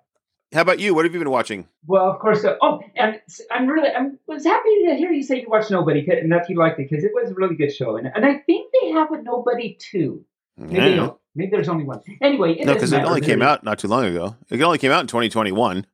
how 0.54 0.62
about 0.62 0.78
you? 0.78 0.94
What 0.94 1.04
have 1.04 1.12
you 1.12 1.20
been 1.20 1.30
watching? 1.30 1.66
Well, 1.86 2.10
of 2.10 2.18
course. 2.20 2.44
Uh, 2.44 2.56
oh, 2.62 2.80
and 2.96 3.20
I'm 3.50 3.66
really 3.66 3.90
I 3.90 4.10
was 4.26 4.44
happy 4.44 4.86
to 4.86 4.94
hear 4.96 5.12
you 5.12 5.22
say 5.22 5.40
you 5.40 5.48
watched 5.48 5.70
Nobody 5.70 6.06
and 6.08 6.32
that 6.32 6.48
you 6.48 6.56
liked 6.56 6.78
it 6.80 6.88
because 6.88 7.04
it 7.04 7.12
was 7.14 7.30
a 7.30 7.34
really 7.34 7.56
good 7.56 7.72
show. 7.72 7.96
And, 7.96 8.10
and 8.14 8.24
I 8.24 8.38
think 8.38 8.72
they 8.80 8.90
have 8.90 9.10
a 9.12 9.22
Nobody 9.22 9.78
too. 9.80 10.24
Maybe 10.56 10.96
Yeah. 10.96 11.10
Maybe 11.34 11.50
there's 11.52 11.68
only 11.68 11.84
one. 11.84 12.00
Anyway, 12.20 12.56
No, 12.64 12.74
because 12.74 12.92
it 12.92 13.04
only 13.04 13.20
came 13.20 13.42
out 13.42 13.62
not 13.62 13.78
too 13.78 13.86
long 13.86 14.04
ago. 14.04 14.34
It 14.50 14.60
only 14.60 14.78
came 14.78 14.90
out 14.90 15.02
in 15.02 15.06
2021. 15.06 15.86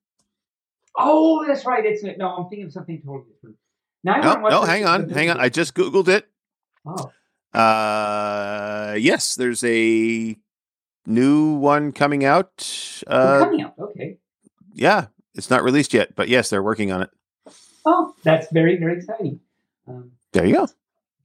Oh, 0.96 1.44
that's 1.46 1.66
right. 1.66 1.84
It's 1.84 2.02
no. 2.02 2.28
I'm 2.28 2.48
thinking 2.48 2.66
of 2.66 2.72
something 2.72 3.02
totally 3.04 3.32
different. 3.34 3.56
Now 4.04 4.20
No, 4.20 4.48
no, 4.48 4.62
hang 4.62 4.84
on, 4.84 5.08
hang 5.08 5.30
on. 5.30 5.40
I 5.40 5.48
just 5.48 5.74
googled 5.74 6.08
it. 6.08 6.28
Oh, 6.86 7.10
Uh, 7.58 8.94
yes, 8.98 9.34
there's 9.34 9.64
a 9.64 10.36
new 11.06 11.54
one 11.54 11.92
coming 11.92 12.24
out. 12.24 13.02
Uh, 13.06 13.38
coming 13.40 13.62
out. 13.62 13.74
Okay. 13.78 14.18
yeah, 14.74 15.06
it's 15.34 15.50
not 15.50 15.62
released 15.64 15.94
yet, 15.94 16.14
but 16.14 16.28
yes, 16.28 16.50
they're 16.50 16.62
working 16.62 16.92
on 16.92 17.02
it. 17.02 17.10
Oh, 17.86 18.14
that's 18.22 18.50
very 18.52 18.76
very 18.78 18.98
exciting. 18.98 19.40
Um, 19.88 20.12
There 20.32 20.44
you 20.46 20.54
go. 20.54 20.66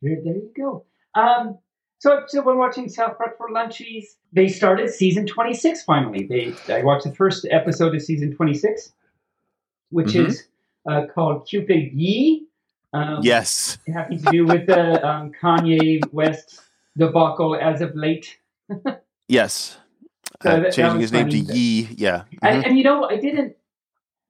There, 0.02 0.18
there 0.24 0.36
you 0.36 0.52
go. 0.56 0.86
Um, 1.16 1.58
so, 2.00 2.24
so 2.28 2.42
we're 2.42 2.56
watching 2.56 2.88
South 2.88 3.18
Park 3.18 3.38
for 3.38 3.50
lunchies. 3.50 4.06
They 4.32 4.48
started 4.48 4.90
season 4.90 5.26
26 5.26 5.84
finally. 5.84 6.26
They 6.28 6.54
I 6.74 6.84
watched 6.84 7.04
the 7.06 7.14
first 7.16 7.46
episode 7.52 7.94
of 7.96 8.02
season 8.02 8.34
26, 8.36 8.94
which 9.90 10.14
Mhm. 10.14 10.28
is 10.28 10.48
uh, 10.90 11.08
called 11.14 11.46
Cupid 11.48 11.92
Ye. 11.94 12.46
Um, 12.94 13.20
Yes, 13.22 13.78
having 13.88 14.18
to 14.24 14.32
do 14.32 14.46
with 14.46 14.66
the 14.68 15.06
um, 15.08 15.32
Kanye 15.42 16.02
West 16.12 16.60
debacle 16.98 17.56
as 17.56 17.82
of 17.82 17.96
late. 17.96 18.38
yes. 19.28 19.78
So 20.42 20.50
Uh, 20.50 20.56
that- 20.56 20.62
that 20.64 20.74
changing 20.74 20.98
was 21.02 21.12
his 21.12 21.14
name 21.14 21.30
to. 21.30 21.38
Ye. 21.38 21.88
Yeah. 21.98 22.24
And, 22.42 22.64
Mhm. 22.64 22.68
and 22.68 22.78
you 22.78 22.84
know, 22.84 23.04
I 23.06 23.18
didn't. 23.18 23.56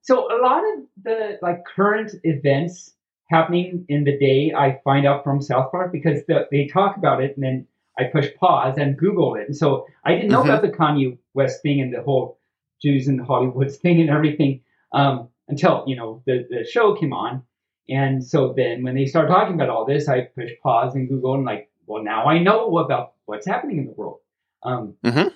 So 0.02 0.28
a 0.36 0.40
lot 0.42 0.64
of 0.74 0.86
the 1.04 1.38
like 1.42 1.64
current 1.66 2.12
events 2.24 2.96
happening 3.30 3.86
in 3.90 4.04
the 4.06 4.18
day, 4.18 4.52
I 4.56 4.80
find 4.84 5.06
out 5.06 5.24
from 5.24 5.40
South 5.42 5.72
Park 5.72 5.92
because 5.92 6.26
the, 6.26 6.48
they 6.52 6.66
talk 6.68 6.98
about 6.98 7.22
it, 7.24 7.36
and 7.36 7.44
then 7.44 7.68
I 8.00 8.06
push 8.06 8.28
pause 8.40 8.78
and 8.78 8.98
Google 8.98 9.36
it. 9.36 9.46
And 9.48 9.56
so 9.56 9.86
I 10.04 10.16
didn't 10.16 10.32
know 10.32 10.42
Mhm. 10.42 10.46
about 10.46 10.62
the 10.64 10.70
Kanye 10.72 11.18
West 11.36 11.62
thing 11.62 11.80
and 11.80 11.94
the 11.94 12.02
whole 12.02 12.40
Jews 12.82 13.08
in 13.08 13.20
Hollywood 13.20 13.72
thing 13.84 14.02
and 14.02 14.10
everything 14.10 14.62
um, 14.94 15.30
until 15.48 15.84
you 15.86 15.96
know 15.96 16.24
the 16.26 16.46
the 16.50 16.66
show 16.66 16.96
came 16.96 17.14
on. 17.14 17.44
And 17.90 18.24
so 18.24 18.54
then 18.56 18.84
when 18.84 18.96
they 18.96 19.06
start 19.06 19.28
talking 19.28 19.56
about 19.56 19.70
all 19.70 19.86
this, 19.86 20.08
I 20.08 20.22
push 20.22 20.52
pause 20.62 20.96
and 20.96 21.08
Google 21.10 21.36
and 21.36 21.46
like, 21.46 21.70
well, 21.88 22.04
now 22.04 22.26
I 22.26 22.40
know 22.40 22.78
about 22.78 23.14
what's 23.26 23.48
happening 23.48 23.80
in 23.80 23.86
the 23.86 23.94
world. 23.94 24.20
Um, 24.64 24.96
Mhm. 25.04 25.34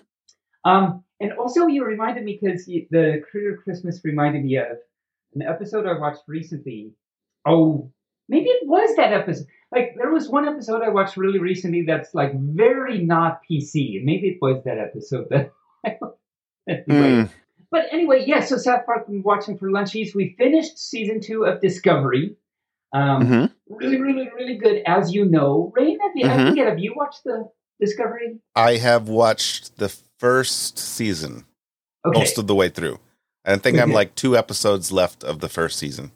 um, 0.66 1.04
and 1.20 1.34
also, 1.34 1.68
you 1.68 1.86
reminded 1.86 2.24
me 2.26 2.38
because 2.42 2.66
the 2.66 3.24
Critter 3.30 3.60
Christmas 3.64 4.02
reminded 4.04 4.44
me 4.44 4.58
of 4.58 4.78
an 5.36 5.42
episode 5.42 5.86
I 5.88 5.98
watched 5.98 6.24
recently. 6.28 6.94
Oh, 7.48 7.92
maybe 8.28 8.50
it 8.50 8.68
was 8.68 8.96
that 8.98 9.14
episode. 9.14 9.48
Like 9.72 9.96
there 9.98 10.12
was 10.12 10.30
one 10.30 10.48
episode 10.48 10.82
I 10.84 10.90
watched 10.90 11.18
really 11.18 11.40
recently 11.40 11.84
that's 11.88 12.14
like 12.14 12.34
very 12.36 13.04
not 13.04 13.40
PC. 13.50 14.04
Maybe 14.04 14.28
it 14.30 14.38
was 14.42 14.64
that 14.66 14.78
episode 14.78 15.28
that. 15.32 15.52
anyway. 16.68 16.84
Mm. 16.88 17.30
But 17.72 17.86
anyway, 17.92 18.24
yeah. 18.28 18.42
So 18.42 18.58
South 18.58 18.86
Park, 18.86 19.08
been 19.08 19.24
watching 19.24 19.58
for 19.58 19.70
lunchies. 19.70 20.14
We 20.14 20.36
finished 20.38 20.78
season 20.78 21.22
two 21.22 21.46
of 21.46 21.60
Discovery. 21.62 22.36
Um, 22.94 23.22
Mhm. 23.26 23.52
Really, 23.70 24.00
really, 24.02 24.30
really 24.36 24.58
good, 24.58 24.82
as 24.86 25.14
you 25.14 25.26
know. 25.26 25.72
Rayne, 25.76 26.00
have 26.00 26.12
you, 26.16 26.28
I 26.28 26.50
forget, 26.50 26.68
have 26.68 26.80
you 26.80 26.94
watched 26.96 27.24
the 27.24 27.50
Discovery? 27.80 28.40
I 28.56 28.78
have 28.78 29.10
watched 29.10 29.78
the 29.78 29.90
first 30.20 30.78
season 30.78 31.46
Okay. 32.06 32.20
most 32.20 32.38
of 32.38 32.46
the 32.48 32.56
way 32.56 32.70
through. 32.70 33.00
I 33.46 33.58
think 33.58 33.80
I'm 33.80 33.92
like 33.92 34.16
two 34.16 34.38
episodes 34.38 34.92
left 34.92 35.24
of 35.24 35.40
the 35.40 35.50
first 35.50 35.80
season. 35.80 36.12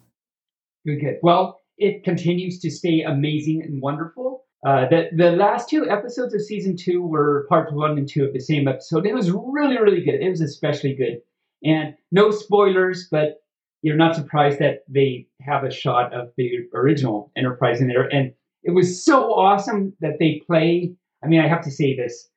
Good, 0.86 1.00
good. 1.00 1.18
Well, 1.22 1.60
it 1.76 2.04
continues 2.04 2.58
to 2.60 2.70
stay 2.70 3.02
amazing 3.02 3.62
and 3.62 3.82
wonderful. 3.82 4.44
Uh, 4.66 4.88
the 4.88 5.08
the 5.16 5.32
last 5.32 5.68
two 5.68 5.88
episodes 5.90 6.32
of 6.34 6.40
season 6.42 6.76
two 6.76 7.02
were 7.02 7.46
part 7.48 7.72
one 7.72 7.98
and 7.98 8.08
two 8.08 8.24
of 8.24 8.32
the 8.32 8.40
same 8.40 8.66
episode. 8.66 9.06
It 9.06 9.14
was 9.14 9.30
really, 9.30 9.78
really 9.78 10.02
good. 10.04 10.20
It 10.22 10.30
was 10.30 10.40
especially 10.40 10.94
good, 10.94 11.20
and 11.62 11.94
no 12.12 12.30
spoilers, 12.30 13.08
but 13.10 13.42
you're 13.82 13.96
not 13.96 14.14
surprised 14.16 14.58
that 14.58 14.84
they 14.88 15.26
have 15.40 15.64
a 15.64 15.70
shot 15.70 16.12
of 16.12 16.30
the 16.36 16.50
original 16.74 17.30
Enterprise 17.36 17.80
in 17.80 17.88
there, 17.88 18.08
and 18.12 18.32
it 18.64 18.72
was 18.72 19.04
so 19.04 19.32
awesome 19.34 19.92
that 20.00 20.18
they 20.18 20.42
play. 20.46 20.92
I 21.22 21.26
mean, 21.28 21.40
I 21.40 21.48
have 21.48 21.62
to 21.64 21.70
say 21.70 21.96
this. 21.96 22.28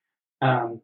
Um, 0.42 0.82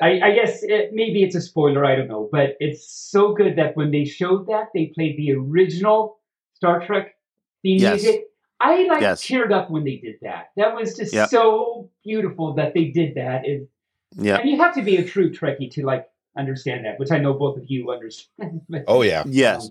I, 0.00 0.20
I 0.20 0.30
guess 0.34 0.62
it, 0.62 0.90
maybe 0.92 1.22
it's 1.24 1.34
a 1.34 1.40
spoiler. 1.40 1.84
I 1.84 1.96
don't 1.96 2.08
know, 2.08 2.28
but 2.30 2.56
it's 2.60 2.88
so 2.88 3.34
good 3.34 3.56
that 3.56 3.76
when 3.76 3.90
they 3.90 4.04
showed 4.04 4.46
that, 4.46 4.68
they 4.74 4.92
played 4.94 5.16
the 5.16 5.32
original 5.32 6.18
Star 6.54 6.84
Trek 6.86 7.16
theme 7.62 7.80
Yes. 7.80 8.02
music. 8.02 8.24
I 8.60 8.84
like 8.84 9.00
Yes. 9.02 9.24
teared 9.24 9.52
up 9.52 9.70
when 9.70 9.84
they 9.84 9.96
did 9.96 10.16
that. 10.22 10.50
That 10.56 10.74
was 10.74 10.96
just 10.96 11.12
Yep. 11.14 11.28
so 11.30 11.90
beautiful 12.04 12.54
that 12.54 12.74
they 12.74 12.86
did 12.86 13.14
that. 13.16 13.46
It, 13.46 13.68
Yeah. 14.16 14.38
And 14.38 14.48
you 14.50 14.56
have 14.58 14.74
to 14.74 14.82
be 14.82 14.96
a 14.96 15.04
true 15.04 15.30
Trekkie 15.30 15.70
to 15.72 15.84
like 15.84 16.06
understand 16.38 16.84
that, 16.86 16.98
which 16.98 17.10
I 17.10 17.18
know 17.18 17.34
both 17.34 17.58
of 17.58 17.64
you 17.68 17.90
understand. 17.90 18.62
Oh 18.86 19.02
yeah. 19.02 19.24
Yes. 19.26 19.66
um, 19.66 19.70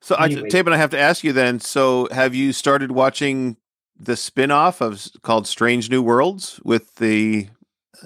So, 0.00 0.16
I, 0.16 0.26
anyway. 0.26 0.48
Taebyn, 0.48 0.72
I 0.72 0.76
have 0.76 0.90
to 0.90 0.98
ask 0.98 1.24
you 1.24 1.32
then. 1.32 1.60
So, 1.60 2.08
have 2.10 2.34
you 2.34 2.52
started 2.52 2.92
watching 2.92 3.56
the 3.98 4.16
spin-off 4.16 4.80
of 4.80 5.06
called 5.22 5.46
Strange 5.46 5.90
New 5.90 6.02
Worlds 6.02 6.60
with 6.64 6.96
the 6.96 7.48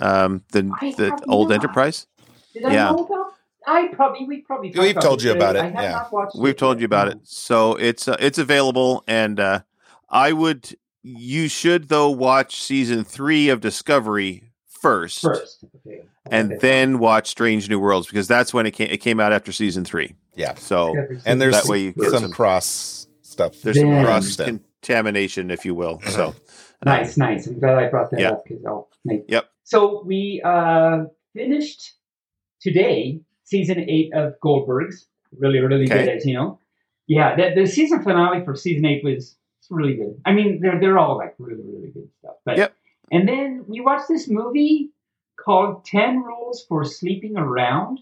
um 0.01 0.45
the 0.53 0.71
I 0.81 0.93
the 0.97 1.25
old 1.29 1.49
not. 1.49 1.57
Enterprise? 1.57 2.07
Did 2.55 2.65
I 2.65 2.73
Yeah. 2.73 2.91
know 2.93 3.05
about? 3.07 3.27
I 3.67 3.89
probably 3.89 4.25
we 4.27 4.41
probably 4.43 4.73
we've 4.77 4.99
told 4.99 5.23
you 5.23 5.33
about 5.33 5.57
it, 5.57 5.63
I 5.63 5.69
have 5.69 5.83
yeah. 5.83 5.93
not 5.93 6.13
watched 6.13 6.37
We've 6.37 6.55
it 6.55 6.59
told 6.59 6.77
yet, 6.77 6.81
you 6.83 6.87
about 6.87 7.09
it. 7.09 7.19
So 7.25 7.75
it's 7.75 8.09
uh, 8.09 8.17
it's 8.19 8.39
available, 8.39 9.05
and 9.07 9.39
uh, 9.39 9.61
I 10.09 10.33
would 10.33 10.77
you 11.03 11.49
should 11.49 11.89
though 11.89 12.11
watch 12.11 12.63
season 12.63 13.05
three 13.05 13.49
of 13.49 13.61
Discovery 13.61 14.50
first, 14.81 15.21
first, 15.23 15.65
okay. 15.87 16.03
and 16.31 16.53
Okay. 16.53 16.59
then 16.61 16.99
watch 16.99 17.29
Strange 17.29 17.69
New 17.69 17.79
Worlds 17.81 18.07
because 18.07 18.29
that's 18.29 18.53
when 18.55 18.67
it 18.67 18.73
came. 18.73 18.89
It 18.91 18.99
came 18.99 19.21
out 19.21 19.33
after 19.33 19.53
season 19.53 19.85
three. 19.85 20.15
Yeah. 20.35 20.55
So 20.55 20.95
And 21.27 21.41
there's 21.41 21.55
That 21.63 21.67
way 21.71 21.81
you 21.81 21.93
get 21.93 22.11
some 22.11 22.23
some- 22.23 22.33
cross 22.33 23.07
stuff. 23.23 23.61
there's 23.63 23.79
some 23.79 23.91
Then- 23.91 24.05
cross 24.05 24.37
contamination, 24.37 25.51
if 25.51 25.65
you 25.65 25.75
will. 25.75 26.01
So 26.09 26.35
Nice, 26.87 27.17
nice. 27.19 27.47
I'm 27.47 27.59
glad 27.59 27.77
I 27.79 27.89
brought 27.89 28.11
that 28.13 28.21
Yeah. 28.21 28.31
up 28.31 28.45
because 28.45 28.65
I'll 28.65 28.89
make. 29.05 29.25
Yep. 29.29 29.45
So 29.65 30.03
we 30.07 30.41
uh, 30.45 31.05
finished 31.35 31.93
today 32.61 33.21
season 33.45 33.79
eight 33.89 34.13
of 34.15 34.35
Goldberg's. 34.41 35.07
Really, 35.39 35.61
really 35.61 35.85
Okay. 35.85 36.07
good, 36.07 36.17
as 36.17 36.27
you 36.27 36.35
know. 36.35 36.59
Yeah, 37.07 37.37
the, 37.37 37.61
the 37.63 37.67
season 37.67 38.03
finale 38.03 38.45
for 38.45 38.57
season 38.57 38.85
eight 38.87 39.05
was 39.05 39.37
really 39.69 39.95
good. 39.95 40.21
I 40.25 40.33
mean, 40.33 40.61
they're 40.61 40.81
they're 40.81 40.99
all 40.99 41.17
like 41.19 41.35
really, 41.39 41.63
really 41.65 41.91
good 41.91 42.09
stuff. 42.19 42.37
But 42.45 42.57
Yep. 42.57 42.75
And 43.11 43.29
then 43.29 43.65
we 43.67 43.81
watched 43.81 44.09
this 44.09 44.29
movie 44.29 44.91
called 45.39 45.85
Ten 45.85 46.23
Rules 46.23 46.65
for 46.69 46.85
Sleeping 46.85 47.37
Around, 47.37 48.01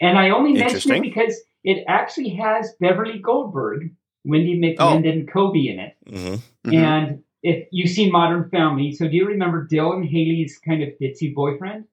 and 0.00 0.18
I 0.18 0.30
only 0.30 0.52
mention 0.54 0.92
it 0.92 1.02
because 1.02 1.40
it 1.64 1.84
actually 1.88 2.30
has 2.30 2.74
Beverly 2.80 3.18
Goldberg, 3.18 3.94
Wendi 4.26 4.58
McLendon, 4.58 5.08
and 5.10 5.28
Covey 5.30 5.68
in 5.70 5.78
it. 5.78 5.96
hmm 6.08 6.34
mhm. 6.68 6.74
And 6.74 7.22
if 7.42 7.66
you've 7.72 7.90
seen 7.90 8.12
Modern 8.12 8.48
Family, 8.50 8.92
so 8.92 9.08
do 9.08 9.16
you 9.16 9.26
remember 9.26 9.66
Dylan 9.66 10.08
Haley's 10.08 10.58
kind 10.58 10.82
of 10.82 10.90
ditzy 11.00 11.34
boyfriend? 11.34 11.84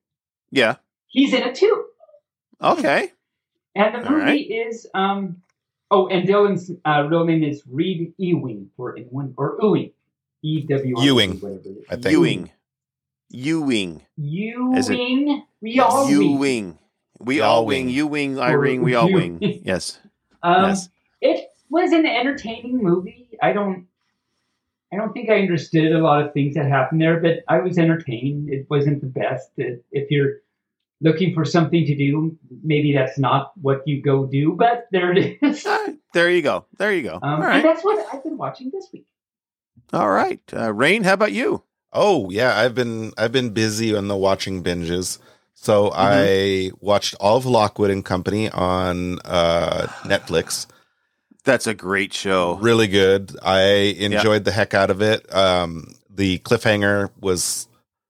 yeah, 0.52 0.76
He's 1.08 1.34
in 1.34 1.42
it 1.44 1.56
too. 1.56 1.86
okay, 2.62 3.12
And 3.76 3.96
the 3.96 4.10
movie 4.10 4.22
right. 4.22 4.52
is 4.68 4.88
um 4.94 5.42
oh, 5.92 6.08
and 6.08 6.28
Dylan's 6.28 6.72
uh, 6.86 7.08
real 7.10 7.26
name 7.26 7.44
is 7.44 7.64
Reid 7.68 8.14
Ewing 8.18 8.70
for 8.76 8.96
anyone 8.98 9.34
or 9.38 9.58
Ewing. 9.62 9.92
E 10.44 10.62
W 10.68 10.98
I 10.98 11.00
N 11.00 11.04
G, 11.04 11.08
Ewing, 11.08 11.32
whatever 11.40 11.60
it 11.60 11.66
is. 11.68 11.86
I 11.90 11.96
think. 11.96 12.12
Ewing, 12.12 12.52
Ewing, 13.30 14.02
Ewing. 14.18 15.44
We 15.62 15.80
all 15.80 16.06
wing. 16.08 16.22
Ewing. 16.22 16.78
We 17.20 17.26
We 17.36 17.42
all 17.42 17.58
all 17.58 17.66
wing. 17.66 17.86
wing. 17.88 17.96
You 17.96 18.08
wing. 18.08 18.40
I 18.40 18.52
ring. 18.52 18.82
We 18.82 18.96
all 18.96 19.12
wing. 19.12 19.40
Yes. 19.64 20.00
Um, 20.42 20.70
yes. 20.70 20.88
It 21.20 21.50
was 21.70 21.92
an 21.92 22.06
entertaining 22.06 22.82
movie. 22.82 23.28
I 23.44 23.52
don't 23.52 23.88
I 24.92 24.96
don't 24.96 25.14
think 25.14 25.30
I 25.30 25.40
understood 25.42 25.92
a 25.92 26.00
lot 26.00 26.26
of 26.26 26.34
things 26.34 26.56
that 26.56 26.66
happened 26.66 27.02
there, 27.02 27.20
but 27.20 27.44
I 27.48 27.60
was 27.60 27.78
entertained. 27.78 28.50
It 28.50 28.66
wasn't 28.70 29.02
the 29.02 29.08
best. 29.08 29.52
It, 29.58 29.86
if 29.92 30.10
you're 30.10 30.38
looking 31.02 31.34
for 31.34 31.46
something 31.46 31.86
to 31.86 31.96
do, 31.96 32.38
maybe 32.64 32.94
that's 32.94 33.20
not 33.20 33.52
what 33.62 33.84
you 33.86 34.02
go 34.02 34.26
do, 34.26 34.54
but 34.54 34.88
there 34.92 35.12
it 35.12 35.38
is. 35.42 35.66
Um, 35.66 36.00
there 36.14 36.32
you 36.32 36.42
go. 36.42 36.66
There 36.78 36.92
you 36.92 37.04
go. 37.04 37.20
all 37.22 37.44
And 37.44 37.64
that's 37.64 37.84
what 37.84 38.04
I've 38.14 38.24
been 38.24 38.38
watching 38.38 38.72
this 38.74 38.88
week. 38.92 39.06
All 39.94 40.10
right. 40.10 40.40
Uh, 40.54 40.74
Rayne, 40.74 41.04
how 41.04 41.14
about 41.14 41.32
you? 41.32 41.64
Oh 41.92 42.30
yeah, 42.30 42.58
I've 42.58 42.76
been 42.76 43.12
I've 43.18 43.32
been 43.32 43.50
busy 43.52 43.96
on 43.96 44.08
the 44.08 44.16
watching 44.18 44.64
binges. 44.64 45.18
So 45.56 45.90
Mm-hmm. 45.90 46.00
I 46.00 46.72
watched 46.80 47.16
all 47.20 47.38
of 47.38 47.46
Lockwood 47.46 47.90
and 47.92 48.06
Company 48.06 48.50
on 48.50 49.20
uh, 49.26 49.88
Netflix. 50.04 50.68
That's 51.44 51.68
a 51.68 51.74
great 51.74 52.14
show. 52.14 52.56
Really 52.56 52.88
good. 52.88 53.36
I 53.42 53.96
enjoyed 53.98 54.44
the 54.46 54.52
heck 54.52 54.74
out 54.74 54.90
of 54.92 55.02
it. 55.02 55.34
Um, 55.34 55.96
the 56.10 56.38
cliffhanger 56.40 57.10
was 57.20 57.68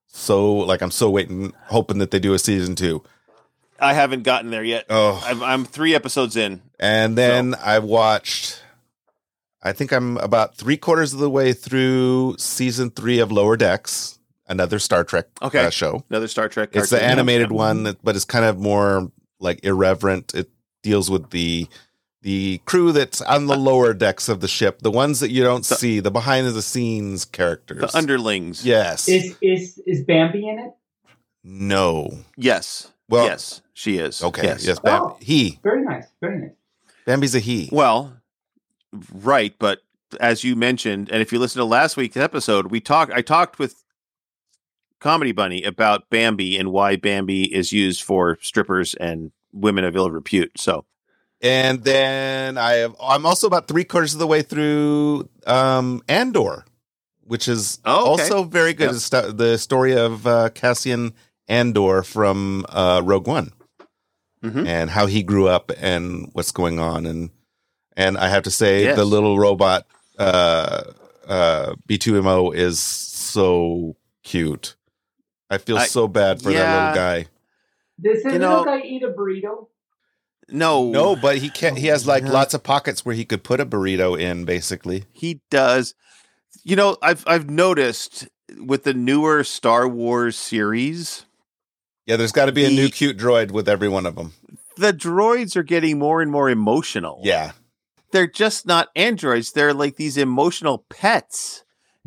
so 0.07 0.53
like 0.57 0.81
I'm 0.81 0.91
so 0.91 1.09
waiting, 1.09 1.53
hoping 1.67 1.99
that 1.99 2.11
they 2.11 2.19
do 2.19 2.33
a 2.33 2.39
season 2.39 2.75
two. 2.75 3.01
I 3.79 3.93
haven't 3.93 4.23
gotten 4.23 4.51
there 4.51 4.63
yet. 4.63 4.85
Oh, 4.89 5.23
I'm, 5.25 5.41
I'm 5.41 5.63
three 5.65 5.95
episodes 5.95 6.35
in. 6.35 6.61
and 6.79 7.17
then 7.17 7.55
I 7.63 7.79
watched. 7.79 8.61
I 9.61 9.73
think 9.73 9.91
I'm 9.91 10.17
about 10.17 10.55
three 10.55 10.77
quarters 10.77 11.13
of 11.13 11.19
the 11.19 11.29
way 11.29 11.51
through 11.53 12.35
season 12.37 12.91
three 12.91 13.19
of 13.19 13.31
Lower 13.31 13.57
Decks, 13.57 14.17
another 14.47 14.79
Star 14.79 15.03
Trek 15.03 15.25
Okay. 15.41 15.65
uh, 15.65 15.69
show. 15.69 16.03
Another 16.09 16.27
Star 16.29 16.47
Trek. 16.47 16.69
It's 16.73 16.89
the 16.89 16.97
cartoon. 16.97 17.11
animated 17.11 17.51
one, 17.51 17.83
that- 17.83 18.03
but 18.03 18.15
it's 18.15 18.25
kind 18.25 18.45
of 18.45 18.57
more 18.57 19.11
like 19.39 19.59
irreverent. 19.63 20.33
It 20.33 20.49
deals 20.83 21.09
with 21.09 21.31
the 21.31 21.67
the 22.21 22.59
crew 22.65 22.91
that's 22.91 23.21
on 23.21 23.45
the 23.45 23.55
lower 23.55 23.93
decks 23.93 24.27
of 24.27 24.41
the 24.41 24.47
ship, 24.49 24.81
the 24.81 24.91
ones 24.91 25.21
that 25.21 25.31
you 25.31 25.41
don't 25.41 25.65
The- 25.65 25.75
see, 25.75 26.01
the 26.01 26.11
behind 26.11 26.47
the 26.47 26.61
scenes 26.61 27.23
characters. 27.23 27.79
The 27.79 27.97
underlings. 27.97 28.65
yes. 28.65 29.07
Is 29.07 29.35
is 29.41 29.77
is 29.87 30.03
Bambi 30.03 30.47
in 30.47 30.59
it? 30.59 30.71
no. 31.43 32.19
Yes. 32.37 32.91
Well- 33.07 33.25
yes, 33.25 33.61
she 33.73 33.97
is. 33.97 34.21
Okay. 34.23 34.43
Yes. 34.43 34.65
Yes. 34.65 34.79
Bam- 34.79 35.01
Oh. 35.01 35.17
He. 35.21 35.59
Very 35.63 35.81
nice. 35.83 36.05
Very 36.21 36.39
nice. 36.39 36.51
Bambi's 37.05 37.33
a 37.35 37.39
he. 37.39 37.69
Well, 37.71 38.13
right, 39.13 39.53
but 39.59 39.79
as 40.19 40.43
you 40.43 40.55
mentioned, 40.55 41.09
and 41.11 41.21
if 41.21 41.31
you 41.31 41.39
listen 41.39 41.59
to 41.59 41.65
last 41.65 41.95
week's 41.97 42.17
episode, 42.17 42.71
we 42.71 42.79
talked. 42.79 43.11
I 43.13 43.21
talked 43.21 43.59
with 43.59 43.83
Comedy 44.99 45.31
Bunny 45.31 45.63
about 45.63 46.09
Bambi 46.09 46.57
and 46.57 46.71
why 46.71 46.95
Bambi 46.95 47.53
is 47.53 47.71
used 47.71 48.01
for 48.03 48.37
strippers 48.41 48.93
and 48.95 49.31
women 49.53 49.83
of 49.83 49.95
ill 49.95 50.11
repute. 50.11 50.51
So 50.59 50.85
And 51.41 51.83
then 51.83 52.57
I 52.57 52.73
have. 52.73 52.95
I'm 53.01 53.25
also 53.25 53.47
about 53.47 53.67
three 53.67 53.83
quarters 53.83 54.13
of 54.13 54.19
the 54.19 54.27
way 54.27 54.41
through 54.41 55.29
um, 55.47 56.01
Andor, 56.09 56.65
which 57.21 57.47
is 57.47 57.79
Oh, 57.85 58.13
okay. 58.13 58.23
also 58.23 58.43
very 58.43 58.73
good. 58.73 58.91
Yep. 59.11 59.37
The 59.37 59.57
story 59.57 59.95
of 59.95 60.27
uh, 60.27 60.49
Cassian 60.49 61.13
Andor 61.47 62.03
from 62.03 62.65
uh, 62.69 63.01
Rogue 63.03 63.27
One. 63.27 63.51
Mhm. 64.41 64.65
and 64.65 64.89
how 64.89 65.05
he 65.05 65.21
grew 65.21 65.49
up 65.49 65.69
and 65.81 66.29
what's 66.31 66.53
going 66.53 66.79
on 66.79 67.05
and 67.05 67.29
and 67.99 68.17
I 68.17 68.29
have 68.29 68.43
to 68.43 68.51
say 68.51 68.83
Yes. 68.83 68.95
the 68.95 69.05
little 69.05 69.37
robot 69.37 69.85
uh 70.17 70.83
uh 71.27 71.75
B2EMO 71.87 72.55
is 72.55 72.79
so 72.79 73.95
cute. 74.23 74.75
I 75.49 75.57
feel 75.59 75.77
I- 75.77 75.87
so 75.87 76.07
bad 76.07 76.41
for 76.41 76.51
that 76.51 76.75
little 76.75 76.95
guy. 76.95 77.25
Does 78.01 78.23
the 78.23 78.33
You 78.33 78.39
little 78.39 78.63
guy 78.65 78.79
eat 78.81 79.03
a 79.03 79.09
burrito? 79.09 79.67
no, 80.47 80.89
No, 80.89 81.15
but 81.15 81.37
he 81.37 81.49
can't 81.49 81.77
he 81.77 81.87
has 81.87 82.07
like 82.07 82.23
Yeah. 82.23 82.31
lots 82.31 82.53
of 82.53 82.63
pockets 82.63 83.05
where 83.05 83.13
he 83.15 83.25
could 83.25 83.43
put 83.43 83.59
a 83.59 83.65
burrito 83.65 84.19
in 84.19 84.45
basically. 84.45 85.03
he 85.13 85.41
does. 85.51 85.93
You 86.63 86.75
know, 86.75 86.97
I've 87.01 87.23
I've 87.27 87.49
noticed 87.49 88.27
with 88.57 88.83
the 88.83 88.93
newer 88.93 89.43
Star 89.43 89.87
Wars 89.87 90.35
series, 90.37 91.25
Yeah, 92.07 92.15
there's 92.15 92.31
got 92.31 92.45
to 92.47 92.51
be 92.51 92.65
a 92.65 92.69
new 92.69 92.89
cute 92.89 93.17
droid 93.17 93.51
with 93.51 93.69
every 93.69 93.87
one 93.89 94.05
of 94.07 94.15
them. 94.15 94.33
the 94.75 94.91
droids 94.93 95.55
are 95.55 95.63
getting 95.63 95.99
more 95.99 96.21
and 96.21 96.31
more 96.31 96.49
emotional. 96.49 97.21
Yeah. 97.23 97.51
They're 98.11 98.27
just 98.27 98.65
not 98.65 98.89
androids. 98.95 99.51
They're 99.51 99.73
like 99.73 99.95
these 99.95 100.17
emotional 100.17 100.85
pets, 100.89 101.63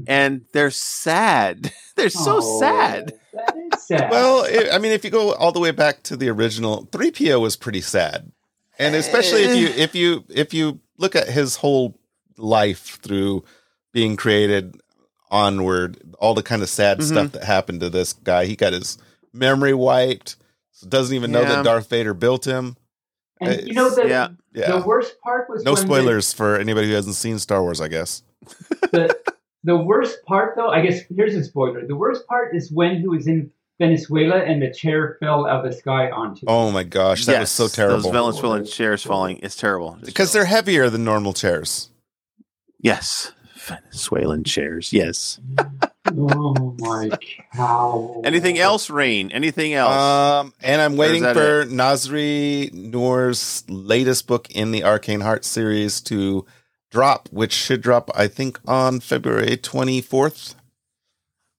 and 0.07 0.43
they're 0.53 0.71
sad. 0.71 1.73
they're 1.97 2.11
so 2.11 2.39
Oh, 2.43 2.61
sad. 2.61 3.13
That 3.33 3.55
is 3.75 3.87
sad. 3.87 4.11
Well, 4.11 4.45
i 4.45 4.75
I 4.75 4.79
mean, 4.79 4.93
if 4.93 5.05
you 5.05 5.11
go 5.11 5.33
all 5.35 5.53
the 5.53 5.61
way 5.61 5.71
back 5.71 6.03
to 6.05 6.17
the 6.17 6.29
original, 6.29 6.87
3PO 6.87 7.41
was 7.41 7.57
pretty 7.57 7.81
sad. 7.81 8.31
And 8.79 8.95
especially 8.95 9.43
if 9.45 9.57
you 9.57 9.67
if 9.83 9.95
you 9.95 10.25
if 10.29 10.53
you 10.55 10.81
look 10.99 11.15
at 11.15 11.29
his 11.29 11.57
whole 11.57 11.99
life 12.39 12.99
through 13.03 13.45
being 13.93 14.17
created 14.17 14.81
onward, 15.31 15.99
all 16.19 16.35
the 16.35 16.43
kind 16.43 16.63
of 16.63 16.69
sad 16.69 16.99
Mhm. 16.99 17.03
stuff 17.05 17.33
that 17.33 17.45
happened 17.45 17.81
to 17.81 17.91
this 17.91 18.13
guy. 18.13 18.47
He 18.47 18.57
got 18.57 18.73
his 18.73 18.99
memory 19.33 19.75
wiped. 19.75 20.37
So 20.73 20.89
doesn't 20.89 21.15
even 21.15 21.31
know 21.31 21.45
that 21.45 21.65
Darth 21.65 21.89
Vader 21.89 22.15
built 22.15 22.45
him. 22.47 22.77
And 23.43 23.67
you 23.69 23.75
know 23.75 23.91
the 23.95 24.09
Yeah. 24.09 24.29
Yeah. 24.55 24.73
the 24.79 24.87
worst 24.87 25.21
part 25.23 25.49
was 25.51 25.65
no 25.65 25.73
when 25.73 25.81
the- 25.81 25.87
spoilers 25.87 26.33
for 26.33 26.57
anybody 26.59 26.89
who 26.89 26.95
hasn't 26.95 27.17
seen 27.17 27.39
Star 27.39 27.63
Wars, 27.63 27.81
I 27.81 27.89
guess. 27.89 28.23
the 28.93 29.17
the 29.65 29.77
worst 29.77 30.19
part 30.27 30.55
though, 30.57 30.69
I 30.69 30.81
guess 30.85 31.01
here's 31.15 31.35
a 31.35 31.45
spoiler. 31.45 31.87
The 31.87 31.97
worst 31.97 32.27
part 32.27 32.55
is 32.57 32.71
when 32.73 33.01
he 33.01 33.07
was 33.09 33.27
in 33.27 33.51
Venezuela 33.81 34.37
and 34.39 34.63
the 34.63 34.73
chair 34.73 35.17
fell 35.21 35.47
out 35.47 35.65
of 35.65 35.71
the 35.73 35.77
sky 35.77 36.11
onto. 36.11 36.45
Oh 36.47 36.71
my 36.71 36.85
gosh, 36.85 37.27
that 37.27 37.41
was 37.41 37.51
so 37.51 37.69
terrible. 37.69 38.03
Those 38.03 38.13
Venezuelan 38.13 38.65
chairs 38.67 39.03
falling. 39.03 39.39
It's 39.43 39.57
terrible. 39.57 39.97
It's 40.01 40.07
because 40.07 40.33
they're 40.33 40.45
heavier 40.45 40.89
than 40.91 41.05
normal 41.05 41.33
chairs. 41.33 41.91
yes, 42.81 43.33
Venezuelan 43.57 44.45
chairs. 44.45 44.93
Yes. 44.93 45.41
Mm. 45.55 45.91
Oh 46.17 46.77
my 46.79 47.11
cow. 47.55 48.21
Anything 48.25 48.59
else, 48.59 48.91
Rayne? 48.91 49.31
Anything 49.33 49.75
else? 49.75 49.95
Um, 49.95 50.55
and 50.63 50.81
I'm 50.81 50.97
waiting 50.97 51.23
that 51.23 51.35
for 51.35 51.65
Nasri 51.67 52.73
Noor's 52.73 53.65
latest 53.69 54.27
book 54.27 54.51
in 54.51 54.73
the 54.73 54.85
Arcane 54.85 55.21
Heart 55.21 55.45
series 55.45 56.01
to 56.03 56.47
drop, 56.91 57.29
which 57.33 57.53
should 57.53 57.81
drop, 57.81 58.11
I 58.15 58.29
think, 58.29 58.61
on 58.67 59.01
February 59.01 59.57
24th. 59.57 60.55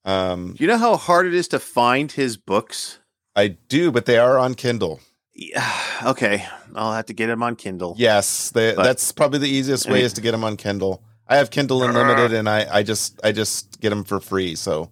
Um, 0.05 0.55
you 0.59 0.67
know 0.67 0.77
how 0.77 0.97
hard 0.97 1.25
it 1.25 1.33
is 1.33 1.47
to 1.49 1.59
find 1.59 2.11
his 2.11 2.37
books? 2.37 2.99
I 3.35 3.47
do, 3.47 3.91
but 3.91 4.05
they 4.05 4.17
are 4.17 4.37
on 4.37 4.53
Kindle. 4.53 4.99
Yeah, 5.33 5.67
okay, 6.05 6.45
I'll 6.75 6.93
have 6.93 7.07
to 7.07 7.13
get 7.13 7.29
him 7.29 7.41
on 7.41 7.55
Kindle. 7.55 7.95
Yes, 7.97 8.51
they, 8.51 8.73
that's 8.75 9.11
probably 9.11 9.39
the 9.39 9.49
easiest 9.49 9.87
I 9.87 9.91
way 9.91 9.97
mean- 9.99 10.05
is 10.05 10.13
to 10.13 10.21
get 10.21 10.31
them 10.31 10.43
on 10.43 10.57
Kindle. 10.57 11.03
I 11.27 11.37
have 11.37 11.49
Kindle 11.51 11.83
Unlimited, 11.83 12.33
and 12.33 12.49
I, 12.49 12.67
I 12.79 12.83
just 12.83 13.19
I 13.23 13.31
just 13.31 13.79
get 13.81 13.89
them 13.91 14.03
for 14.03 14.19
free. 14.19 14.55
So 14.55 14.91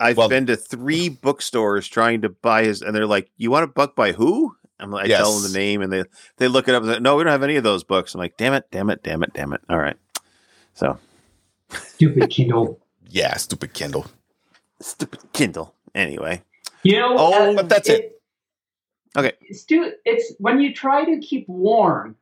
I've 0.00 0.16
Well- 0.16 0.28
been 0.28 0.46
to 0.46 0.56
three 0.56 1.08
bookstores 1.08 1.86
trying 1.88 2.22
to 2.22 2.28
buy 2.28 2.64
his, 2.64 2.82
and 2.82 2.94
they're 2.94 3.06
like, 3.06 3.30
"You 3.36 3.50
want 3.50 3.64
a 3.64 3.68
book 3.68 3.94
by 3.94 4.12
who?" 4.12 4.56
I'm 4.80 4.90
like, 4.90 5.04
I 5.04 5.08
tell 5.08 5.38
them 5.38 5.50
the 5.52 5.56
name, 5.56 5.80
and 5.82 5.92
they 5.92 6.02
they 6.38 6.48
look 6.48 6.68
it 6.68 6.74
up. 6.74 6.82
And 6.82 6.90
they're, 6.92 7.00
no, 7.00 7.16
we 7.16 7.22
don't 7.22 7.30
have 7.30 7.44
any 7.44 7.56
of 7.56 7.62
those 7.64 7.84
books. 7.84 8.14
I'm 8.14 8.18
like, 8.18 8.36
damn 8.36 8.52
it, 8.54 8.64
damn 8.72 8.90
it, 8.90 9.02
damn 9.04 9.22
it, 9.22 9.32
damn 9.32 9.52
it. 9.52 9.60
All 9.70 9.78
right, 9.78 9.96
so 10.74 10.98
stupid 11.70 12.28
Kindle. 12.30 12.80
yeah, 13.08 13.36
stupid 13.36 13.72
Kindle. 13.72 14.06
stupid 14.80 15.20
Kindle. 15.32 15.74
Anyway, 15.94 16.42
You 16.82 16.98
know, 16.98 17.14
Oh, 17.16 17.52
uh, 17.52 17.54
but 17.54 17.68
that's 17.68 17.88
it. 17.88 18.20
Okay. 19.16 19.30
Stu, 19.52 19.92
it's 20.04 20.34
when 20.38 20.60
you 20.60 20.74
try 20.74 21.04
to 21.04 21.20
keep 21.20 21.48
warm. 21.48 22.16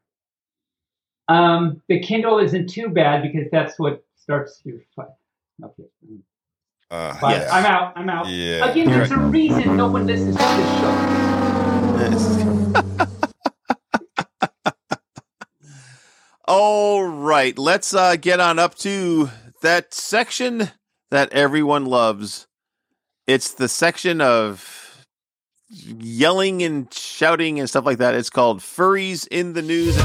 Um, 1.29 1.81
the 1.89 2.01
Kindle 2.01 2.39
isn't 2.39 2.69
too 2.69 2.89
bad 2.89 3.23
because 3.23 3.49
that's 3.51 3.79
what 3.79 4.05
starts 4.17 4.61
your 4.65 4.79
fight. 4.95 5.07
Okay, 5.63 5.85
Uh, 6.91 7.17
But 7.21 7.31
Yes. 7.31 7.51
I'm 7.53 7.65
out. 7.65 7.93
I'm 7.97 8.11
out. 8.11 8.29
Yeah. 8.29 8.71
Again, 8.71 8.89
there's 8.89 9.11
a 9.11 9.19
reason 9.19 9.77
no 9.77 9.89
one 9.89 10.07
listens 10.07 10.37
to 10.37 10.43
this 10.43 10.81
show. 10.81 11.23
all 16.47 17.05
right, 17.05 17.57
let's 17.59 17.95
uh, 17.95 18.17
get 18.17 18.41
on 18.41 18.59
up 18.59 18.75
to 18.77 19.31
that 19.63 19.95
section 19.95 20.71
that 21.11 21.33
everyone 21.33 21.87
loves. 21.87 22.47
It's 23.27 23.53
the 23.55 23.69
section 23.69 24.21
of 24.21 25.07
yelling 25.69 26.63
and 26.63 26.93
shouting 26.93 27.61
and 27.61 27.69
stuff 27.69 27.87
like 27.87 27.99
that. 27.99 28.15
It's 28.15 28.31
called 28.31 28.61
Furries 28.61 29.27
in 29.31 29.53
the 29.53 29.63
News. 29.63 29.97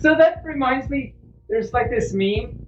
So 0.00 0.14
that 0.14 0.42
reminds 0.44 0.88
me, 0.90 1.14
there's 1.48 1.72
like 1.72 1.90
this 1.90 2.12
meme, 2.12 2.66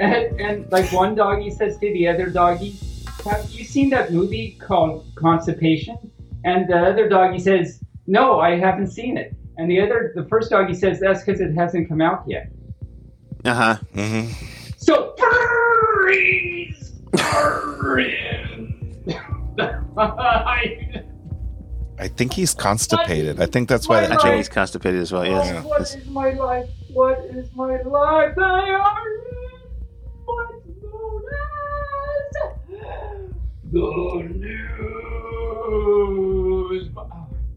and, 0.00 0.40
and 0.40 0.70
like 0.72 0.90
one 0.92 1.14
doggy 1.14 1.50
says 1.50 1.78
to 1.78 1.92
the 1.92 2.08
other 2.08 2.26
doggy, 2.28 2.76
"Have 3.24 3.50
you 3.50 3.64
seen 3.64 3.90
that 3.90 4.12
movie 4.12 4.58
called 4.60 5.06
Constipation?" 5.14 6.10
And 6.44 6.68
the 6.68 6.76
other 6.76 7.08
doggy 7.08 7.38
says, 7.38 7.80
"No, 8.06 8.40
I 8.40 8.56
haven't 8.58 8.88
seen 8.88 9.16
it." 9.16 9.34
And 9.56 9.70
the 9.70 9.80
other, 9.80 10.12
the 10.14 10.24
first 10.24 10.50
doggy 10.50 10.74
says, 10.74 11.00
"That's 11.00 11.24
because 11.24 11.40
it 11.40 11.54
hasn't 11.54 11.88
come 11.88 12.00
out 12.00 12.24
yet." 12.26 12.50
Uh 13.44 13.54
huh. 13.54 13.76
hmm 13.94 14.26
So 14.76 15.14
furries 15.18 16.92
are 17.34 17.98
in. 18.00 18.74
I- 21.98 22.04
I 22.04 22.08
think 22.08 22.32
he's 22.32 22.54
constipated. 22.54 23.40
I 23.40 23.46
think 23.46 23.68
that's 23.68 23.88
why 23.88 24.00
My 24.02 24.06
that 24.08 24.18
I 24.18 24.22
think 24.22 24.36
he's 24.36 24.48
constipated 24.48 25.00
as 25.00 25.12
well. 25.12 25.22
Oh, 25.22 25.26
Yes. 25.26 25.64
what 25.64 25.80
is 25.82 25.96
my 26.08 26.30
life? 26.32 26.68
What 26.92 27.18
is 27.30 27.48
my 27.54 27.80
life? 27.82 28.34
They 28.34 28.42
are 28.42 28.94
what's 30.24 30.66
known 30.82 31.22
as 31.40 32.50
the 33.70 33.88
news. 34.34 34.74
Oh, 36.96 37.08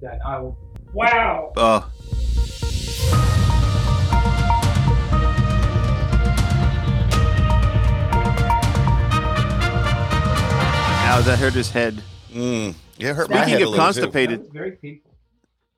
that 0.01 0.19
I 0.25 0.39
will. 0.39 0.57
Wow. 0.93 1.51
Oh. 1.57 1.89
Now 11.07 11.21
that 11.21 11.39
hurt 11.39 11.53
his 11.53 11.71
head. 11.71 12.03
Mm. 12.33 12.75
Yeah, 12.97 13.09
it 13.11 13.15
hurt 13.15 13.29
my 13.29 13.37
Speaking 13.37 13.49
head 13.53 13.61
a 13.61 13.63
of 13.65 13.69
little 13.71 13.85
constipated- 13.85 14.43
That 14.45 14.53
very 14.53 14.71
painful. 14.71 15.11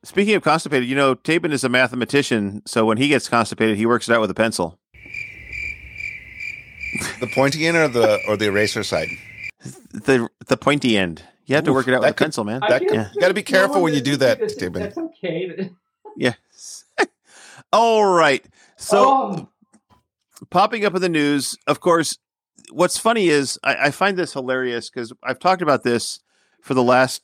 Speaking 0.04 0.36
of 0.36 0.44
constipated, 0.44 0.88
you 0.88 0.96
know, 0.96 1.14
Taebyn 1.16 1.52
is 1.52 1.64
a 1.66 1.70
mathematician, 1.70 2.62
so 2.66 2.86
when 2.86 2.98
he 2.98 3.10
gets 3.10 3.28
constipated, 3.28 3.76
he 3.76 3.86
works 3.86 4.08
it 4.08 4.14
out 4.14 4.22
with 4.22 4.30
a 4.32 4.34
pencil. 4.34 4.80
The 7.20 7.28
pointy 7.28 7.68
end 7.68 7.78
or 7.78 7.88
the 7.88 8.20
or 8.28 8.36
the 8.38 8.46
eraser 8.46 8.84
side. 8.84 9.10
The 9.92 10.30
the 10.48 10.58
pointy 10.58 10.98
end. 10.98 11.24
You 11.46 11.56
have 11.56 11.66
to 11.66 11.74
work 11.74 11.88
it 11.88 11.94
out 11.94 12.02
that 12.02 12.08
with 12.10 12.22
a 12.22 12.24
pencil, 12.24 12.44
man. 12.44 12.64
I 12.64 12.70
That- 12.70 12.82
guess 12.84 12.92
yeah. 12.94 13.10
You 13.14 13.22
gotta 13.22 13.34
be 13.34 13.42
there's 13.42 13.52
no 13.52 13.60
careful 13.68 13.82
when 13.84 13.94
you 13.94 14.02
do 14.02 14.12
can 14.12 14.20
that, 14.22 14.40
this. 14.40 14.56
Taebyn. 14.56 14.80
That's 14.80 14.98
okay. 14.98 15.72
Yes. 16.18 16.86
All 17.74 18.06
right. 18.06 18.46
So 18.78 19.04
oh, 19.06 19.50
popping 20.50 20.86
up 20.86 20.96
in 20.96 21.02
the 21.02 21.10
news, 21.10 21.58
of 21.68 21.80
course, 21.82 22.18
what's 22.72 22.98
funny 22.98 23.28
is 23.30 23.60
I, 23.64 23.88
I 23.88 23.92
find 23.92 24.18
this 24.18 24.34
hilarious 24.34 24.90
because 24.90 25.12
I've 25.24 25.40
talked 25.40 25.62
about 25.62 25.84
this 25.84 26.20
for 26.62 26.74
the 26.74 26.84
last 26.84 27.22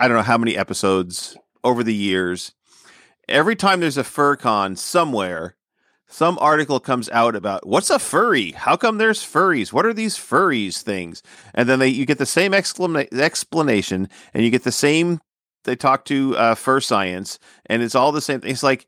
I 0.00 0.06
don't 0.08 0.16
know 0.16 0.22
how 0.22 0.38
many 0.38 0.56
episodes 0.56 1.36
over 1.64 1.82
the 1.82 1.94
years. 1.94 2.52
Every 3.28 3.56
time 3.56 3.80
there's 3.80 3.98
a 3.98 4.02
FurCon 4.02 4.78
somewhere, 4.78 5.56
some 6.06 6.38
article 6.40 6.80
comes 6.80 7.10
out 7.10 7.36
about 7.36 7.66
what's 7.66 7.90
a 7.90 7.98
furry? 7.98 8.52
How 8.52 8.76
come 8.76 8.96
there's 8.98 9.20
furries? 9.22 9.72
What 9.72 9.84
are 9.84 9.92
these 9.92 10.16
furries 10.16 10.80
things? 10.82 11.22
And 11.54 11.68
then 11.68 11.78
they 11.78 11.88
you 11.88 12.06
get 12.06 12.18
the 12.18 12.26
same 12.26 12.52
exclama- 12.52 13.12
explanation, 13.12 14.08
and 14.32 14.44
you 14.44 14.50
get 14.50 14.64
the 14.64 14.72
same. 14.72 15.20
They 15.64 15.76
talk 15.76 16.04
to 16.06 16.36
uh, 16.36 16.54
Fur 16.54 16.80
Science, 16.80 17.38
and 17.66 17.82
it's 17.82 17.94
all 17.94 18.12
the 18.12 18.22
same. 18.22 18.40
thing. 18.40 18.50
It's 18.50 18.62
like, 18.62 18.86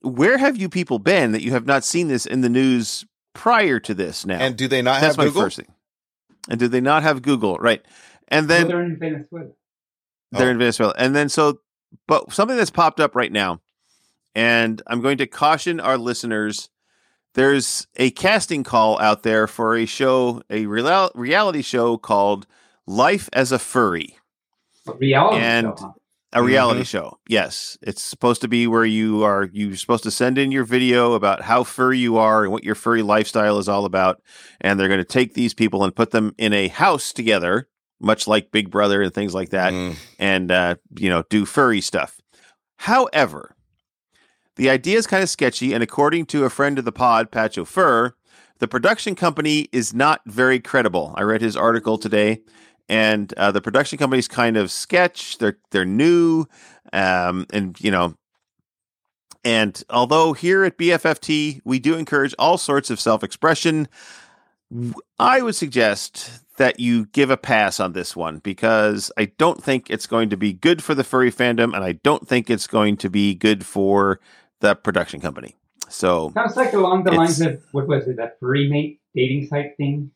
where 0.00 0.38
have 0.38 0.56
you 0.56 0.68
people 0.68 0.98
been 0.98 1.30
that 1.32 1.42
you 1.42 1.52
have 1.52 1.66
not 1.66 1.84
seen 1.84 2.08
this 2.08 2.26
in 2.26 2.40
the 2.40 2.48
news 2.48 3.04
prior 3.34 3.78
to 3.80 3.94
this? 3.94 4.26
Now, 4.26 4.38
And 4.40 4.56
do 4.56 4.66
they 4.66 4.82
not 4.82 5.00
that's 5.00 5.14
have 5.14 5.18
my 5.18 5.24
Google? 5.26 5.42
first 5.42 5.56
thing. 5.58 5.72
And 6.48 6.58
do 6.58 6.66
they 6.66 6.80
not 6.80 7.02
have 7.04 7.22
Google? 7.22 7.56
Right, 7.58 7.84
and 8.28 8.48
well, 8.48 8.58
then 8.58 8.68
they're 8.68 8.82
in 8.82 8.98
Venezuela. 8.98 9.50
they're 10.32 10.48
Oh. 10.48 10.50
in 10.52 10.58
Venezuela. 10.58 10.94
And 10.98 11.14
then 11.14 11.28
so, 11.28 11.60
but 12.06 12.32
something 12.32 12.56
that's 12.56 12.70
popped 12.70 13.00
up 13.00 13.14
right 13.16 13.32
now, 13.32 13.60
and 14.34 14.82
I'm 14.86 15.00
going 15.00 15.18
to 15.18 15.26
caution 15.26 15.80
our 15.80 15.98
listeners. 15.98 16.68
There's 17.34 17.86
a 17.96 18.10
casting 18.10 18.64
call 18.64 18.98
out 19.00 19.22
there 19.22 19.46
for 19.46 19.76
a 19.76 19.86
show, 19.86 20.42
a 20.50 20.66
real, 20.66 21.10
reality 21.14 21.62
show 21.62 21.96
called 21.96 22.46
Life 22.86 23.28
as 23.32 23.52
a 23.52 23.58
Furry, 23.58 24.16
Reality 24.98 25.36
And- 25.40 25.66
show, 25.78 25.86
huh? 25.86 25.92
a 26.34 26.42
reality 26.42 26.80
mm-hmm. 26.80 26.84
show. 26.84 27.18
Yes, 27.26 27.78
it's 27.80 28.02
supposed 28.02 28.42
to 28.42 28.48
be 28.48 28.66
where 28.66 28.84
you 28.84 29.22
are. 29.24 29.48
You're 29.50 29.76
supposed 29.76 30.02
to 30.04 30.10
send 30.10 30.36
in 30.36 30.52
your 30.52 30.64
video 30.64 31.14
about 31.14 31.40
how 31.42 31.64
furry 31.64 31.96
you 31.98 32.18
are 32.18 32.42
and 32.42 32.52
what 32.52 32.64
your 32.64 32.74
furry 32.74 33.00
lifestyle 33.02 33.58
is 33.58 33.66
all 33.68 33.86
about, 33.86 34.20
and 34.60 34.78
they're 34.78 34.88
going 34.88 34.98
to 34.98 35.04
take 35.04 35.32
these 35.32 35.54
people 35.54 35.84
and 35.84 35.96
put 35.96 36.10
them 36.10 36.34
in 36.36 36.52
a 36.52 36.68
house 36.68 37.14
together, 37.14 37.66
much 38.00 38.26
like 38.26 38.50
Big 38.52 38.70
Brother 38.70 39.02
and 39.02 39.12
things 39.12 39.34
like 39.34 39.50
that 39.50 39.72
Mm. 39.72 39.96
and 40.18 40.50
uh, 40.50 40.74
you 40.96 41.08
know 41.08 41.24
do 41.30 41.44
furry 41.44 41.80
stuff. 41.80 42.20
However, 42.76 43.54
the 44.56 44.70
idea 44.70 44.98
is 44.98 45.06
kind 45.06 45.22
of 45.22 45.28
sketchy, 45.30 45.72
and 45.72 45.82
according 45.82 46.26
to 46.26 46.44
a 46.44 46.50
friend 46.50 46.78
of 46.78 46.84
the 46.84 46.92
pod, 46.92 47.30
Patch 47.30 47.58
O'Furr, 47.58 48.14
the 48.58 48.68
production 48.68 49.14
company 49.14 49.68
is 49.72 49.94
not 49.94 50.20
very 50.26 50.58
credible. 50.60 51.14
I 51.16 51.22
read 51.22 51.40
his 51.40 51.56
article 51.56 51.96
today, 51.98 52.40
and 52.88 53.32
uh, 53.36 53.52
the 53.52 53.60
production 53.60 53.98
company's 53.98 54.28
kind 54.28 54.56
of 54.56 54.70
sketch. 54.70 55.38
They're 55.38 55.58
they're 55.70 55.84
new, 55.84 56.46
um, 56.92 57.46
and 57.52 57.76
you 57.80 57.90
know. 57.90 58.14
And 59.44 59.82
although 59.88 60.32
here 60.32 60.64
at 60.64 60.76
BFFT 60.76 61.60
we 61.64 61.78
do 61.78 61.94
encourage 61.94 62.34
all 62.38 62.58
sorts 62.58 62.90
of 62.90 63.00
self-expression, 63.00 63.86
I 65.18 65.40
would 65.42 65.54
suggest 65.54 66.42
that 66.58 66.78
you 66.78 67.06
give 67.06 67.30
a 67.30 67.36
pass 67.36 67.80
on 67.80 67.92
this 67.92 68.14
one 68.14 68.38
because 68.38 69.10
I 69.16 69.26
don't 69.38 69.62
think 69.62 69.90
it's 69.90 70.06
going 70.06 70.28
to 70.30 70.36
be 70.36 70.52
good 70.52 70.82
for 70.82 70.94
the 70.94 71.04
furry 71.04 71.32
fandom, 71.32 71.74
and 71.74 71.84
I 71.84 71.92
don't 71.92 72.28
think 72.28 72.50
it's 72.50 72.66
going 72.66 72.96
to 72.98 73.08
be 73.08 73.34
good 73.34 73.64
for 73.64 74.20
the 74.60 74.74
production 74.74 75.20
company. 75.20 75.56
So 75.88 76.30
Sounds 76.34 76.56
like 76.56 76.74
along 76.74 77.04
the 77.04 77.12
lines 77.12 77.40
of 77.40 77.62
what 77.72 77.88
was 77.88 78.06
it, 78.06 78.16
that 78.16 78.38
furry 78.38 78.68
mate 78.68 79.00
dating 79.14 79.46
site 79.46 79.76
thing? 79.76 80.10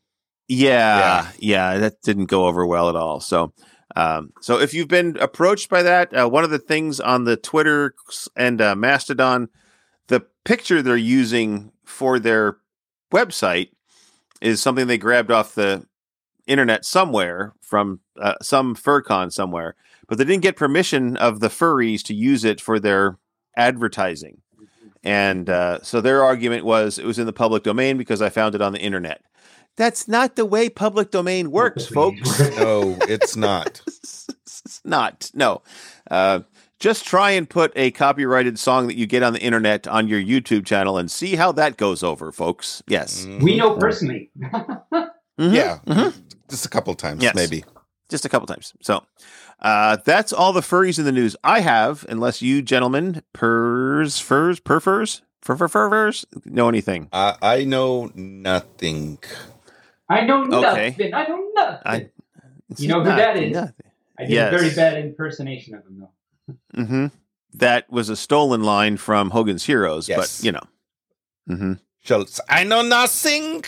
yeah, 0.48 1.30
yeah, 1.38 1.78
that 1.78 2.02
didn't 2.02 2.26
go 2.26 2.46
over 2.46 2.66
well 2.66 2.88
at 2.88 2.96
all. 2.96 3.20
So. 3.20 3.52
Um, 3.94 4.32
so 4.40 4.58
if 4.58 4.72
you've 4.72 4.88
been 4.88 5.18
approached 5.20 5.68
by 5.68 5.82
that, 5.82 6.16
uh, 6.16 6.26
one 6.26 6.44
of 6.44 6.50
the 6.50 6.58
things 6.58 6.98
on 6.98 7.24
the 7.24 7.36
Twitter 7.36 7.94
and 8.34 8.58
uh, 8.58 8.74
Mastodon, 8.74 9.50
the 10.06 10.24
picture 10.46 10.80
they're 10.80 10.96
using 10.96 11.72
for 11.84 12.18
their 12.18 12.56
website 13.12 13.68
is 14.40 14.62
something 14.62 14.86
they 14.86 14.96
grabbed 14.96 15.30
off 15.30 15.54
the 15.54 15.86
internet 16.46 16.84
somewhere 16.84 17.54
from 17.60 18.00
uh, 18.20 18.34
some 18.42 18.74
FurCon 18.74 19.32
somewhere, 19.32 19.74
but 20.08 20.18
they 20.18 20.24
didn't 20.24 20.42
get 20.42 20.56
permission 20.56 21.16
of 21.16 21.40
the 21.40 21.48
furries 21.48 22.02
to 22.04 22.14
use 22.14 22.44
it 22.44 22.60
for 22.60 22.78
their 22.78 23.18
advertising. 23.56 24.42
And 25.04 25.50
uh, 25.50 25.82
so 25.82 26.00
their 26.00 26.22
argument 26.22 26.64
was 26.64 26.98
it 26.98 27.04
was 27.04 27.18
in 27.18 27.26
the 27.26 27.32
public 27.32 27.64
domain 27.64 27.98
because 27.98 28.22
I 28.22 28.28
found 28.28 28.54
it 28.54 28.62
on 28.62 28.72
the 28.72 28.80
internet. 28.80 29.22
That's 29.76 30.06
not 30.06 30.36
the 30.36 30.44
way 30.44 30.68
public 30.68 31.10
domain 31.10 31.50
works, 31.50 31.86
folks. 31.86 32.38
No, 32.56 32.96
it's 33.02 33.36
not. 33.36 33.80
it's 33.86 34.80
not. 34.84 35.30
No. 35.34 35.62
Uh, 36.10 36.40
just 36.78 37.06
try 37.06 37.30
and 37.30 37.48
put 37.48 37.72
a 37.76 37.90
copyrighted 37.92 38.58
song 38.58 38.88
that 38.88 38.96
you 38.96 39.06
get 39.06 39.22
on 39.22 39.32
the 39.32 39.40
internet 39.40 39.86
on 39.86 40.08
your 40.08 40.20
YouTube 40.20 40.66
channel 40.66 40.98
and 40.98 41.10
see 41.10 41.36
how 41.36 41.52
that 41.52 41.76
goes 41.76 42.02
over, 42.02 42.32
folks. 42.32 42.82
Yes. 42.86 43.24
We 43.40 43.56
know 43.56 43.76
personally. 43.76 44.30
Mhm. 45.38 45.54
Yeah, 45.54 45.78
Mhm. 45.86 46.12
just 46.48 46.66
a 46.66 46.68
couple 46.68 46.94
times, 46.94 47.22
Yes. 47.22 47.34
maybe. 47.34 47.64
just 48.08 48.24
a 48.26 48.28
couple 48.28 48.46
times. 48.46 48.74
So 48.82 49.02
uh, 49.60 49.96
that's 50.04 50.32
all 50.34 50.52
the 50.52 50.60
furries 50.60 50.98
in 50.98 51.06
the 51.06 51.12
news 51.12 51.34
I 51.42 51.60
have, 51.60 52.04
unless 52.10 52.42
you 52.42 52.60
gentlemen, 52.60 53.22
purs, 53.32 54.18
furs, 54.20 54.60
perfurs, 54.60 55.22
fur, 55.40 55.56
fur, 55.56 55.68
furs, 55.68 56.26
know 56.44 56.68
anything. 56.68 57.08
I 57.12 57.36
I 57.40 57.64
know 57.64 58.10
nothing. 58.14 59.18
I 60.10 60.26
know 60.26 60.42
Okay. 60.44 60.90
nothing. 60.90 61.14
I 61.14 61.26
know 61.26 61.48
nothing. 61.54 61.82
I- 61.86 62.10
You 62.76 62.88
know 62.88 63.00
who 63.00 63.06
that 63.06 63.36
is? 63.38 63.52
Nothing. 63.54 63.90
I 64.18 64.22
did 64.24 64.30
yes. 64.32 64.52
a 64.52 64.58
very 64.58 64.74
bad 64.74 64.98
impersonation 64.98 65.74
of 65.74 65.84
him, 65.86 66.00
though. 66.74 66.84
hmm 66.84 67.06
That 67.54 67.90
was 67.90 68.08
a 68.10 68.16
stolen 68.16 68.62
line 68.62 68.96
from 68.98 69.30
Hogan's 69.30 69.64
Heroes, 69.64 70.06
Yes. 70.08 70.18
but 70.40 70.44
you 70.44 70.52
know. 70.52 70.62
hmm 71.46 71.72
Schultz, 72.02 72.40
I 72.48 72.64
know 72.64 72.82
nothing. 72.82 73.64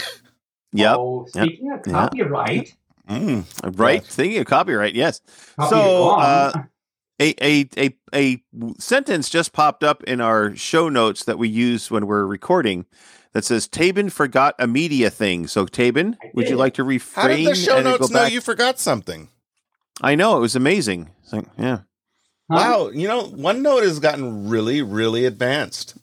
Yep. 0.74 0.96
Oh, 0.98 1.26
speaking 1.28 1.72
of 1.72 1.80
Yeah. 1.86 1.92
copyright, 1.92 2.74
Mm. 3.08 3.78
Right. 3.78 4.02
Yes. 4.02 4.14
Thinking 4.14 4.40
of 4.40 4.46
copyright. 4.46 4.94
Yes. 4.94 5.20
copy 5.56 5.70
So, 5.74 6.10
uh, 6.10 6.52
a, 7.20 7.34
a 7.44 7.68
a 7.76 7.96
a 8.14 8.42
sentence 8.78 9.28
just 9.30 9.52
popped 9.52 9.84
up 9.84 10.02
in 10.04 10.20
our 10.20 10.54
show 10.56 10.88
notes 10.88 11.24
that 11.24 11.38
we 11.38 11.48
use 11.48 11.90
when 11.90 12.06
we're 12.06 12.26
recording 12.26 12.86
that 13.32 13.44
says 13.44 13.68
Taebyn 13.68 14.10
forgot 14.10 14.54
a 14.58 14.66
media 14.66 15.10
thing. 15.10 15.46
So 15.48 15.66
Taebyn, 15.66 16.16
would 16.34 16.48
you 16.48 16.56
like 16.56 16.74
to 16.74 16.84
reframe? 16.84 17.14
How 17.14 17.28
did 17.28 17.46
the 17.46 17.54
show 17.54 17.82
notes 17.82 18.08
go 18.08 18.14
know 18.14 18.24
back? 18.24 18.32
you 18.32 18.40
forgot 18.40 18.78
something? 18.78 19.28
I 20.00 20.14
know 20.14 20.36
it 20.36 20.40
was 20.40 20.56
amazing. 20.56 21.10
It's 21.22 21.32
like, 21.32 21.46
yeah, 21.58 21.78
Huh? 22.50 22.56
Wow, 22.56 22.90
you 22.90 23.06
know, 23.08 23.24
OneNote 23.24 23.82
has 23.82 23.98
gotten 24.00 24.48
really, 24.48 24.82
really 24.82 25.24
advanced. 25.24 25.94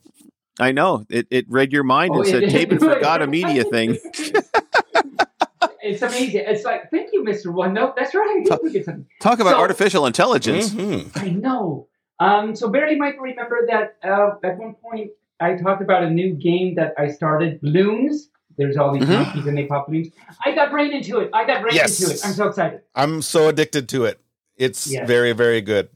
I 0.60 0.72
know 0.72 1.06
it. 1.10 1.28
It 1.32 1.45
read 1.49 1.72
your 1.72 1.84
mind 1.84 2.12
Oh, 2.16 2.20
and 2.22 2.28
said 2.28 2.43
it- 2.43 2.49
Taebyn 2.70 2.80
forgot 2.80 3.22
a 3.22 3.28
media 3.28 3.64
thing. 3.64 3.97
it's 5.82 6.02
amazing. 6.02 6.43
It's 6.47 6.64
like, 6.64 6.89
thank 6.91 7.10
you, 7.14 7.24
Mr. 7.24 7.47
OneNote. 7.47 7.95
That's 7.95 8.14
right. 8.14 8.43
I 8.45 8.49
did 8.49 8.60
forget 8.62 8.86
something. 8.86 9.06
Talk 9.20 9.39
about 9.39 9.52
So- 9.52 9.60
artificial 9.60 10.06
intelligence. 10.06 10.70
Mhm. 10.72 11.22
I 11.22 11.30
know. 11.30 11.88
Um, 12.20 12.56
so 12.56 12.70
Bearly 12.70 12.95
might 12.97 13.20
remember 13.20 13.66
that 13.70 13.97
uh, 14.04 14.32
at 14.43 14.58
one 14.58 14.76
point 14.76 15.12
I 15.39 15.56
talked 15.56 15.82
about 15.82 16.04
a 16.04 16.10
new 16.10 16.34
game 16.36 16.76
that 16.76 16.93
I 16.97 17.08
started, 17.08 17.60
Bloons. 17.62 18.28
There's 18.58 18.78
all 18.78 18.93
these 18.93 19.04
Mhm. 19.08 19.24
monkeys 19.24 19.47
and 19.47 19.58
they 19.58 19.66
pop 19.66 19.88
balloons. 19.88 20.10
I 20.45 20.54
got 20.54 20.72
Rayne 20.72 20.93
into 20.93 21.18
it. 21.20 21.32
I 21.34 21.45
got 21.47 21.64
Rayne 21.64 21.74
Yes. 21.74 21.99
into 21.99 22.14
it. 22.14 22.22
I'm 22.24 22.34
so 22.34 22.47
excited. 22.47 22.82
I'm 22.93 23.22
so 23.24 23.47
addicted 23.47 23.89
to 23.89 24.06
it. 24.06 24.20
It's 24.58 24.91
Yes. 24.91 25.08
very, 25.08 25.32
very 25.32 25.62
good. 25.62 25.89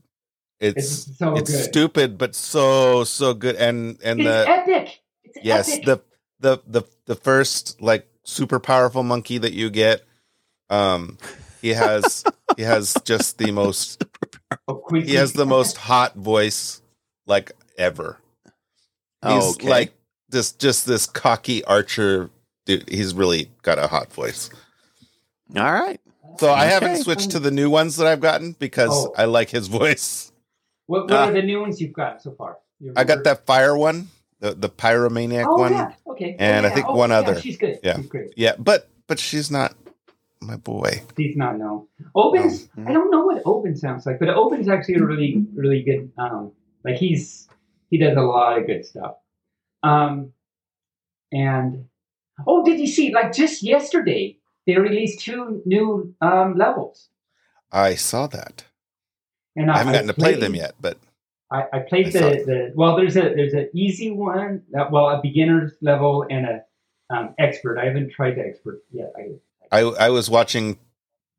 It's 0.59 1.07
It's 1.07 1.17
so 1.17 1.35
it's 1.35 1.51
good. 1.51 1.63
stupid, 1.65 2.17
but 2.17 2.35
so 2.35 3.03
so 3.03 3.33
good. 3.33 3.55
And 3.55 3.97
and 4.03 4.21
It's 4.21 4.27
the 4.29 4.49
epic. 4.49 4.99
It's 5.23 5.45
yes, 5.45 5.73
epic. 5.73 5.85
the 5.85 6.01
the 6.39 6.63
the 6.67 6.83
the 7.05 7.15
first 7.15 7.81
like 7.81 8.07
super 8.23 8.59
powerful 8.59 9.03
monkey 9.03 9.37
that 9.37 9.53
you 9.53 9.69
get, 9.69 10.03
um, 10.69 11.17
he 11.61 11.69
has 11.69 12.23
he 12.57 12.63
has 12.63 12.95
just 13.03 13.37
the 13.37 13.51
most 13.51 14.03
Oh, 14.67 14.83
he 14.93 15.15
has 15.15 15.33
the 15.33 15.45
most 15.45 15.75
hot 15.77 16.15
voice 16.15 16.81
like 17.27 17.51
ever. 17.77 18.17
He's 19.25 19.43
Okay. 19.55 19.67
like 19.69 19.93
this 20.29 20.51
just 20.53 20.85
this 20.85 21.05
cocky 21.07 21.63
archer 21.65 22.29
dude. 22.65 22.87
He's 22.89 23.13
really 23.13 23.51
got 23.63 23.77
a 23.79 23.87
hot 23.87 24.13
voice. 24.13 24.49
All 25.55 25.71
right. 25.71 25.99
So 26.39 26.51
I 26.51 26.65
haven't 26.65 26.97
switched 27.03 27.31
to 27.31 27.39
the 27.39 27.51
new 27.51 27.69
ones 27.69 27.97
that 27.97 28.07
I've 28.07 28.19
gotten 28.21 28.53
because 28.53 28.89
Oh. 28.91 29.13
I 29.17 29.25
like 29.25 29.49
his 29.49 29.67
voice. 29.81 30.31
What, 30.87 31.03
what 31.05 31.13
Ah. 31.13 31.29
are 31.29 31.33
the 31.33 31.41
new 31.41 31.61
ones 31.61 31.81
you've 31.81 31.93
got 31.93 32.21
so 32.21 32.31
far? 32.31 32.57
I 32.95 33.03
got 33.03 33.23
that 33.23 33.45
fire 33.45 33.75
one, 33.77 34.09
the 34.39 34.53
the 34.53 34.69
pyromaniac 34.69 35.45
Oh, 35.47 35.57
one. 35.57 35.73
yeah. 35.73 35.93
Okay. 36.07 36.35
and 36.39 36.65
I 36.65 36.69
think 36.69 36.87
Oh, 36.87 36.95
one 36.95 37.09
yeah, 37.09 37.19
other. 37.19 37.41
She's 37.41 37.57
good. 37.57 37.79
Yeah. 37.83 37.95
She's 37.97 38.07
great. 38.07 38.33
Yeah, 38.35 38.53
but 38.59 38.89
but 39.07 39.17
she's 39.19 39.49
not 39.49 39.73
my 40.41 40.57
boy. 40.57 41.01
He's 41.17 41.35
not 41.35 41.57
known. 41.57 41.87
Opens. 42.13 42.69
I 42.85 42.91
don't 42.93 43.09
know 43.11 43.25
what 43.25 43.41
open 43.45 43.75
sounds 43.75 44.05
like, 44.05 44.19
but 44.19 44.29
open's 44.29 44.67
actually 44.69 44.95
a 44.95 45.03
really, 45.03 45.45
really 45.55 45.81
good. 45.83 46.11
Um, 46.17 46.51
like 46.83 46.97
he's 46.97 47.47
he 47.89 47.97
does 47.97 48.15
a 48.17 48.21
lot 48.21 48.57
of 48.59 48.67
good 48.67 48.85
stuff. 48.85 49.15
Um, 49.83 50.33
and 51.31 51.85
oh, 52.45 52.63
did 52.63 52.79
you 52.79 52.87
see? 52.87 53.13
Like 53.13 53.33
just 53.33 53.63
yesterday, 53.63 54.37
they 54.67 54.77
released 54.77 55.21
two 55.21 55.61
new 55.65 56.13
um, 56.21 56.57
levels, 56.57 57.09
I 57.71 57.95
saw 57.95 58.27
that. 58.27 58.65
And 59.55 59.71
I 59.71 59.77
haven't 59.77 59.93
gotten 59.93 60.07
to 60.07 60.13
play 60.13 60.35
them 60.35 60.53
yet, 60.55 60.75
but 60.81 60.97
I, 61.51 61.63
I 61.73 61.79
played 61.79 62.07
I 62.07 62.09
the, 62.11 62.19
saw- 62.19 62.29
the 62.45 62.71
well. 62.75 62.95
There's 62.97 63.15
a 63.15 63.21
there's 63.21 63.53
an 63.53 63.69
easy 63.73 64.11
one, 64.11 64.63
uh, 64.77 64.85
well, 64.91 65.07
a 65.09 65.21
beginner's 65.21 65.73
level 65.81 66.25
and 66.29 66.45
a 66.45 66.63
um, 67.09 67.35
expert. 67.39 67.77
I 67.77 67.85
haven't 67.85 68.11
tried 68.11 68.35
the 68.35 68.45
expert 68.45 68.83
yet. 68.91 69.13
I, 69.71 69.79
I 69.79 69.81
I 69.81 70.09
was 70.09 70.29
watching 70.29 70.77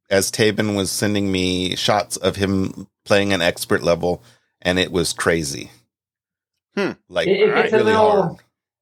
as 0.08 0.30
Taebyn 0.30 0.76
was 0.76 0.90
sending 0.90 1.30
me 1.32 1.74
shots 1.76 2.16
of 2.16 2.36
him 2.36 2.86
playing 3.04 3.32
an 3.32 3.42
expert 3.42 3.82
level, 3.82 4.22
and 4.62 4.78
it 4.78 4.90
was 4.92 5.12
crazy. 5.12 5.70
Hmm. 6.76 6.92
Like 7.08 7.26
It- 7.28 7.40
it 7.48 7.54
gets 7.54 7.72
a 7.72 7.78
little- 7.82 8.22
hard. 8.22 8.36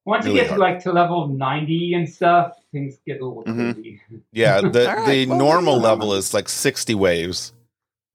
once 0.04 0.24
Really 0.26 0.36
you 0.36 0.42
get 0.42 0.50
hard. 0.50 0.58
to 0.58 0.62
like 0.62 0.82
to 0.82 0.92
level 0.92 1.28
ninety 1.28 1.94
and 1.94 2.08
stuff, 2.08 2.52
things 2.72 2.98
get 3.06 3.20
a 3.20 3.26
little 3.26 3.44
Mhm. 3.44 3.74
crazy. 3.74 4.00
Yeah, 4.32 4.60
the 4.60 4.88
All 4.90 4.96
right, 4.96 5.06
the 5.06 5.26
well, 5.26 5.38
normal 5.38 5.78
level 5.78 6.12
is 6.14 6.34
like 6.34 6.48
sixty 6.48 6.94
waves. 6.94 7.52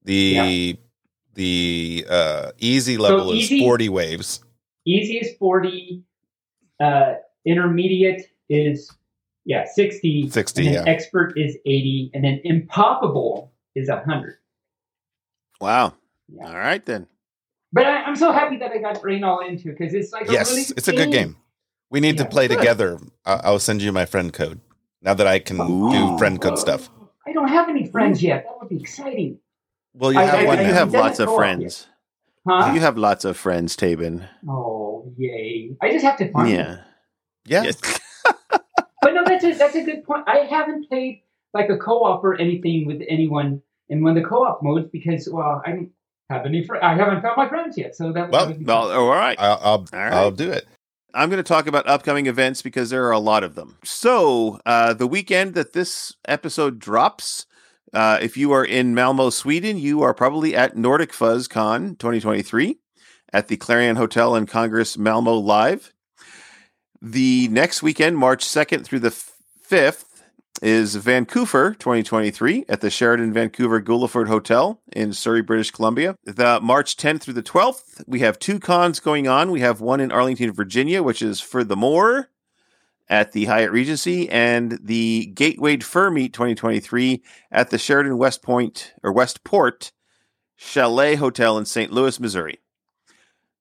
The 0.04 0.78
the 1.34 2.06
uh, 2.08 2.50
easy 2.58 2.96
level 2.98 3.30
is 3.32 3.50
easy- 3.50 3.60
forty 3.60 3.88
waves. 3.88 4.40
Easy 4.86 5.18
is 5.18 5.36
forty. 5.38 6.02
Uh, 6.78 7.14
intermediate 7.44 8.22
is 8.48 8.90
yeah 9.44 9.64
sixty. 9.72 10.28
60, 10.30 10.66
And 10.66 10.76
then 10.76 10.86
yeah. 10.86 10.90
expert 10.92 11.34
is 11.36 11.56
eighty, 11.66 12.10
and 12.14 12.24
then 12.24 12.40
impossible 12.44 13.52
is 13.74 13.88
hundred. 13.90 14.36
Wow. 15.60 15.94
Yeah. 16.28 16.48
All 16.48 16.54
right 16.58 16.84
then. 16.84 17.06
But 17.72 17.86
I, 17.86 18.02
I'm 18.02 18.16
so 18.16 18.32
happy 18.32 18.56
that 18.58 18.72
I 18.72 18.78
got 18.78 19.02
Rayne 19.04 19.22
All 19.24 19.40
into 19.46 19.68
because 19.70 19.94
it's 19.94 20.12
like 20.12 20.30
Yes, 20.30 20.50
a 20.50 20.54
really 20.54 20.66
it's 20.76 20.88
a 20.88 20.92
good 20.92 21.12
game. 21.12 21.36
We 21.90 22.00
need 22.00 22.18
to 22.18 22.24
play 22.24 22.48
good. 22.48 22.58
together. 22.58 22.98
I- 23.24 23.40
I'll 23.44 23.58
send 23.58 23.82
you 23.82 23.92
my 23.92 24.06
friend 24.06 24.32
code 24.32 24.60
now 25.02 25.14
that 25.14 25.26
I 25.26 25.38
can 25.38 25.60
Ooh. 25.60 25.92
do 25.92 26.18
friend 26.18 26.40
code 26.40 26.58
stuff. 26.58 26.90
I 27.26 27.32
don't 27.32 27.48
have 27.48 27.68
any 27.68 27.86
friends 27.86 28.22
yet. 28.22 28.44
That 28.44 28.58
would 28.60 28.68
be 28.68 28.80
exciting. 28.80 29.38
Well, 29.94 30.12
you 30.12 30.18
I- 30.20 30.24
have 30.24 30.40
I- 30.40 30.44
one 30.46 30.58
I- 30.58 30.66
you 30.68 30.72
have 30.72 30.92
lots 30.92 31.18
of 31.18 31.34
friends. 31.34 31.86
Huh? 32.48 32.72
You 32.74 32.80
have 32.80 32.96
lots 32.96 33.24
of 33.24 33.36
friends, 33.36 33.76
Taebyn. 33.76 34.26
Oh, 34.48 35.12
yay! 35.18 35.76
I 35.82 35.90
just 35.90 36.04
have 36.04 36.16
to 36.18 36.30
find. 36.32 36.48
them. 36.48 36.78
Yeah. 37.46 37.62
yeah. 37.62 37.62
Yes. 37.64 38.00
But 39.02 39.14
no, 39.14 39.24
that's 39.24 39.42
a 39.44 39.54
that's 39.54 39.74
a 39.74 39.82
good 39.82 40.04
point. 40.04 40.24
I 40.26 40.40
haven't 40.40 40.86
played 40.90 41.22
like 41.54 41.70
a 41.70 41.78
co-op 41.78 42.22
or 42.22 42.38
anything 42.38 42.86
with 42.86 43.00
anyone 43.08 43.62
in 43.88 44.02
one 44.04 44.14
of 44.16 44.22
the 44.22 44.28
co-op 44.28 44.62
modes 44.62 44.88
because 44.92 45.26
well, 45.32 45.62
I 45.64 45.70
don't 45.70 45.90
have 46.28 46.44
any 46.44 46.66
friends. 46.66 46.82
I 46.84 46.94
haven't 46.96 47.22
found 47.22 47.36
my 47.38 47.48
friends 47.48 47.78
yet. 47.78 47.96
So 47.96 48.12
that 48.12 48.30
Well, 48.30 48.48
would 48.48 48.66
Well, 48.66 48.92
all 48.92 49.08
right. 49.08 49.36
I'll 49.40 49.58
I'll, 49.62 49.86
right. 49.92 50.12
I'll 50.12 50.30
do 50.30 50.50
it. 50.52 50.66
I'm 51.14 51.30
going 51.30 51.42
to 51.42 51.48
talk 51.48 51.66
about 51.66 51.88
upcoming 51.88 52.26
events 52.26 52.60
because 52.60 52.90
there 52.90 53.06
are 53.06 53.10
a 53.12 53.18
lot 53.18 53.42
of 53.42 53.54
them. 53.54 53.78
So, 53.84 54.60
uh, 54.66 54.92
the 54.92 55.06
weekend 55.08 55.54
that 55.54 55.72
this 55.72 56.14
episode 56.28 56.78
drops, 56.78 57.46
uh, 57.92 58.18
if 58.20 58.36
you 58.36 58.52
are 58.52 58.64
in 58.64 58.94
Malmo, 58.94 59.30
Sweden, 59.30 59.78
you 59.78 60.02
are 60.02 60.14
probably 60.14 60.54
at 60.54 60.76
Nordic 60.76 61.12
Fuzz 61.12 61.48
Con 61.48 61.96
2023 61.96 62.78
at 63.32 63.48
the 63.48 63.56
Clarion 63.56 63.96
Hotel 63.96 64.34
and 64.34 64.48
Congress 64.48 64.96
Malmo 64.98 65.34
Live. 65.34 65.92
The 67.02 67.48
next 67.48 67.82
weekend, 67.82 68.18
March 68.18 68.44
2nd 68.44 68.84
through 68.84 69.00
the 69.00 69.08
5th, 69.68 70.04
is 70.62 70.96
VancouFur 70.96 71.78
2023 71.78 72.66
at 72.68 72.80
the 72.80 72.90
Sheraton 72.90 73.32
Vancouver 73.32 73.80
Guildford 73.80 74.28
Hotel 74.28 74.80
in 74.92 75.12
Surrey, 75.12 75.40
British 75.40 75.70
Columbia. 75.70 76.16
The 76.24 76.60
March 76.60 76.96
10th 76.96 77.22
through 77.22 77.34
the 77.34 77.42
12th, 77.42 78.04
we 78.06 78.20
have 78.20 78.38
two 78.38 78.60
cons 78.60 79.00
going 79.00 79.26
on. 79.26 79.50
We 79.50 79.60
have 79.60 79.80
one 79.80 80.00
in 80.00 80.12
Arlington, 80.12 80.52
Virginia, 80.52 81.02
which 81.02 81.22
is 81.22 81.40
for 81.40 81.64
the 81.64 81.76
more 81.76 82.28
at 83.10 83.32
the 83.32 83.44
Hyatt 83.46 83.72
Regency, 83.72 84.30
and 84.30 84.78
the 84.82 85.26
Gateway 85.34 85.76
Fur 85.78 86.10
Meet 86.10 86.32
2023 86.32 87.22
at 87.50 87.70
the 87.70 87.76
Sheraton 87.76 88.16
West 88.16 88.40
Point 88.40 88.94
or 89.02 89.12
Westport 89.12 89.90
Chalet 90.56 91.16
Hotel 91.16 91.58
in 91.58 91.64
St. 91.64 91.92
Louis, 91.92 92.20
Missouri. 92.20 92.60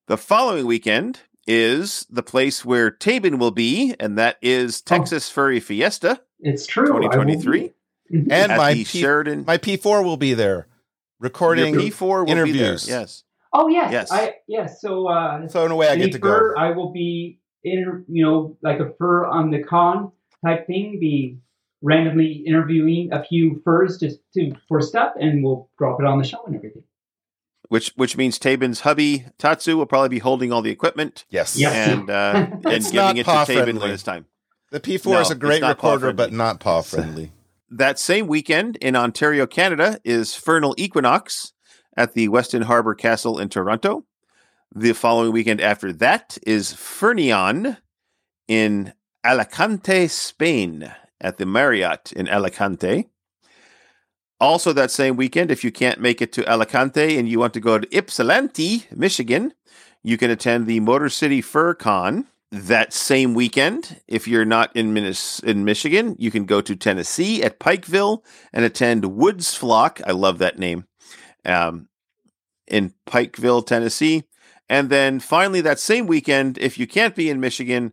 The 0.07 0.17
following 0.17 0.67
weekend 0.67 1.21
is 1.47 2.05
the 2.11 2.21
place 2.21 2.63
where 2.63 2.91
Taebyn 2.91 3.39
will 3.39 3.51
be, 3.51 3.95
and 3.99 4.17
that 4.19 4.37
is 4.41 4.81
Texas 4.81 5.29
Furry 5.31 5.59
Fiesta 5.59 6.21
It's 6.39 6.67
true. 6.67 6.89
I 6.89 6.91
will 6.91 6.99
be 7.25 7.35
2023. 7.35 7.73
And 8.11 8.31
at 8.31 8.57
my 8.57 8.73
P- 8.75 8.83
Sheraton. 8.83 9.45
my 9.45 9.57
P4 9.57 10.03
will 10.03 10.17
be 10.17 10.35
there 10.35 10.67
recording. 11.19 11.73
Your 11.73 11.83
P4 11.83 12.25
will 12.25 12.29
interviews. 12.31 12.85
Be 12.85 12.91
there. 12.91 13.01
Yes. 13.01 13.23
oh 13.53 13.67
yes, 13.67 13.91
Yes. 13.91 14.11
I 14.11 14.35
yes. 14.47 14.81
So 14.81 15.07
uh, 15.07 15.47
So 15.47 15.65
in 15.65 15.71
a 15.71 15.75
way, 15.75 15.87
I 15.89 15.95
get 15.95 16.11
to 16.13 16.19
fur, 16.19 16.53
go. 16.53 16.59
I 16.59 16.71
will 16.71 16.91
be 16.91 17.38
in 17.63 18.05
you 18.07 18.23
know 18.25 18.57
like 18.61 18.79
a 18.79 18.93
fur 18.97 19.25
on 19.25 19.51
the 19.51 19.63
con 19.63 20.11
type 20.45 20.67
thing. 20.67 20.99
Be 20.99 21.37
randomly 21.81 22.43
interviewing 22.45 23.09
a 23.13 23.23
few 23.23 23.61
furs 23.63 23.97
just 23.97 24.19
to 24.35 24.53
for 24.67 24.81
stuff, 24.81 25.13
and 25.19 25.43
we'll 25.43 25.69
drop 25.77 25.99
it 25.99 26.05
on 26.05 26.17
the 26.17 26.23
show 26.23 26.43
and 26.45 26.55
everything. 26.55 26.83
Which 27.67 27.91
which 27.95 28.17
means 28.17 28.39
Taebyn's 28.39 28.81
hubby 28.81 29.25
Tatsu 29.37 29.77
will 29.77 29.85
probably 29.85 30.09
be 30.09 30.19
holding 30.19 30.51
all 30.51 30.61
the 30.61 30.71
equipment 30.71 31.25
Yes. 31.29 31.55
Yeah. 31.57 31.71
and 31.71 32.09
uh, 32.09 32.33
and 32.51 32.63
giving 32.63 32.93
not 32.95 33.15
it 33.17 33.19
to 33.19 33.23
paw 33.25 33.45
Taebyn 33.45 33.63
friendly. 33.63 33.81
when 33.81 33.91
it's 33.91 34.03
time. 34.03 34.25
The 34.71 34.79
P4 34.79 35.05
No, 35.11 35.19
is 35.19 35.31
a 35.31 35.35
great 35.35 35.55
it's 35.55 35.61
not 35.61 35.77
paw 35.77 35.93
recorder, 35.93 36.13
but 36.13 36.31
not 36.33 36.59
paw 36.59 36.81
friendly. 36.83 37.31
That 37.69 37.99
same 37.99 38.25
weekend 38.27 38.77
in 38.77 38.95
Ontario, 38.95 39.45
Canada, 39.45 39.99
is 40.03 40.29
Furnal 40.31 40.73
Equinox 40.77 41.53
at 41.95 42.13
the 42.13 42.27
Westin 42.29 42.63
Harbor 42.63 42.95
Castle 42.95 43.37
in 43.37 43.49
Toronto. 43.49 44.05
The 44.75 44.93
following 44.93 45.31
weekend 45.31 45.61
after 45.61 45.91
that 45.93 46.37
is 46.45 46.73
Furnion 46.73 47.77
in 48.47 48.93
Alicante, 49.25 50.07
Spain, 50.07 50.93
at 51.19 51.37
the 51.37 51.47
Marriott 51.47 52.13
in 52.13 52.27
Alicante. 52.29 53.09
Also, 54.39 54.71
that 54.71 54.91
same 54.91 55.17
weekend, 55.17 55.49
if 55.49 55.63
you 55.63 55.71
can't 55.71 55.99
make 55.99 56.21
it 56.21 56.31
to 56.33 56.47
Alicante 56.47 57.17
and 57.17 57.27
you 57.27 57.39
want 57.39 57.55
to 57.55 57.59
go 57.59 57.79
to 57.79 57.97
Ypsilanti, 57.97 58.85
Michigan, 58.95 59.53
you 60.03 60.19
can 60.19 60.29
attend 60.29 60.67
the 60.67 60.79
Motor 60.81 61.09
City 61.09 61.41
Fur 61.41 61.73
Con. 61.73 62.27
That 62.51 62.93
same 62.93 63.33
weekend, 63.33 64.01
if 64.07 64.27
you're 64.27 64.45
not 64.45 64.75
in, 64.75 64.93
Minis- 64.93 65.43
in 65.43 65.65
Michigan, 65.65 66.15
you 66.19 66.29
can 66.29 66.45
go 66.45 66.61
to 66.61 66.75
Tennessee 66.75 67.41
at 67.41 67.59
Pikeville 67.59 68.23
and 68.53 68.63
attend 68.63 69.15
Woods 69.15 69.55
Flock. 69.55 69.99
I 70.05 70.11
love 70.11 70.37
that 70.37 70.59
name. 70.59 70.85
Um, 71.43 71.89
in 72.67 72.93
Pikeville, 73.07 73.65
Tennessee. 73.65 74.25
And 74.69 74.89
then 74.89 75.19
finally, 75.19 75.61
that 75.61 75.79
same 75.79 76.05
weekend, 76.07 76.57
if 76.59 76.77
you 76.77 76.85
can't 76.85 77.15
be 77.15 77.29
in 77.29 77.39
Michigan 77.39 77.91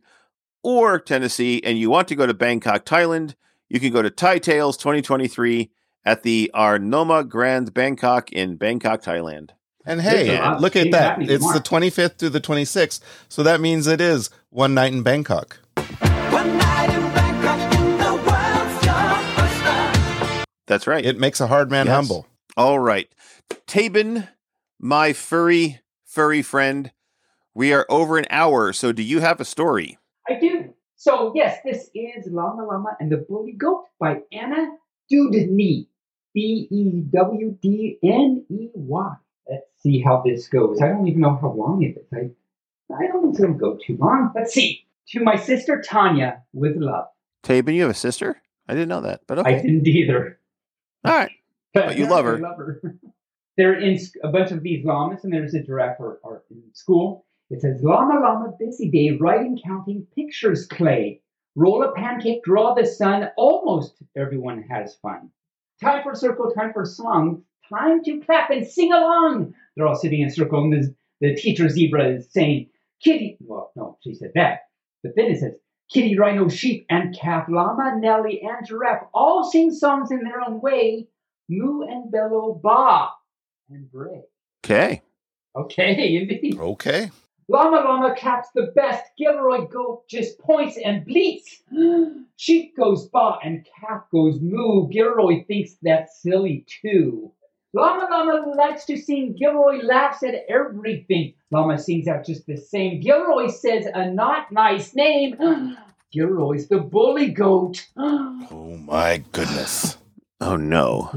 or 0.62 0.98
Tennessee 0.98 1.60
and 1.64 1.78
you 1.78 1.88
want 1.90 2.08
to 2.08 2.14
go 2.14 2.26
to 2.26 2.34
Bangkok, 2.34 2.84
Thailand, 2.84 3.34
you 3.68 3.80
can 3.80 3.92
go 3.92 4.02
to 4.02 4.10
Thai 4.10 4.38
Tales 4.38 4.76
2023 4.76 5.70
at 6.04 6.22
the 6.22 6.50
Arnoma 6.54 7.24
Grand 7.24 7.72
Bangkok 7.72 8.30
in 8.30 8.56
Bangkok, 8.56 9.02
Thailand. 9.02 9.50
And 9.86 10.00
hey, 10.02 10.26
Yeah. 10.34 10.56
look 10.60 10.76
at 10.76 10.90
that. 10.90 11.18
It's 11.22 11.50
the 11.52 11.60
25th 11.60 12.18
through 12.18 12.30
the 12.30 12.40
26th. 12.40 13.00
So 13.28 13.42
that 13.42 13.60
means 13.60 13.86
it 13.86 14.00
is 14.00 14.30
one 14.50 14.74
night 14.74 14.92
in 14.92 15.02
Bangkok. 15.02 15.58
One 15.76 16.58
night 16.58 16.90
in 16.90 17.00
Bangkok 17.14 17.74
in 17.74 17.98
the 17.98 18.14
world's 18.14 18.84
your 18.84 19.44
oyster. 19.44 20.44
That's 20.66 20.86
right. 20.86 21.04
It 21.04 21.18
makes 21.18 21.40
a 21.40 21.46
hard 21.46 21.70
man 21.70 21.86
Yes. 21.86 21.94
humble. 21.94 22.26
All 22.56 22.78
right. 22.78 23.08
Taebyn, 23.66 24.28
my 24.80 25.12
furry, 25.12 25.80
furry 26.16 26.40
friend, 26.40 26.90
we 27.54 27.74
are 27.74 27.84
over 27.90 28.16
an 28.16 28.24
hour. 28.30 28.72
So 28.72 28.90
do 28.90 29.02
you 29.02 29.20
have 29.20 29.38
a 29.38 29.44
story? 29.44 29.98
I 30.26 30.40
do. 30.40 30.72
So 30.96 31.32
yes, 31.34 31.58
this 31.62 31.90
is 31.94 32.26
Llama 32.26 32.64
Llama 32.64 32.96
and 32.98 33.12
the 33.12 33.18
Bully 33.18 33.52
Goat 33.52 33.84
by 34.00 34.22
Anna 34.32 34.70
Dewdney. 35.12 35.88
B 36.32 36.68
E 36.70 37.02
W 37.12 37.58
D 37.62 37.98
N 38.02 38.44
E 38.48 38.68
Y. 38.74 39.12
Let's 39.48 39.66
see 39.82 40.00
how 40.00 40.22
this 40.24 40.48
goes. 40.48 40.80
I 40.80 40.88
don't 40.88 41.06
even 41.06 41.20
know 41.20 41.38
how 41.40 41.52
long 41.52 41.82
it 41.82 41.98
is. 41.98 42.06
I, 42.14 42.94
I 42.94 43.08
don't 43.08 43.34
think 43.34 43.50
it'll 43.50 43.58
go 43.58 43.78
too 43.86 43.98
long. 43.98 44.32
Let's 44.34 44.54
see. 44.54 44.86
To 45.08 45.20
my 45.20 45.36
sister 45.36 45.82
Tanya 45.86 46.42
with 46.54 46.76
love. 46.76 47.06
Taebyn, 47.44 47.74
you 47.74 47.82
have 47.82 47.90
a 47.90 47.94
sister? 47.94 48.40
I 48.68 48.72
didn't 48.72 48.88
know 48.88 49.02
that, 49.02 49.20
but 49.26 49.46
I 49.46 49.52
didn't 49.52 49.86
either. 49.86 50.40
All 51.04 51.12
right. 51.12 51.30
But 51.74 51.98
you 51.98 52.06
love 52.06 52.24
her. 52.24 52.38
I 52.38 52.40
love 52.40 52.56
her. 52.56 52.80
They're 53.56 53.78
in 53.78 53.98
a 54.22 54.28
bunch 54.28 54.50
of 54.50 54.62
these 54.62 54.84
llamas, 54.84 55.24
and 55.24 55.32
there's 55.32 55.54
a 55.54 55.62
giraffe 55.62 55.96
or, 55.98 56.20
or 56.22 56.44
in 56.50 56.62
school. 56.74 57.24
It 57.48 57.62
says, 57.62 57.82
Llama 57.82 58.20
Llama, 58.20 58.52
busy 58.58 58.90
day, 58.90 59.16
writing, 59.18 59.58
counting, 59.64 60.06
pictures, 60.14 60.66
clay. 60.66 61.22
Roll 61.54 61.82
a 61.82 61.92
pancake, 61.92 62.42
draw 62.44 62.74
the 62.74 62.84
sun. 62.84 63.30
Almost 63.38 64.02
everyone 64.14 64.62
has 64.64 64.96
fun. 64.96 65.30
Time 65.82 66.02
for 66.02 66.14
circle, 66.14 66.50
time 66.50 66.72
for 66.74 66.84
song. 66.84 67.44
Time 67.70 68.02
to 68.04 68.20
clap 68.20 68.50
and 68.50 68.66
sing 68.66 68.92
along. 68.92 69.54
They're 69.74 69.86
all 69.86 69.94
sitting 69.94 70.20
in 70.20 70.28
a 70.28 70.30
circle, 70.30 70.62
and 70.62 70.72
the, 70.72 70.94
the 71.22 71.34
teacher 71.34 71.68
zebra 71.70 72.16
is 72.16 72.30
saying, 72.30 72.68
Kitty. 73.02 73.38
Well, 73.40 73.72
no, 73.74 73.96
she 74.02 74.14
said 74.14 74.32
that. 74.34 74.66
But 75.02 75.12
then 75.16 75.26
it 75.26 75.40
says, 75.40 75.54
Kitty, 75.90 76.18
rhino, 76.18 76.48
sheep, 76.50 76.84
and 76.90 77.16
calf, 77.16 77.46
llama, 77.48 77.96
Nelly, 77.98 78.42
and 78.42 78.66
giraffe 78.66 79.06
all 79.14 79.44
sing 79.44 79.70
songs 79.70 80.10
in 80.10 80.24
their 80.24 80.42
own 80.42 80.60
way. 80.60 81.08
Moo 81.48 81.82
and 81.82 82.10
bellow, 82.10 82.60
baa 82.62 83.12
and 83.70 83.90
bray. 83.90 84.22
Okay. 84.64 85.02
Okay, 85.56 86.16
indeed. 86.20 86.58
Okay. 86.58 87.10
Llama 87.48 87.76
Llama 87.76 88.14
caps 88.16 88.48
the 88.54 88.72
best. 88.74 89.04
Gilroy 89.16 89.66
goat 89.66 90.08
just 90.08 90.38
points 90.40 90.76
and 90.84 91.04
bleats. 91.04 91.62
Sheep 92.36 92.76
goes 92.76 93.08
ba 93.08 93.38
and 93.44 93.66
calf 93.80 94.02
goes 94.10 94.40
moo. 94.40 94.88
Gilroy 94.88 95.44
thinks 95.46 95.76
that's 95.80 96.20
silly 96.22 96.66
too. 96.82 97.32
Llama 97.72 98.08
Llama 98.10 98.54
likes 98.56 98.84
to 98.86 98.96
sing. 98.96 99.36
Gilroy 99.38 99.80
laughs 99.84 100.24
at 100.24 100.34
everything. 100.48 101.34
Llama 101.52 101.78
sings 101.78 102.08
out 102.08 102.26
just 102.26 102.46
the 102.46 102.56
same. 102.56 103.00
Gilroy 103.00 103.48
says 103.48 103.86
a 103.94 104.10
not 104.10 104.50
nice 104.50 104.94
name. 104.96 105.36
Gilroy's 106.12 106.68
the 106.68 106.78
bully 106.78 107.30
goat. 107.30 107.86
Oh 107.98 108.76
my 108.78 109.24
goodness. 109.32 109.98
Oh 110.40 110.56
no. 110.56 111.10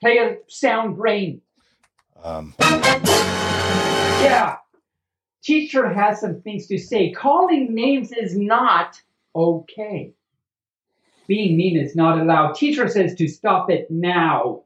Play 0.00 0.18
a 0.18 0.36
sound 0.46 0.96
brain. 0.96 1.40
Um, 2.22 2.54
Yeah. 4.20 4.56
Teacher 5.42 5.88
has 5.88 6.20
some 6.20 6.40
things 6.42 6.66
to 6.66 6.78
say. 6.78 7.12
Calling 7.12 7.74
names 7.74 8.12
is 8.12 8.36
not 8.36 9.00
okay. 9.34 10.12
Being 11.26 11.56
mean 11.56 11.76
is 11.78 11.94
not 11.94 12.18
allowed. 12.18 12.54
Teacher 12.54 12.88
says 12.88 13.14
to 13.16 13.28
stop 13.28 13.70
it 13.70 13.90
now. 13.90 14.62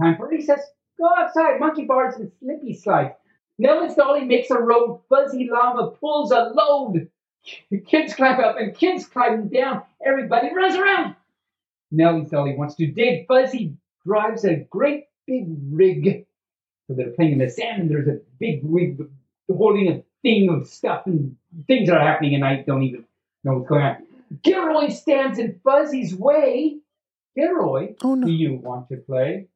Time 0.00 0.16
for 0.16 0.28
recess. 0.28 0.60
Go 0.98 1.08
outside. 1.16 1.60
Monkey 1.60 1.84
bars 1.84 2.16
and 2.16 2.30
slippy 2.40 2.74
slides. 2.74 3.14
Nellis 3.58 3.94
Dolly 3.94 4.24
makes 4.24 4.50
a 4.50 4.58
road. 4.58 5.02
Fuzzy 5.08 5.48
Llama 5.52 5.90
pulls 5.92 6.32
a 6.32 6.52
load. 6.54 7.08
Kids 7.86 8.14
climb 8.14 8.40
up 8.40 8.56
and 8.58 8.74
kids 8.76 9.06
climb 9.06 9.48
down. 9.48 9.82
Everybody 10.04 10.52
runs 10.54 10.74
around. 10.76 11.14
Nellie 11.90 12.24
Dolly 12.24 12.56
wants 12.56 12.74
to 12.76 12.86
dig. 12.86 13.26
Fuzzy 13.28 13.76
drives 14.04 14.44
a 14.44 14.56
great 14.70 15.04
big 15.26 15.46
rig. 15.70 16.26
So 16.86 16.94
they're 16.94 17.10
playing 17.10 17.32
in 17.32 17.38
the 17.38 17.48
sand, 17.48 17.82
and 17.82 17.90
there's 17.90 18.08
a 18.08 18.20
big 18.38 18.60
rig 18.62 19.00
holding 19.48 19.88
a 19.88 20.02
thing 20.22 20.48
of 20.50 20.68
stuff, 20.68 21.06
and 21.06 21.36
things 21.66 21.88
are 21.88 22.00
happening, 22.00 22.34
and 22.34 22.44
I 22.44 22.56
don't 22.56 22.82
even 22.82 23.04
know 23.42 23.54
what's 23.58 23.68
going 23.68 23.82
on. 23.82 23.96
Gilroy 24.42 24.88
stands 24.88 25.38
in 25.38 25.60
Fuzzy's 25.64 26.14
way. 26.14 26.78
Gilroy, 27.36 27.94
Oh 28.02 28.16
do 28.16 28.30
you 28.30 28.54
want 28.54 28.88
to 28.88 28.96
play? 28.96 29.48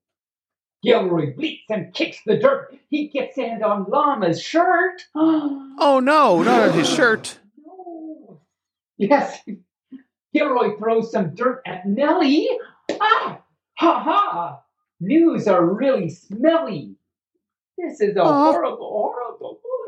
Gilroy 0.83 1.35
bleats 1.35 1.64
and 1.71 1.93
kicks 1.93 2.19
the 2.25 2.37
dirt. 2.37 2.77
He 2.89 3.09
gets 3.09 3.35
sand 3.37 3.62
on 3.64 3.85
Llama's 3.87 4.41
shirt. 4.41 5.03
Oh 5.81 6.01
no, 6.01 6.43
not 6.43 6.71
on 6.71 6.75
his 6.77 6.89
shirt. 6.89 7.39
No. 7.64 8.41
Yes. 8.97 9.39
Gilroy 10.35 10.77
throws 10.77 11.12
some 11.12 11.35
dirt 11.37 11.62
at 11.64 11.87
Nellie. 11.87 12.49
Ah! 13.01 13.41
Ha 13.79 14.03
ha! 14.03 14.61
News 15.01 15.47
are 15.47 15.65
really 15.65 16.09
smelly. 16.09 16.97
This 17.77 18.01
is 18.01 18.17
a 18.17 18.23
Aw. 18.23 18.53
horrible, 18.53 18.91
horrible. 18.91 19.61
Oh. 19.65 19.79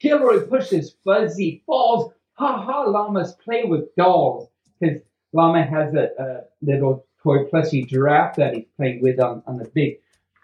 Gilroy 0.00 0.46
pushes 0.46 0.96
Fuzzy, 1.04 1.62
falls. 1.66 2.12
Ha 2.34 2.62
ha! 2.62 2.82
Llamas 2.82 3.34
play 3.34 3.64
with 3.64 3.94
dolls. 3.94 4.48
Because 4.80 5.00
Llama 5.32 5.64
has 5.64 5.94
a, 5.94 6.08
a 6.18 6.40
little 6.60 7.06
toy 7.22 7.44
plushie 7.44 7.86
giraffe 7.86 8.36
that 8.36 8.54
he's 8.54 8.64
playing 8.76 9.00
with 9.00 9.20
on, 9.20 9.42
on 9.46 9.58
the 9.58 9.68
big 9.68 9.98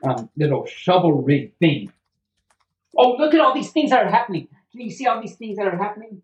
um, 0.05 0.31
little 0.37 0.65
shovel 0.67 1.23
rig 1.23 1.53
thing. 1.59 1.93
Oh, 2.97 3.17
look 3.19 3.35
at 3.35 3.41
all 3.41 3.55
these 3.55 3.73
things 3.73 3.91
that 3.91 4.05
are 4.05 4.11
happening. 4.11 4.49
Can 4.71 4.83
you 4.83 4.91
see 4.91 5.07
all 5.07 5.21
these 5.21 5.37
things 5.37 5.57
that 5.57 5.67
are 5.67 5.77
happening? 5.77 6.23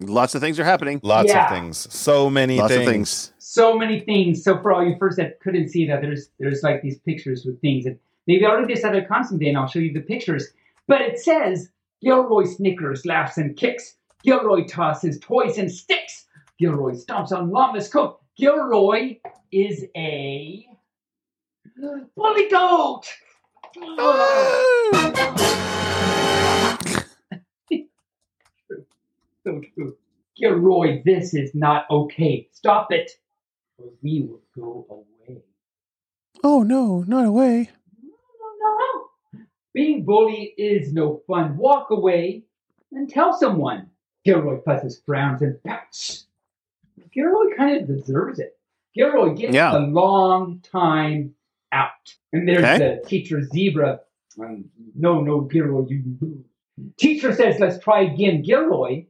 Lots 0.00 0.34
of 0.34 0.40
things 0.40 0.58
are 0.60 0.64
happening. 0.64 1.00
lots 1.02 1.28
Yeah. 1.28 1.44
of 1.44 1.50
things. 1.50 1.92
So 1.92 2.30
many 2.30 2.58
Lots 2.58 2.72
things. 2.72 2.86
of 2.86 2.92
things. 2.92 3.32
so 3.38 3.76
many 3.76 4.00
things. 4.00 4.44
So 4.44 4.60
for 4.60 4.72
all 4.72 4.84
you 4.84 4.96
first 4.98 5.16
that 5.16 5.40
couldn't 5.40 5.68
see 5.68 5.86
that, 5.88 6.00
there's 6.02 6.30
there's 6.38 6.62
like 6.62 6.82
these 6.82 6.98
pictures 7.00 7.44
with 7.44 7.60
things, 7.60 7.84
and 7.86 7.98
maybe 8.26 8.44
I'll 8.46 8.56
read 8.56 8.68
this 8.68 8.84
at 8.84 8.94
a 8.94 9.04
constant 9.04 9.40
day, 9.40 9.48
and 9.48 9.58
I'll 9.58 9.66
show 9.66 9.80
you 9.80 9.92
the 9.92 10.00
pictures. 10.00 10.48
But 10.86 11.00
it 11.00 11.18
says 11.18 11.70
Gilroy 12.02 12.44
snickers, 12.44 13.04
laughs, 13.06 13.38
and 13.38 13.56
kicks. 13.56 13.96
Gilroy 14.24 14.64
tosses 14.66 15.18
toys 15.20 15.58
and 15.58 15.70
sticks. 15.70 16.26
Gilroy 16.60 16.92
stomps 16.92 17.32
on 17.32 17.50
Llama's 17.50 17.88
coat. 17.88 18.20
Gilroy 18.36 19.16
is 19.52 19.84
a 19.96 20.64
bully 22.16 22.48
goat. 22.50 23.02
Ah! 23.98 25.74
So 29.48 29.60
true. 29.74 29.96
Gilroy, 30.36 31.02
this 31.04 31.34
is 31.34 31.54
not 31.54 31.86
okay. 31.90 32.48
Stop 32.52 32.92
it, 32.92 33.10
or 33.78 33.86
we 34.02 34.20
will 34.22 34.42
go 34.54 34.86
away. 34.90 35.38
Oh 36.44 36.62
no, 36.62 37.04
not 37.08 37.24
away. 37.26 37.70
No, 38.02 38.10
no, 38.40 38.76
no. 38.76 38.76
no. 39.40 39.40
Being 39.74 40.04
bully 40.04 40.54
is 40.56 40.92
no 40.92 41.22
fun. 41.26 41.56
Walk 41.56 41.90
away 41.90 42.44
and 42.92 43.08
tell 43.08 43.32
someone. 43.36 43.90
Gilroy 44.24 44.60
fusses, 44.62 45.00
frowns, 45.06 45.42
and 45.42 45.62
pouts. 45.64 46.26
Gilroy 47.12 47.56
kind 47.56 47.78
of 47.78 47.86
deserves 47.86 48.38
it. 48.38 48.58
Gilroy 48.94 49.34
gets 49.34 49.54
Yeah. 49.54 49.76
a 49.76 49.80
long 49.80 50.60
time 50.60 51.34
out. 51.72 51.90
And 52.32 52.46
there's 52.48 52.58
Okay. 52.64 52.78
the 53.02 53.08
teacher 53.08 53.42
zebra. 53.42 54.00
Um, 54.38 54.66
no, 54.94 55.20
no, 55.20 55.40
Gilroy, 55.42 55.86
you. 55.88 56.44
Teacher 56.96 57.32
says, 57.34 57.58
let's 57.58 57.78
try 57.82 58.02
again. 58.02 58.42
Gilroy, 58.42 59.06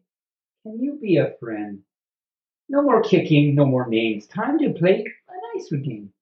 can 0.63 0.81
you 0.81 0.99
be 1.01 1.17
a 1.17 1.35
friend? 1.41 1.81
No 2.69 2.83
more 2.83 3.03
kicking, 3.03 3.55
no 3.55 3.65
more 3.65 3.89
names. 3.89 4.27
Time 4.27 4.59
to 4.59 4.73
play 4.73 5.05
a 5.29 5.57
nicer 5.57 5.77
game. 5.77 6.13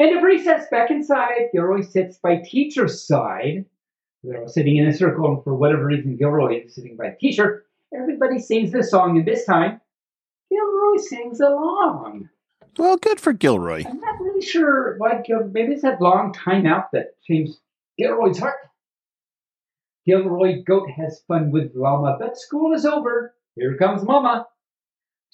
End 0.00 0.16
of 0.16 0.22
recess, 0.22 0.66
back 0.70 0.90
inside. 0.90 1.50
Gilroy 1.52 1.82
sits 1.82 2.18
by 2.18 2.36
teacher's 2.36 3.06
side. 3.06 3.64
They're 4.22 4.40
all 4.40 4.48
sitting 4.48 4.76
in 4.76 4.86
a 4.86 4.92
circle, 4.92 5.26
and 5.26 5.44
for 5.44 5.54
whatever 5.54 5.86
reason, 5.86 6.16
Gilroy 6.16 6.64
is 6.64 6.74
sitting 6.74 6.96
by 6.96 7.16
teacher. 7.20 7.66
Everybody 7.94 8.38
sings 8.38 8.72
the 8.72 8.82
song, 8.82 9.18
and 9.18 9.26
this 9.26 9.44
time, 9.44 9.80
Gilroy 10.50 10.96
sings 10.96 11.40
along. 11.40 12.30
Well, 12.78 12.96
good 12.96 13.20
for 13.20 13.32
Gilroy. 13.32 13.84
I'm 13.86 14.00
not 14.00 14.20
really 14.20 14.44
sure 14.44 14.96
why 14.96 15.20
Gil- 15.22 15.50
maybe 15.52 15.74
it's 15.74 15.82
that 15.82 16.00
long 16.00 16.32
timeout 16.32 16.86
that 16.92 17.20
changed 17.22 17.58
Gilroy's 17.98 18.38
heart. 18.38 18.56
Gilroy 20.06 20.62
Goat 20.64 20.90
has 20.90 21.22
fun 21.28 21.50
with 21.50 21.74
Llama, 21.74 22.16
but 22.18 22.38
school 22.38 22.72
is 22.72 22.86
over. 22.86 23.34
Here 23.56 23.76
comes 23.76 24.02
Mama. 24.02 24.46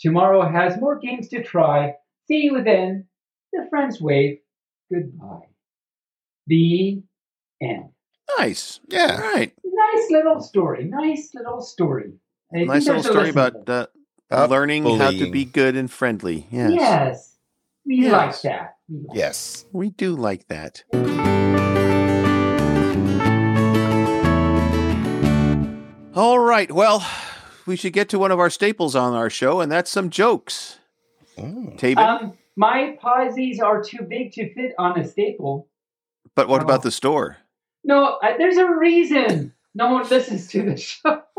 Tomorrow 0.01 0.49
has 0.51 0.79
more 0.81 0.99
games 0.99 1.29
to 1.29 1.43
try. 1.43 1.95
See 2.27 2.43
you 2.45 2.63
then. 2.63 3.07
The 3.53 3.67
friends 3.71 4.01
wave 4.01 4.39
goodbye. 4.93 5.49
The 6.47 7.03
end. 7.63 7.91
Nice. 8.39 8.81
Yeah. 8.89 9.21
All 9.23 9.33
right. 9.35 9.53
Nice 9.65 10.11
little 10.11 10.41
story. 10.41 10.85
Nice 10.85 11.31
little 11.35 11.61
story. 11.61 12.13
I 12.55 12.65
Nice 12.65 12.87
little 12.87 13.03
story 13.03 13.31
about 13.31 13.67
there. 13.67 13.89
uh, 14.31 14.35
Up 14.45 14.51
learning 14.51 14.85
how 14.99 15.11
to 15.11 15.31
be 15.31 15.45
good 15.45 15.77
and 15.77 15.91
friendly. 15.91 16.47
Yes. 16.51 16.73
Yes. 16.75 17.37
We 17.87 18.03
Yes. 18.03 18.13
like 18.13 18.43
that. 18.43 18.75
We 18.89 18.97
like 19.09 19.17
Yes. 19.17 19.65
We 19.73 19.91
do 19.91 20.15
like 20.17 20.47
that. 20.49 20.85
All 26.15 26.41
right. 26.41 26.71
Well, 26.73 27.07
we 27.69 27.77
should 27.77 27.93
get 27.93 28.09
to 28.09 28.19
one 28.19 28.33
of 28.33 28.41
our 28.41 28.51
staples 28.51 28.97
on 28.97 29.15
our 29.15 29.31
show, 29.31 29.61
and 29.61 29.71
that's 29.71 29.91
some 29.91 30.11
jokes. 30.11 30.79
Taebyn, 31.37 31.99
Um, 31.99 32.33
my 32.57 32.97
posies 33.01 33.61
are 33.61 33.85
too 33.85 34.03
big 34.09 34.33
to 34.33 34.53
fit 34.55 34.73
on 34.79 34.99
a 34.99 35.07
staple. 35.07 35.69
but 36.35 36.49
what 36.49 36.63
oh. 36.63 36.65
about 36.65 36.83
the 36.83 36.91
store? 36.91 37.37
No, 37.85 38.19
I, 38.23 38.37
there's 38.37 38.57
a 38.57 38.67
reason 38.67 39.55
no 39.75 39.93
one 39.93 40.09
listens 40.09 40.49
to 40.49 40.63
the 40.63 40.77
show. 40.77 41.23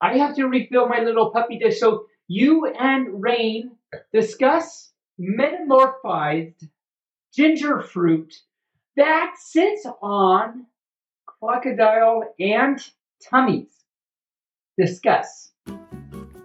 I 0.00 0.18
have 0.18 0.36
to 0.36 0.46
refill 0.46 0.88
my 0.88 1.00
little 1.00 1.30
puppy 1.30 1.58
dish. 1.58 1.80
So 1.80 2.06
you 2.28 2.66
and 2.66 3.22
Rayne 3.22 3.72
discuss 4.12 4.92
metamorphized 5.18 6.68
ginger 7.34 7.80
fruit 7.80 8.34
that 8.96 9.34
sits 9.38 9.86
on 10.00 10.66
crocodile 11.26 12.34
and 12.38 12.78
tummies. 13.22 13.81
Discuss. 14.78 15.52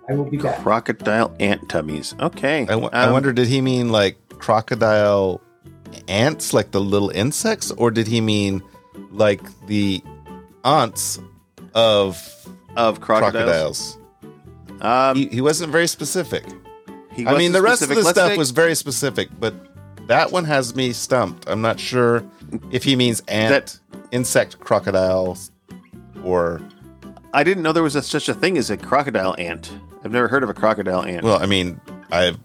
I 0.09 0.13
will 0.13 0.29
be 0.29 0.37
back. 0.37 0.59
Crocodile 0.63 1.35
ant 1.39 1.67
tummies. 1.69 2.15
Okay. 2.19 2.61
I, 2.63 2.65
w- 2.65 2.89
I 2.93 3.05
Um, 3.05 3.13
wonder, 3.13 3.33
did 3.33 3.47
he 3.47 3.61
mean 3.61 3.89
like 3.91 4.17
crocodile 4.29 5.41
ants, 6.07 6.53
like 6.53 6.71
the 6.71 6.79
little 6.81 7.09
insects, 7.09 7.71
or 7.71 7.91
did 7.91 8.07
he 8.07 8.21
mean 8.21 8.61
like 9.11 9.41
the 9.67 10.01
aunts 10.63 11.19
of 11.73 12.17
of 12.75 13.01
crocodiles. 13.01 13.97
crocodiles? 14.71 14.81
Um, 14.81 15.15
He, 15.17 15.27
he 15.27 15.41
wasn't 15.41 15.71
very 15.71 15.87
specific. 15.87 16.43
he 17.11 17.23
I 17.25 17.31
mean, 17.31 17.33
wasn't 17.33 17.53
the 17.53 17.61
rest 17.61 17.81
of 17.81 17.89
the 17.89 17.95
Let's 17.95 18.09
stuff 18.09 18.29
take- 18.29 18.37
was 18.37 18.51
very 18.51 18.75
specific, 18.75 19.29
but 19.39 19.53
that 20.07 20.31
one 20.31 20.45
has 20.45 20.75
me 20.75 20.93
stumped. 20.93 21.49
I'm 21.49 21.61
not 21.61 21.79
sure 21.79 22.23
if 22.71 22.83
he 22.83 22.95
means 22.95 23.21
ant, 23.27 23.79
insect 24.11 24.59
crocodiles, 24.59 25.51
or 26.23 26.61
I 27.37 27.43
didn't 27.43 27.61
know 27.61 27.71
there 27.71 27.83
was 27.83 27.95
a, 27.95 28.01
such 28.01 28.29
a 28.29 28.33
thing 28.33 28.57
as 28.57 28.71
a 28.71 28.77
crocodile 28.77 29.35
ant. 29.37 29.71
I've 30.03 30.11
never 30.11 30.27
heard 30.27 30.41
of 30.41 30.49
a 30.49 30.55
crocodile 30.55 31.03
ant. 31.03 31.23
Well, 31.23 31.39
I 31.39 31.45
mean, 31.45 31.79
I've 32.11 32.39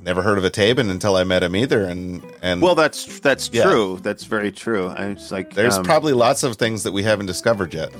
never 0.00 0.22
heard 0.22 0.38
of 0.38 0.44
a 0.44 0.50
Taebyn 0.50 0.90
until 0.90 1.16
I 1.16 1.24
met 1.24 1.42
him 1.42 1.54
either, 1.54 1.84
and 1.84 2.24
and 2.40 2.62
Well, 2.62 2.74
that's 2.74 3.20
that's 3.20 3.50
Yeah. 3.52 3.64
true. 3.64 3.98
That's 4.02 4.24
very 4.24 4.50
true. 4.52 4.86
I 4.88 5.08
was 5.12 5.30
like, 5.30 5.52
there's 5.52 5.76
um, 5.76 5.84
probably 5.84 6.14
lots 6.14 6.44
of 6.44 6.56
things 6.56 6.82
that 6.84 6.92
we 6.92 7.02
haven't 7.02 7.26
discovered 7.26 7.74
yet. 7.74 7.92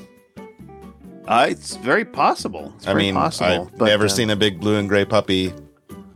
uh, 1.28 1.48
it's 1.50 1.76
very 1.76 2.06
possible. 2.06 2.72
It's 2.76 2.86
I 2.86 2.92
very 2.92 3.04
mean, 3.04 3.14
possible. 3.14 3.68
I've 3.70 3.76
but, 3.76 3.84
never 3.84 4.06
uh, 4.06 4.08
seen 4.08 4.30
a 4.30 4.36
big 4.36 4.58
blue 4.58 4.78
and 4.78 4.88
gray 4.88 5.04
puppy 5.04 5.52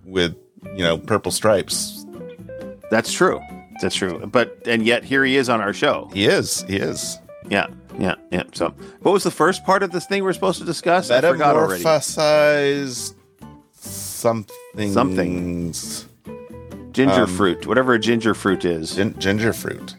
with 0.07 0.35
you 0.65 0.83
know 0.83 0.97
purple 0.97 1.31
stripes. 1.31 2.07
That's 2.91 3.13
true. 3.13 3.39
That's 3.83 3.97
true. 3.97 4.27
But 4.27 4.67
and 4.67 4.87
yet 4.87 5.05
here 5.05 5.27
he 5.27 5.37
is 5.37 5.51
on 5.51 5.61
our 5.61 5.75
show. 5.75 6.09
He 6.15 6.25
is. 6.25 6.63
He 6.63 6.77
is. 6.77 7.19
Yeah, 7.51 7.67
yeah, 8.01 8.15
yeah. 8.33 8.43
So, 8.53 8.71
what 9.03 9.13
was 9.13 9.23
the 9.23 9.31
first 9.31 9.65
part 9.65 9.83
of 9.83 9.93
this 9.93 10.07
thing 10.07 10.25
we're 10.25 10.33
supposed 10.33 10.59
to 10.59 10.65
discuss? 10.65 11.11
I 11.11 11.21
forgot 11.21 11.55
already. 11.55 11.85
Metamorphosized 11.85 13.15
something. 13.73 14.93
Something. 14.93 15.73
Ginger 16.93 17.23
um, 17.23 17.27
fruit, 17.29 17.67
whatever 17.67 17.95
a 17.95 17.99
ginger 18.01 18.35
fruit 18.35 18.65
is. 18.65 18.97
Gin- 18.97 19.19
ginger 19.19 19.53
fruit. 19.53 19.95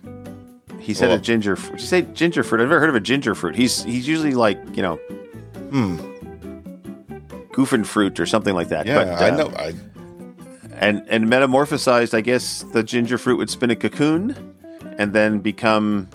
He 0.80 0.94
said 0.94 1.10
well- 1.10 1.18
a 1.18 1.22
ginger. 1.22 1.56
Did 1.56 1.72
you 1.74 1.78
say 1.80 2.02
ginger 2.02 2.44
fruit? 2.44 2.60
I've 2.62 2.68
never 2.68 2.80
heard 2.80 2.90
of 2.90 2.96
a 2.96 3.00
ginger 3.00 3.36
fruit. 3.36 3.56
He's 3.56 3.84
he's 3.84 4.08
usually 4.08 4.34
like 4.34 4.60
you 4.76 4.82
know 4.82 4.96
Hmm. 5.70 5.98
goofing 7.54 7.86
fruit 7.86 8.20
or 8.20 8.26
something 8.26 8.54
like 8.54 8.70
that. 8.70 8.86
Yeah, 8.86 8.96
but, 8.96 9.08
I 9.22 9.30
uh, 9.30 9.36
know. 9.38 9.54
I 9.56 9.74
And 10.74 11.04
and 11.08 11.26
metamorphosized, 11.30 12.14
I 12.14 12.22
guess 12.22 12.64
the 12.74 12.84
ginger 12.84 13.18
fruit 13.18 13.38
would 13.38 13.50
spin 13.50 13.70
a 13.72 13.76
cocoon 13.76 14.36
and 14.98 15.14
then 15.14 15.40
become 15.40 16.10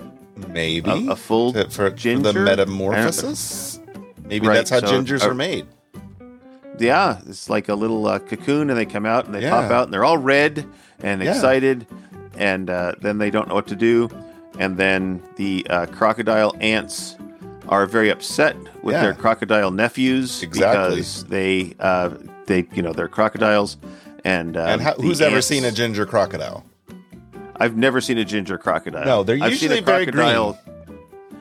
maybe 0.48 0.90
a, 1.08 1.12
a 1.12 1.16
full 1.16 1.52
to- 1.52 1.64
for, 1.64 1.90
for 1.90 1.90
ginger. 1.90 2.32
the 2.32 2.40
metamorphosis. 2.40 3.80
Maybe 4.24 4.46
Right, 4.46 4.54
that's 4.54 4.70
how 4.70 4.80
so, 4.80 4.86
gingers 4.86 5.22
uh, 5.24 5.30
are 5.30 5.34
made. 5.34 5.66
Yeah, 6.78 7.20
it's 7.26 7.48
like 7.48 7.68
a 7.68 7.74
little 7.74 8.06
uh, 8.06 8.18
cocoon, 8.18 8.68
and 8.68 8.78
they 8.78 8.84
come 8.84 9.06
out 9.06 9.24
and 9.26 9.34
they 9.34 9.48
pop 9.48 9.70
out, 9.70 9.84
and 9.84 9.94
they're 9.94 10.04
all 10.04 10.18
red 10.18 10.66
and 11.00 11.22
Yeah. 11.22 11.30
excited, 11.34 11.86
and 12.36 12.68
uh, 12.68 12.92
then 13.00 13.18
they 13.18 13.30
don't 13.30 13.48
know 13.48 13.54
what 13.54 13.66
to 13.68 13.76
do, 13.76 14.10
and 14.58 14.76
then 14.76 15.22
the 15.36 15.66
uh, 15.70 15.86
crocodile 15.86 16.54
ants 16.60 17.16
are 17.68 17.86
very 17.86 18.10
upset 18.10 18.56
with 18.82 18.94
Yeah. 18.94 19.02
their 19.02 19.14
crocodile 19.14 19.70
nephews 19.70 20.42
Exactly. 20.42 20.96
because 20.96 21.24
they 21.24 21.74
uh, 21.80 22.10
they 22.46 22.66
you 22.74 22.82
know 22.82 22.92
they're 22.92 23.08
crocodiles, 23.08 23.78
and 24.24 24.56
uh, 24.56 24.60
and 24.66 24.82
how, 24.82 24.92
who's 24.94 25.20
ever 25.22 25.36
ants- 25.36 25.46
seen 25.46 25.64
a 25.64 25.72
ginger 25.72 26.04
crocodile? 26.04 26.64
I've 27.58 27.76
never 27.76 28.00
seen 28.00 28.18
a 28.18 28.24
ginger 28.24 28.58
crocodile. 28.58 29.04
No, 29.04 29.22
they're 29.22 29.36
I've 29.40 29.56
seen 29.56 29.70
a 29.70 29.74
usually 29.76 29.80
very 29.80 30.04
crocodile. 30.06 30.58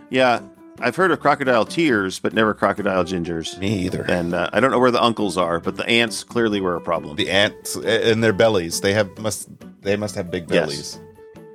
Yeah, 0.09 0.41
I've 0.79 0.95
heard 0.95 1.11
of 1.11 1.19
crocodile 1.19 1.65
tears, 1.65 2.19
but 2.19 2.33
never 2.33 2.53
crocodile 2.53 3.03
gingers. 3.03 3.57
Me 3.59 3.85
either. 3.85 4.03
And 4.03 4.33
uh, 4.33 4.49
I 4.53 4.59
don't 4.59 4.71
know 4.71 4.79
where 4.79 4.91
the 4.91 5.01
uncles 5.03 5.37
are, 5.37 5.59
but 5.59 5.75
the 5.77 5.87
ants 5.87 6.23
clearly 6.23 6.61
were 6.61 6.75
a 6.75 6.81
problem. 6.81 7.15
The 7.15 7.29
ants 7.31 7.75
in 7.75 8.21
their 8.21 8.33
bellies. 8.33 8.81
They 8.81 8.93
have 8.93 9.17
must. 9.17 9.47
They 9.81 9.95
must 9.97 10.15
have 10.15 10.31
big 10.31 10.49
Yes. 10.49 10.65
bellies. 10.65 10.99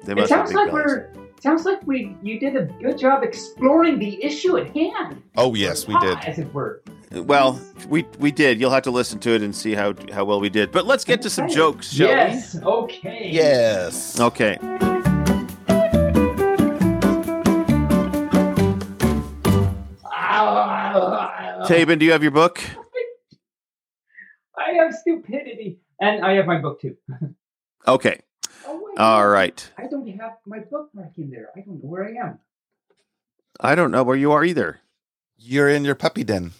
They 0.04 0.12
It 0.12 0.16
must 0.18 0.30
have 0.32 0.48
sounds 0.48 0.50
big 0.50 0.56
like 0.56 0.66
bellies. 0.70 0.84
we're 0.86 1.10
sounds 1.42 1.64
like 1.64 1.84
we 1.86 2.16
you 2.22 2.38
did 2.38 2.56
a 2.56 2.64
good 2.64 2.98
job 2.98 3.22
exploring 3.22 3.98
the 3.98 4.22
issue 4.22 4.56
at 4.58 4.74
hand. 4.74 5.22
Oh 5.36 5.54
yes, 5.54 5.86
we 5.86 5.98
did. 5.98 6.18
As 6.18 6.38
it 6.38 6.52
were. 6.52 6.82
Well, 7.12 7.60
we 7.88 8.06
we 8.18 8.30
did. 8.30 8.60
You'll 8.60 8.70
have 8.70 8.84
to 8.84 8.90
listen 8.90 9.18
to 9.20 9.30
it 9.30 9.42
and 9.42 9.54
see 9.54 9.74
how 9.74 9.94
how 10.12 10.24
well 10.24 10.40
we 10.40 10.48
did. 10.48 10.70
But 10.70 10.86
let's 10.86 11.04
get 11.04 11.22
to 11.22 11.30
some 11.30 11.48
jokes, 11.48 11.92
shall 11.92 12.08
yes. 12.08 12.56
Okay. 12.62 13.30
Yes. 13.32 14.20
Okay. 14.20 14.58
Ah, 20.04 21.66
Taebyn, 21.66 21.98
do 21.98 22.04
you 22.04 22.12
have 22.12 22.22
your 22.22 22.32
book? 22.32 22.62
I 24.56 24.72
have 24.74 24.94
stupidity, 24.94 25.80
and 26.00 26.24
I 26.24 26.34
have 26.34 26.46
my 26.46 26.58
book 26.58 26.80
too. 26.80 26.96
Okay. 27.88 28.20
Wait, 29.00 29.06
All 29.06 29.28
right. 29.28 29.70
I 29.78 29.86
don't 29.86 30.06
have 30.20 30.32
my 30.46 30.58
bookmark 30.60 31.12
in 31.16 31.30
there. 31.30 31.48
I 31.56 31.60
don't 31.60 31.82
know 31.82 31.88
where 31.88 32.04
I 32.04 32.26
am. 32.28 32.38
I 33.60 33.74
don't 33.74 33.90
know 33.90 34.02
where 34.02 34.16
you 34.16 34.32
are 34.32 34.44
either. 34.44 34.80
You're 35.38 35.68
in 35.68 35.84
your 35.84 35.94
puppy 35.94 36.22
den. 36.24 36.52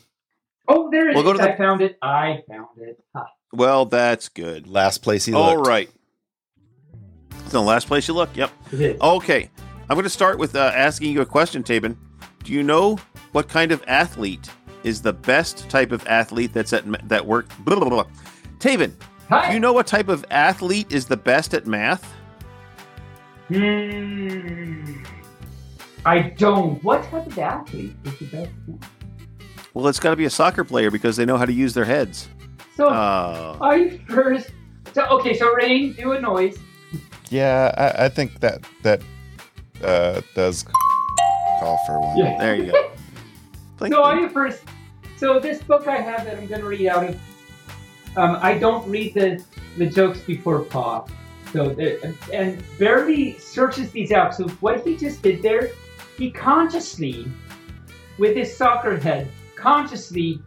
Oh, 0.69 0.91
there 0.91 1.09
it 1.09 1.11
is. 1.11 1.15
We'll 1.17 1.25
go 1.25 1.33
to 1.39 1.43
I 1.43 1.57
found 1.57 1.81
it. 1.83 1.99
I 2.01 2.43
found 2.49 2.69
it. 2.79 3.03
Ha. 3.15 3.27
Well, 3.53 3.85
that's 3.87 4.29
good. 4.29 4.67
Last 4.67 5.03
place 5.03 5.25
he 5.25 5.35
All 5.35 5.57
looked. 5.57 5.69
right. 5.69 5.91
It's 7.43 7.53
the 7.53 7.61
last 7.61 7.87
place 7.87 8.07
you 8.09 8.15
look. 8.15 8.35
Yep. 8.37 8.51
Okay. 9.01 9.51
I'm 9.89 9.97
going 9.97 10.05
to 10.05 10.11
start 10.11 10.39
with 10.39 10.55
uh, 10.55 10.73
asking 10.75 11.13
you 11.13 11.21
a 11.21 11.27
question, 11.27 11.63
Taebyn. 11.63 11.97
Do 12.45 12.53
you 12.53 12.63
know 12.63 12.99
what 13.33 13.49
kind 13.49 13.73
of 13.73 13.83
athlete 13.87 14.49
is 14.85 15.03
the 15.03 15.13
best 15.13 15.69
type 15.69 15.93
of 15.93 16.07
athlete 16.07 16.53
that's 16.55 16.73
at 16.73 16.87
ma- 16.87 16.99
that 17.05 17.27
work? 17.27 17.49
Blah, 17.65 17.77
blah, 17.77 17.89
blah. 17.89 18.05
Taebyn, 18.61 18.93
Hi. 19.29 19.49
do 19.49 19.55
you 19.55 19.61
know 19.61 19.73
what 19.73 19.87
type 19.87 20.09
of 20.09 20.25
athlete 20.31 20.91
is 20.93 21.07
the 21.07 21.17
best 21.17 21.53
at 21.55 21.67
math? 21.67 22.15
Hmm. 23.51 25.03
I 26.07 26.21
don't. 26.21 26.83
What 26.83 27.03
type 27.05 27.27
of 27.27 27.39
athlete 27.39 27.95
is 28.05 28.19
the 28.19 28.25
best? 28.27 28.51
Well, 29.75 29.87
it's 29.89 30.01
got 30.01 30.11
to 30.11 30.17
be 30.17 30.25
a 30.25 30.31
soccer 30.31 30.65
player 30.65 30.91
because 30.91 31.17
they 31.17 31.25
know 31.27 31.37
how 31.37 31.45
to 31.45 31.53
use 31.53 31.75
their 31.75 31.85
heads. 31.85 32.29
So 32.77 32.89
Uh, 32.89 33.59
I 33.61 33.99
first. 34.09 34.51
So 34.95 35.05
okay. 35.19 35.37
So 35.37 35.53
Rayne, 35.55 35.93
do 35.93 36.13
a 36.13 36.21
noise. 36.21 36.59
Yeah, 37.29 37.75
I, 37.77 38.07
I 38.07 38.09
think 38.09 38.41
that 38.41 38.65
that 38.83 39.03
uh, 39.85 40.21
does 40.35 40.65
call 41.61 41.79
for 41.87 42.01
one. 42.01 42.17
Yeah. 42.19 42.39
there 42.39 42.55
you 42.57 42.73
go. 42.73 42.91
Blink, 43.79 43.95
So 43.95 44.03
blink. 44.03 44.31
I 44.31 44.33
first. 44.33 44.63
So 45.17 45.39
this 45.39 45.63
book 45.63 45.87
I 45.87 45.97
have 45.97 46.25
that 46.25 46.39
I'm 46.39 46.47
going 46.47 46.61
to 46.63 46.67
read 46.67 46.87
out 46.87 47.05
of. 47.11 47.21
Um, 48.17 48.39
I 48.41 48.57
don't 48.59 48.89
read 48.89 49.15
the 49.15 49.43
the 49.77 49.87
jokes 49.87 50.21
before 50.21 50.61
Paw. 50.61 51.05
So 51.53 51.71
and 52.33 52.63
Bearly 52.79 53.39
searches 53.39 53.91
these 53.91 54.13
out. 54.13 54.35
So 54.35 54.49
what 54.61 54.87
he 54.87 54.97
just 54.97 55.23
did 55.23 55.43
there, 55.43 55.71
he 56.17 56.31
consciously, 56.31 57.27
with 58.19 58.37
his 58.37 58.55
soccer 58.57 58.97
head, 58.97 59.29
consciously 59.57 60.41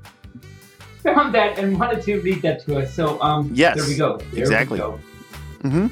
found 1.03 1.33
that 1.35 1.57
and 1.59 1.77
wanted 1.79 2.01
to 2.03 2.21
read 2.21 2.41
that 2.43 2.63
to 2.65 2.79
us. 2.79 2.93
So 2.93 3.21
um, 3.21 3.51
Yes, 3.53 3.77
there 3.77 3.87
we 3.87 3.95
go. 3.95 4.17
There 4.17 4.29
we 4.31 4.39
exactly. 4.41 4.77
go. 4.77 4.99
Mhm. 5.61 5.91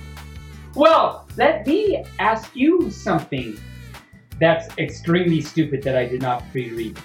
Well, 0.75 1.27
let 1.37 1.67
me 1.67 2.03
ask 2.19 2.55
you 2.55 2.89
something 2.89 3.59
that's 4.39 4.75
extremely 4.77 5.41
stupid 5.41 5.83
that 5.83 5.97
I 5.97 6.05
did 6.05 6.21
not 6.21 6.49
pre-read. 6.51 6.97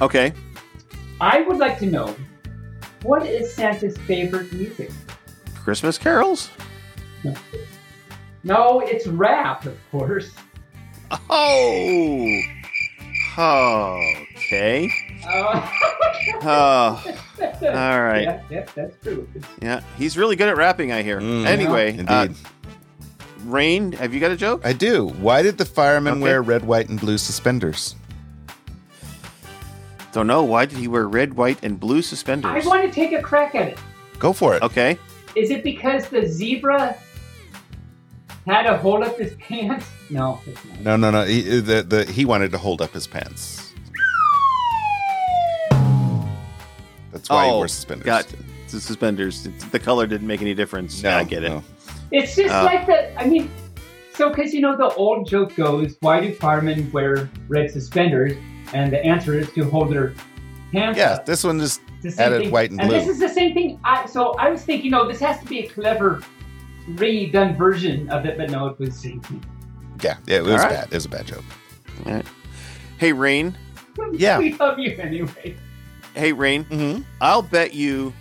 Okay. 0.00 0.32
I 1.20 1.42
would 1.42 1.58
like 1.58 1.78
to 1.80 1.86
know 1.86 2.16
what 3.02 3.26
is 3.26 3.52
Santa's 3.54 3.96
favorite 3.98 4.52
music? 4.52 4.90
Christmas 5.62 5.98
carols? 5.98 6.50
No, 8.42 8.80
it's 8.80 9.06
rap, 9.06 9.66
of 9.66 9.76
course. 9.90 10.30
Oh. 11.28 12.40
Okay. 13.38 14.90
Uh, 15.26 15.68
Oh, 16.42 17.02
all 17.62 18.02
right. 18.02 18.22
Yeah, 18.22 18.42
yeah, 18.50 18.66
that's 18.74 18.96
true. 19.02 19.28
Yeah, 19.62 19.80
he's 19.96 20.16
really 20.18 20.36
good 20.36 20.48
at 20.48 20.56
rapping, 20.56 20.92
I 20.92 21.02
hear. 21.02 21.20
Mm, 21.20 21.46
anyway, 21.46 21.90
Indeed. 21.90 22.08
uh, 22.08 22.28
Rayne, 23.44 23.92
have 23.92 24.12
you 24.12 24.20
got 24.20 24.30
a 24.30 24.36
joke? 24.36 24.62
I 24.64 24.72
do. 24.72 25.08
Why 25.08 25.42
did 25.42 25.56
the 25.58 25.64
fireman 25.64 26.14
Okay. 26.14 26.22
wear 26.22 26.42
red, 26.42 26.64
white, 26.64 26.88
and 26.88 27.00
blue 27.00 27.18
suspenders? 27.18 27.94
Don't 30.12 30.26
know. 30.26 30.42
Why 30.44 30.66
did 30.66 30.78
he 30.78 30.88
wear 30.88 31.06
red, 31.08 31.34
white, 31.34 31.58
and 31.62 31.78
blue 31.80 32.02
suspenders? 32.02 32.50
I 32.50 32.60
suspenders? 32.60 32.66
want 32.82 32.92
to 32.94 33.00
take 33.00 33.12
a 33.18 33.22
crack 33.22 33.54
at 33.54 33.68
it. 33.68 33.78
Go 34.18 34.32
for 34.32 34.54
it. 34.56 34.62
Okay. 34.62 34.98
Is 35.36 35.50
it 35.50 35.62
because 35.64 36.08
the 36.08 36.26
zebra 36.26 36.96
had 38.46 38.62
to 38.64 38.76
hold 38.78 39.02
up 39.02 39.18
his 39.18 39.34
pants? 39.40 39.86
No, 40.08 40.40
it's 40.46 40.64
not. 40.64 40.80
No, 40.80 40.96
no, 40.96 41.10
no. 41.10 41.24
He, 41.24 41.42
the, 41.60 41.82
the, 41.82 42.04
he 42.04 42.24
wanted 42.24 42.50
to 42.52 42.58
hold 42.58 42.80
up 42.82 42.92
his 42.92 43.06
pants. 43.06 43.72
That's 47.12 47.28
why 47.28 47.46
he 47.46 47.52
wore 47.52 47.68
suspenders. 47.68 48.04
Oh, 48.04 48.06
Got 48.06 48.26
the 48.70 48.80
suspenders. 48.80 49.48
The 49.70 49.78
color 49.78 50.06
didn't 50.06 50.26
make 50.26 50.40
any 50.40 50.54
difference. 50.54 51.02
No, 51.02 51.10
Yeah, 51.10 51.18
I 51.18 51.24
get 51.24 51.42
it. 51.44 51.48
no. 51.48 51.62
It's 52.12 52.34
just 52.36 52.54
Uh, 52.54 52.64
like 52.64 52.86
the. 52.86 53.14
I 53.20 53.26
mean, 53.26 53.50
so 54.14 54.30
because 54.30 54.52
you 54.54 54.60
know 54.60 54.76
the 54.76 54.94
old 54.94 55.28
joke 55.28 55.54
goes, 55.56 55.96
why 56.00 56.20
do 56.20 56.32
firemen 56.34 56.90
wear 56.92 57.28
red 57.48 57.70
suspenders? 57.70 58.32
And 58.72 58.92
the 58.92 59.04
answer 59.04 59.36
is 59.38 59.50
to 59.52 59.64
hold 59.64 59.90
their 59.90 60.14
pants 60.72 60.96
Yeah, 60.98 61.14
up. 61.14 61.26
this 61.26 61.42
one 61.42 61.58
just 61.58 61.80
It's 61.96 62.02
the 62.02 62.10
same 62.12 62.26
added 62.26 62.42
thing. 62.42 62.50
white 62.52 62.70
and 62.70 62.80
And 62.80 62.88
blue. 62.88 62.98
this 63.00 63.08
is 63.08 63.18
the 63.18 63.28
same 63.28 63.54
thing. 63.54 63.80
I, 63.82 64.06
so 64.06 64.32
I 64.34 64.48
was 64.50 64.62
thinking, 64.62 64.92
no, 64.92 65.08
this 65.08 65.18
has 65.20 65.40
to 65.40 65.46
be 65.46 65.60
a 65.60 65.68
clever, 65.68 66.22
redone 66.88 67.56
version 67.56 68.08
of 68.10 68.26
it, 68.26 68.36
but 68.36 68.50
no, 68.50 68.68
it 68.68 68.78
was 68.78 69.02
the 69.02 69.20
yeah, 70.02 70.16
yeah, 70.26 70.38
it 70.38 70.42
was 70.42 70.52
All 70.52 70.58
right. 70.58 70.70
bad. 70.70 70.84
It 70.86 70.94
was 70.94 71.04
a 71.04 71.08
bad 71.08 71.26
joke. 71.26 71.44
Hey, 72.98 73.12
Rayne. 73.12 73.56
Yeah. 74.12 74.38
we 74.40 74.54
love 74.54 74.78
you 74.78 74.96
anyway. 74.98 75.56
Hey, 76.14 76.32
Rayne. 76.32 76.64
Mm-hmm. 76.64 77.02
I'll 77.20 77.42
bet 77.42 77.74
you 77.74 78.12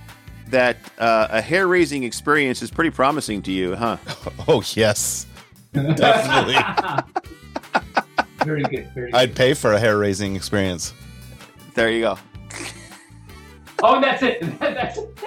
that 0.48 0.78
uh, 0.98 1.28
a 1.30 1.42
hair 1.42 1.68
raising 1.68 2.04
experience 2.04 2.62
is 2.62 2.72
pretty 2.72 2.90
promising 2.90 3.42
to 3.44 3.52
you, 3.52 3.76
huh? 3.76 3.98
Oh 4.48 4.64
yes, 4.74 5.28
Definitely. 5.74 6.56
very 8.46 8.64
good. 8.64 8.90
Very 8.94 9.12
good. 9.12 9.16
I'd 9.16 9.36
pay 9.36 9.54
for 9.54 9.74
a 9.74 9.80
hair 9.80 9.98
raising 9.98 10.36
experience. 10.36 10.94
There 11.76 11.92
you 11.92 12.02
go. 12.02 12.20
Oh, 13.84 14.02
that's 14.02 14.24
it. 14.24 14.60
that's 14.60 14.98
it. 14.98 15.18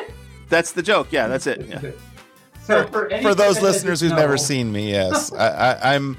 That's 0.49 0.73
the 0.73 0.83
joke. 0.83 1.09
Yeah, 1.11 1.29
that's 1.29 1.47
it. 1.47 1.67
Yeah. 1.67 1.93
So 2.65 2.87
for, 2.87 3.11
For 3.23 3.35
those 3.35 3.61
listeners 3.61 4.01
who've 4.01 4.11
doesn't 4.11 4.25
never 4.25 4.37
seen 4.39 4.71
me, 4.71 4.91
yes, 4.91 5.33
I, 5.37 5.47
I, 5.73 5.95
I'm 5.95 6.17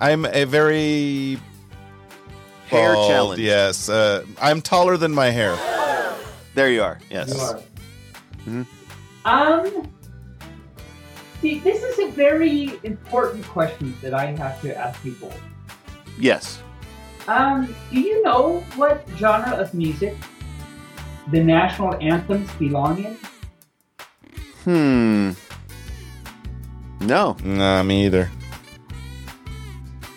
I'm 0.00 0.24
a 0.24 0.44
very 0.44 1.38
Hair 2.68 2.94
bald, 2.94 3.10
challenge. 3.10 3.40
Yes, 3.40 3.88
uh, 3.88 4.24
I'm 4.40 4.62
taller 4.62 4.96
than 4.96 5.12
my 5.12 5.30
hair. 5.30 5.56
There 6.54 6.70
you 6.70 6.82
are. 6.82 6.98
Yes. 7.10 7.34
You 7.34 7.40
are. 7.40 7.60
Mhm. 8.46 8.66
Um, 9.26 9.88
see, 11.42 11.58
this 11.60 11.82
is 11.82 11.98
a 11.98 12.10
very 12.12 12.78
important 12.82 13.44
question 13.46 13.94
that 14.00 14.14
I 14.14 14.26
have 14.26 14.60
to 14.62 14.76
ask 14.76 15.04
you 15.04 15.12
both. 15.20 15.38
Yes. 16.18 16.62
Um, 17.28 17.74
do 17.90 18.00
you 18.00 18.22
know 18.22 18.60
what 18.76 19.06
genre 19.16 19.50
of 19.56 19.74
music 19.74 20.16
the 21.32 21.42
national 21.42 21.94
anthems 22.00 22.50
belong 22.52 23.04
in? 23.04 23.18
Hmm. 24.64 25.30
No. 27.06 27.36
Nah, 27.44 27.82
me 27.84 28.06
either. 28.06 28.30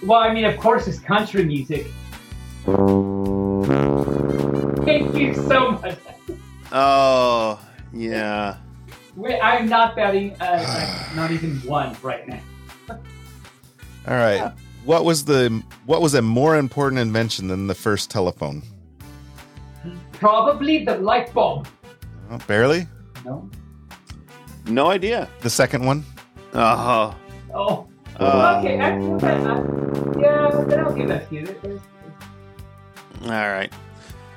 Well, 0.04 0.20
I 0.20 0.34
mean, 0.34 0.46
of 0.46 0.58
course, 0.58 0.88
it's 0.88 1.00
country 1.00 1.46
music. 1.46 1.86
Thank 4.86 5.16
you 5.16 5.36
so 5.36 5.72
much. 5.72 5.98
Oh, 6.72 7.60
yeah. 7.94 8.58
Wait, 9.16 9.40
I'm 9.40 9.70
not 9.70 9.96
betting, 9.96 10.36
uh, 10.42 10.66
like, 10.68 11.16
not 11.16 11.32
even 11.32 11.58
one 11.58 11.96
right 12.02 12.28
now. 12.28 12.42
All 12.90 14.16
right. 14.16 14.52
What 14.86 15.06
was 15.06 15.26
the 15.26 15.64
what 15.86 16.02
was 16.02 16.16
a 16.16 16.22
more 16.22 16.56
important 16.56 17.00
invention 17.00 17.48
than 17.48 17.68
the 17.68 17.76
first 17.76 18.10
telephone? 18.10 18.64
Probably 20.14 20.86
the 20.86 20.98
light 20.98 21.32
bulb. 21.34 21.68
Oh, 22.32 22.40
barely. 22.48 22.88
No. 23.26 23.50
No 24.66 24.88
idea. 24.88 25.28
The 25.42 25.50
second 25.50 25.86
one. 25.86 26.04
Oh. 26.54 27.16
Oh. 27.54 27.88
Uh, 28.20 28.58
okay. 28.60 28.78
Actually, 28.78 30.22
yeah, 30.22 30.50
then 30.68 30.80
I'll 30.80 30.94
give 30.94 31.08
that 31.08 31.30
to 31.30 31.36
you. 31.36 31.46
There's- 31.62 31.82
All 33.24 33.30
right. 33.30 33.72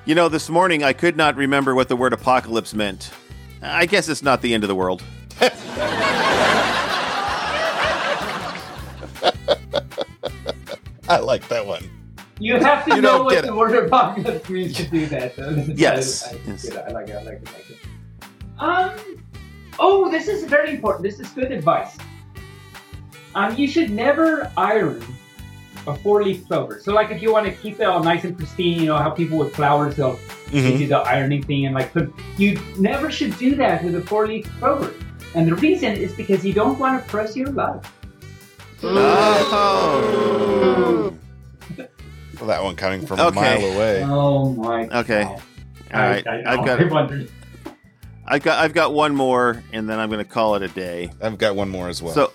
You 0.04 0.14
know, 0.14 0.28
this 0.28 0.48
morning 0.48 0.84
I 0.84 0.92
could 0.92 1.16
not 1.16 1.36
remember 1.36 1.74
what 1.74 1.88
the 1.88 1.96
word 1.96 2.12
apocalypse 2.12 2.74
meant. 2.74 3.10
I 3.62 3.86
guess 3.86 4.08
it's 4.08 4.22
not 4.22 4.40
the 4.42 4.54
end 4.54 4.64
of 4.64 4.68
the 4.68 4.74
world. 4.74 5.02
I 11.08 11.18
like 11.18 11.48
that 11.48 11.66
one. 11.66 11.88
You 12.38 12.56
have 12.58 12.84
to 12.86 12.94
You 12.96 13.00
know 13.02 13.18
don't 13.18 13.24
what 13.26 13.42
the 13.42 13.48
it. 13.48 13.56
word 13.56 13.86
apocalypse 13.86 14.48
means 14.48 14.74
to 14.76 14.84
do 14.88 15.06
that. 15.06 15.36
though. 15.36 15.50
Yes. 15.74 16.24
I, 16.32 16.36
I, 16.36 16.40
Yes. 16.46 16.70
I 16.76 16.88
like 16.88 17.08
it. 17.08 17.14
I 17.16 17.22
like 17.22 17.42
it. 17.42 17.48
I 18.58 18.82
like 18.82 19.00
it. 19.00 19.08
Um. 19.08 19.21
Oh, 19.78 20.10
this 20.10 20.28
is 20.28 20.44
very 20.44 20.70
important. 20.74 21.02
This 21.04 21.18
is 21.20 21.28
good 21.30 21.50
advice. 21.52 21.96
Um, 23.34 23.56
you 23.56 23.66
should 23.66 23.90
never 23.90 24.50
iron 24.56 25.02
a 25.86 25.96
four-leaf 25.96 26.46
clover. 26.46 26.78
So, 26.80 26.92
like, 26.92 27.10
if 27.10 27.20
you 27.22 27.32
want 27.32 27.46
to 27.46 27.52
keep 27.52 27.80
it 27.80 27.84
all 27.84 28.02
nice 28.04 28.24
and 28.24 28.36
pristine, 28.36 28.78
you 28.80 28.86
know 28.86 28.96
how 28.98 29.10
people 29.10 29.38
with 29.38 29.54
flowers 29.56 29.96
they'll 29.96 30.18
they 30.50 30.60
Mhm. 30.72 30.78
do 30.78 30.86
the 30.88 30.98
ironing 30.98 31.42
thing 31.42 31.64
and 31.66 31.74
like 31.74 31.92
put. 31.94 32.12
You 32.36 32.58
never 32.78 33.10
should 33.10 33.36
do 33.38 33.54
that 33.56 33.82
with 33.82 33.94
a 33.94 34.02
four-leaf 34.02 34.46
clover. 34.58 34.92
And 35.34 35.48
the 35.48 35.54
reason 35.54 35.92
is 35.96 36.12
because 36.12 36.44
you 36.44 36.52
don't 36.52 36.78
want 36.78 37.02
to 37.02 37.08
press 37.10 37.34
your 37.34 37.48
luck. 37.48 37.84
Oh. 39.94 41.14
Well, 42.38 42.48
that 42.48 42.62
one 42.62 42.76
coming 42.76 43.06
from 43.06 43.18
Okay. 43.20 43.28
a 43.28 43.32
mile 43.32 43.64
away. 43.74 44.02
Oh 44.04 44.52
my. 44.52 44.88
Okay. 44.88 45.22
All 45.24 45.38
right. 45.92 46.26
I, 46.26 46.40
I, 46.42 46.52
I've 46.58 46.66
got 46.66 46.80
I 46.82 46.84
wondered. 46.84 47.30
I've 48.33 48.43
got 48.43 48.59
I've 48.64 48.72
got 48.72 48.95
one 48.95 49.14
more 49.14 49.62
and 49.74 49.87
then 49.87 50.01
I'm 50.01 50.09
going 50.09 50.24
to 50.24 50.30
call 50.30 50.55
it 50.55 50.62
a 50.62 50.68
day. 50.68 51.11
I've 51.20 51.37
got 51.37 51.55
one 51.55 51.68
more 51.68 51.91
as 51.91 52.03
well. 52.03 52.14
So 52.14 52.33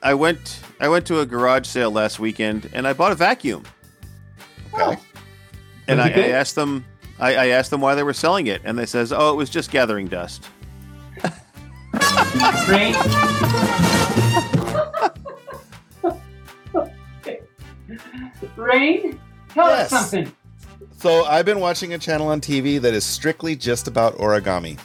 I 0.00 0.14
went 0.14 0.60
I 0.78 0.88
went 0.88 1.04
to 1.08 1.18
a 1.18 1.26
garage 1.26 1.66
sale 1.66 1.90
last 1.90 2.20
weekend 2.20 2.70
and 2.72 2.86
I 2.86 2.92
bought 2.92 3.10
a 3.10 3.16
vacuum. 3.16 3.64
okay. 4.72 4.96
And 5.88 6.00
I. 6.00 6.10
I 6.10 6.28
asked 6.28 6.54
them 6.54 6.84
I, 7.18 7.34
I 7.34 7.46
asked 7.48 7.70
them 7.70 7.80
why 7.80 7.96
they 7.96 8.04
were 8.04 8.12
selling 8.12 8.46
it 8.46 8.60
and 8.64 8.78
they 8.78 8.86
says, 8.86 9.12
"Oh, 9.12 9.32
it 9.32 9.36
was 9.36 9.50
just 9.50 9.72
gathering 9.72 10.06
dust." 10.06 10.48
Rayne. 12.68 12.94
Rayne, 18.56 19.18
tell 19.48 19.68
Yes. 19.68 19.92
us 19.92 20.10
something. 20.10 20.32
So 20.98 21.24
I've 21.24 21.44
been 21.44 21.60
watching 21.60 21.94
a 21.94 21.98
channel 21.98 22.28
on 22.28 22.40
TV 22.40 22.80
that 22.80 22.94
is 22.94 23.04
strictly 23.04 23.54
just 23.56 23.86
about 23.88 24.16
origami. 24.18 24.78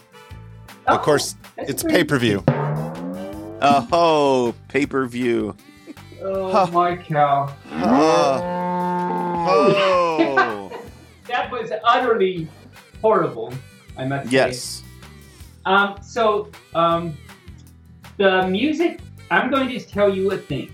Oh, 0.88 0.96
of 0.96 1.02
course, 1.02 1.36
it's 1.58 1.84
pay 1.84 2.04
per 2.04 2.18
view. 2.18 2.44
Oh, 3.64 4.56
pay-per-view. 4.70 5.56
Oh 6.24 6.52
Huh. 6.52 6.68
my 6.74 6.96
cow! 6.96 7.54
Oh. 9.44 10.72
That 11.28 11.50
was 11.52 11.72
utterly 11.86 12.48
horrible. 13.02 13.54
I 13.98 14.06
must 14.06 14.26
say. 14.26 14.32
yes. 14.34 14.84
Um. 15.66 15.96
So, 16.02 16.50
um, 16.74 17.16
the 18.18 18.48
music. 18.48 19.00
I'm 19.30 19.50
going 19.50 19.70
to 19.70 19.80
tell 19.80 20.14
you 20.14 20.32
a 20.32 20.38
thing, 20.38 20.70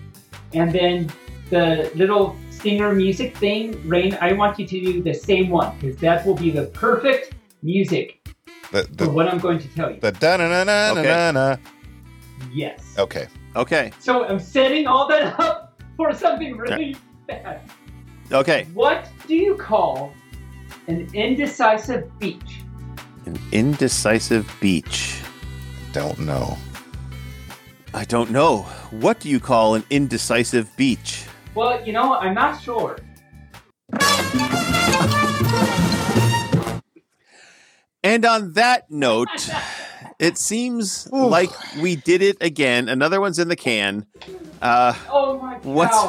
and 0.54 0.72
then 0.72 1.12
the 1.50 1.92
little 1.94 2.34
stinger 2.50 2.92
music 2.92 3.36
thing, 3.36 3.86
Rayne. 3.86 4.18
I 4.20 4.32
want 4.32 4.58
you 4.58 4.66
to 4.66 4.80
do 4.80 5.00
the 5.02 5.14
same 5.14 5.48
one 5.50 5.76
because 5.78 5.96
that 5.98 6.26
will 6.26 6.34
be 6.34 6.50
the 6.50 6.64
perfect 6.74 7.34
music 7.62 8.17
The 8.70 8.82
for 8.84 8.92
the 9.04 9.08
what 9.10 9.28
I'm 9.28 9.38
going 9.38 9.58
to 9.58 9.68
tell 9.74 9.90
you. 9.90 10.00
the 10.00 10.12
da 10.12 10.36
na 10.36 10.48
na 10.48 10.64
na 10.64 10.90
Okay. 10.92 11.02
na 11.08 11.30
na. 11.32 11.56
Yes. 12.52 12.80
Okay. 12.98 13.26
Okay. 13.56 13.92
So 13.98 14.24
I'm 14.24 14.38
setting 14.38 14.86
all 14.86 15.08
that 15.08 15.38
up 15.40 15.80
for 15.96 16.12
something 16.14 16.56
really 16.56 16.96
bad. 17.26 17.60
Okay. 18.30 18.66
What 18.74 19.08
do 19.26 19.34
you 19.34 19.56
call 19.56 20.12
an 20.86 21.08
indecisive 21.14 22.06
beach? 22.18 22.62
An 23.26 23.38
indecisive 23.52 24.46
beach. 24.60 25.20
Don't 25.92 26.18
know. 26.20 26.56
I 27.94 28.04
don't 28.04 28.30
know. 28.30 28.62
What 28.90 29.20
do 29.20 29.28
you 29.30 29.40
call 29.40 29.74
an 29.74 29.84
indecisive 29.90 30.68
beach? 30.76 31.24
Well, 31.54 31.84
you 31.86 31.92
know, 31.92 32.14
I'm 32.14 32.34
not 32.34 32.60
sure. 32.62 32.98
And 38.04 38.24
on 38.24 38.52
that 38.52 38.90
note, 38.90 39.28
it 40.18 40.38
seems 40.38 41.10
like 41.10 41.50
we 41.76 41.96
did 41.96 42.22
it 42.22 42.36
again. 42.40 42.88
Another 42.88 43.20
one's 43.20 43.38
in 43.38 43.48
the 43.48 43.56
can. 43.56 44.06
Uh, 44.62 44.94
Oh 45.10 45.38
my 45.40 45.54
cow! 45.58 45.60
What's- 45.70 46.06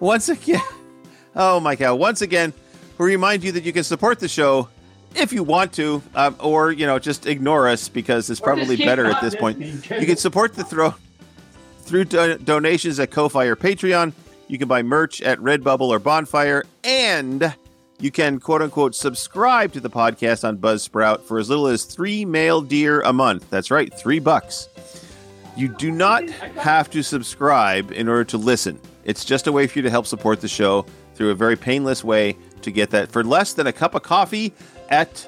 once 0.00 0.28
again, 0.28 0.60
oh 1.36 1.60
my 1.60 1.74
god! 1.76 1.94
Once 1.94 2.20
again, 2.22 2.52
we 2.98 3.06
remind 3.06 3.44
you 3.44 3.52
that 3.52 3.64
you 3.64 3.72
can 3.72 3.84
support 3.84 4.18
the 4.18 4.28
show 4.28 4.68
if 5.14 5.32
you 5.32 5.42
want 5.42 5.72
to, 5.74 6.02
um, 6.14 6.36
or 6.40 6.70
you 6.72 6.86
know, 6.86 6.98
just 6.98 7.26
ignore 7.26 7.68
us 7.68 7.88
because 7.88 8.28
it's 8.28 8.40
probably 8.40 8.76
better 8.76 9.06
at 9.06 9.20
this 9.22 9.34
point. 9.34 9.58
You 10.00 10.06
can 10.06 10.16
support 10.16 10.54
the 10.54 10.64
throw 10.64 10.94
through 11.80 12.04
do- 12.06 12.36
donations 12.38 12.98
at 13.00 13.10
Ko-fi 13.10 13.44
or 13.46 13.56
Patreon. 13.56 14.12
You 14.48 14.58
can 14.58 14.68
buy 14.68 14.82
merch 14.82 15.22
at 15.22 15.38
Redbubble 15.38 15.88
or 15.88 15.98
Bonfire, 15.98 16.64
and 16.84 17.54
you 17.98 18.10
can 18.10 18.38
quote 18.40 18.62
unquote 18.62 18.94
subscribe 18.94 19.72
to 19.72 19.80
the 19.80 19.90
podcast 19.90 20.46
on 20.46 20.58
Buzzsprout 20.58 21.22
for 21.22 21.38
as 21.38 21.48
little 21.48 21.66
as 21.66 21.84
three 21.84 22.24
male 22.24 22.60
deer 22.60 23.00
a 23.02 23.12
month. 23.12 23.48
That's 23.50 23.70
right, 23.70 23.92
three 23.92 24.18
bucks. 24.18 24.68
You 25.56 25.68
do 25.68 25.90
not 25.90 26.28
have 26.30 26.90
to 26.90 27.02
subscribe 27.02 27.90
in 27.92 28.08
order 28.08 28.24
to 28.24 28.36
listen. 28.36 28.78
It's 29.04 29.24
just 29.24 29.46
a 29.46 29.52
way 29.52 29.66
for 29.66 29.78
you 29.78 29.82
to 29.82 29.90
help 29.90 30.06
support 30.06 30.40
the 30.40 30.48
show 30.48 30.84
through 31.14 31.30
a 31.30 31.34
very 31.34 31.56
painless 31.56 32.04
way 32.04 32.36
to 32.62 32.70
get 32.70 32.90
that 32.90 33.10
for 33.10 33.24
less 33.24 33.54
than 33.54 33.66
a 33.66 33.72
cup 33.72 33.94
of 33.94 34.02
coffee 34.02 34.52
at 34.90 35.26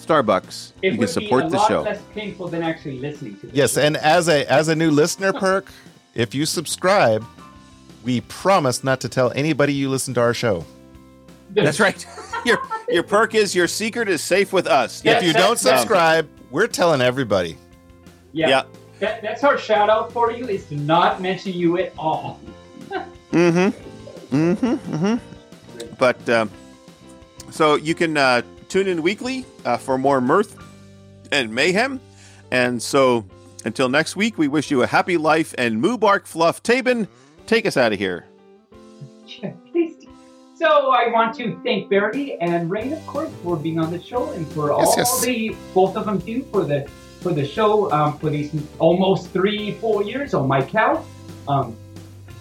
Starbucks. 0.00 0.72
It 0.82 0.92
you 0.92 0.98
would 0.98 1.06
can 1.06 1.12
support 1.12 1.42
be 1.44 1.46
a 1.48 1.50
the 1.50 1.56
lot 1.56 1.68
show. 1.68 1.82
less 1.82 2.02
painful 2.14 2.48
than 2.48 2.62
actually 2.62 2.98
listening 2.98 3.38
to. 3.40 3.50
Yes, 3.52 3.74
show. 3.74 3.80
and 3.80 3.96
as 3.96 4.28
a 4.28 4.44
as 4.50 4.68
a 4.68 4.76
new 4.76 4.90
listener 4.90 5.32
perk, 5.32 5.66
if 6.14 6.34
you 6.34 6.46
subscribe, 6.46 7.24
we 8.04 8.20
promise 8.22 8.84
not 8.84 9.00
to 9.00 9.08
tell 9.08 9.32
anybody 9.34 9.72
you 9.72 9.88
listen 9.88 10.14
to 10.14 10.20
our 10.20 10.34
show. 10.34 10.64
That's 11.54 11.80
right. 11.80 12.06
your 12.44 12.58
your 12.88 13.02
perk 13.02 13.34
is 13.34 13.54
your 13.54 13.68
secret 13.68 14.08
is 14.08 14.22
safe 14.22 14.52
with 14.52 14.66
us. 14.66 15.02
If 15.04 15.22
you 15.22 15.32
that- 15.32 15.38
don't 15.38 15.58
subscribe, 15.58 16.28
we're 16.50 16.66
telling 16.66 17.00
everybody. 17.00 17.56
yeah. 18.32 18.48
Yeah. 18.48 18.62
That, 18.98 19.20
that's 19.20 19.42
our 19.42 19.58
shout 19.58 19.90
out 19.90 20.12
for 20.12 20.30
you 20.30 20.46
is 20.46 20.64
to 20.66 20.76
not 20.76 21.20
mention 21.20 21.52
you 21.54 21.76
at 21.78 21.92
all. 21.98 22.38
Mm-hmm. 23.32 24.36
Mm-hmm. 24.36 24.94
Mm-hmm. 24.94 25.94
But 25.98 26.28
um, 26.28 26.50
so 27.50 27.74
you 27.74 27.96
can 27.96 28.16
uh, 28.16 28.42
tune 28.68 28.86
in 28.86 29.02
weekly 29.02 29.44
uh, 29.64 29.76
for 29.76 29.98
more 29.98 30.20
mirth 30.20 30.56
and 31.32 31.52
mayhem. 31.52 32.00
And 32.52 32.80
so 32.80 33.24
until 33.64 33.88
next 33.88 34.14
week, 34.14 34.38
we 34.38 34.46
wish 34.46 34.70
you 34.70 34.82
a 34.82 34.86
happy 34.86 35.16
life 35.16 35.52
and 35.58 35.80
moo 35.80 35.98
bark 35.98 36.26
fluff. 36.26 36.62
Taebyn, 36.62 37.08
take 37.46 37.66
us 37.66 37.76
out 37.76 37.92
of 37.92 37.98
here. 37.98 38.26
So 40.62 40.92
I 40.92 41.08
want 41.08 41.34
to 41.38 41.58
thank 41.64 41.90
Bearly 41.90 42.38
and 42.38 42.70
Rayne, 42.70 42.92
of 42.92 43.04
course, 43.04 43.32
for 43.42 43.56
being 43.56 43.80
on 43.80 43.90
the 43.90 44.00
show 44.00 44.30
and 44.30 44.46
for 44.52 44.70
all 44.70 44.94
yes. 44.96 45.20
the 45.20 45.56
both 45.74 45.96
of 45.96 46.04
them 46.04 46.18
do 46.18 46.44
for 46.52 46.62
the 46.64 46.88
for 47.20 47.32
the 47.32 47.44
show 47.44 47.90
um, 47.90 48.16
for 48.18 48.30
these 48.30 48.54
almost 48.78 49.30
three 49.30 49.72
four 49.80 50.04
years. 50.04 50.34
Oh 50.34 50.46
my 50.46 50.62
cow! 50.62 51.04
Um, 51.48 51.76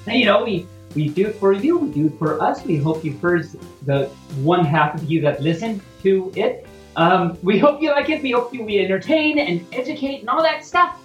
and, 0.06 0.19
you 0.19 0.27
know 0.27 0.43
we 0.43 0.68
we 0.93 1.10
do 1.10 1.30
it 1.30 1.35
for 1.38 1.52
you, 1.52 1.80
we 1.80 1.89
do 1.89 2.06
it 2.14 2.19
for 2.19 2.39
us. 2.39 2.64
We 2.64 2.77
hope 2.77 3.03
you 3.03 3.18
first 3.18 3.56
the 3.88 4.06
one 4.43 4.65
half 4.65 4.93
of 4.93 5.10
you 5.10 5.19
that 5.22 5.41
listen 5.41 5.81
to 6.03 6.31
it. 6.35 6.68
Um, 6.98 7.39
we 7.41 7.57
hope 7.57 7.81
you 7.81 7.89
like 7.89 8.10
it. 8.10 8.22
We 8.22 8.34
hope 8.34 8.53
you 8.53 8.64
we 8.64 8.77
entertain 8.85 9.39
and 9.39 9.65
educate 9.73 10.19
and 10.19 10.30
all 10.30 10.43
that 10.43 10.64
stuff. 10.64 10.95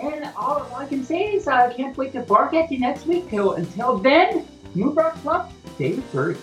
And 0.00 0.30
all 0.36 0.70
I 0.76 0.86
can 0.86 1.02
say 1.02 1.34
is 1.34 1.48
I 1.48 1.72
can't 1.74 1.96
wait 1.96 2.12
to 2.12 2.20
bark 2.20 2.54
at 2.54 2.70
you 2.70 2.78
next 2.78 3.06
week. 3.06 3.28
Till 3.28 3.54
until 3.54 3.98
then, 3.98 4.46
Moobarkfluff, 4.76 5.50
stay 5.74 5.94
first. 6.12 6.40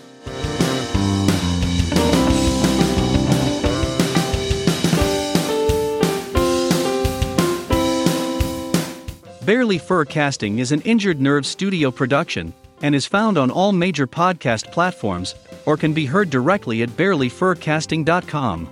Bearly 9.48 9.78
Furcasting 9.78 10.58
is 10.58 10.72
an 10.72 10.82
Injured 10.82 11.22
Nerve 11.22 11.46
studio 11.46 11.90
production 11.90 12.52
and 12.82 12.94
is 12.94 13.06
found 13.06 13.38
on 13.38 13.50
all 13.50 13.72
major 13.72 14.06
podcast 14.06 14.70
platforms 14.70 15.34
or 15.64 15.74
can 15.74 15.94
be 15.94 16.04
heard 16.04 16.28
directly 16.28 16.82
at 16.82 16.90
bearlyfurcasting.com. 16.90 18.68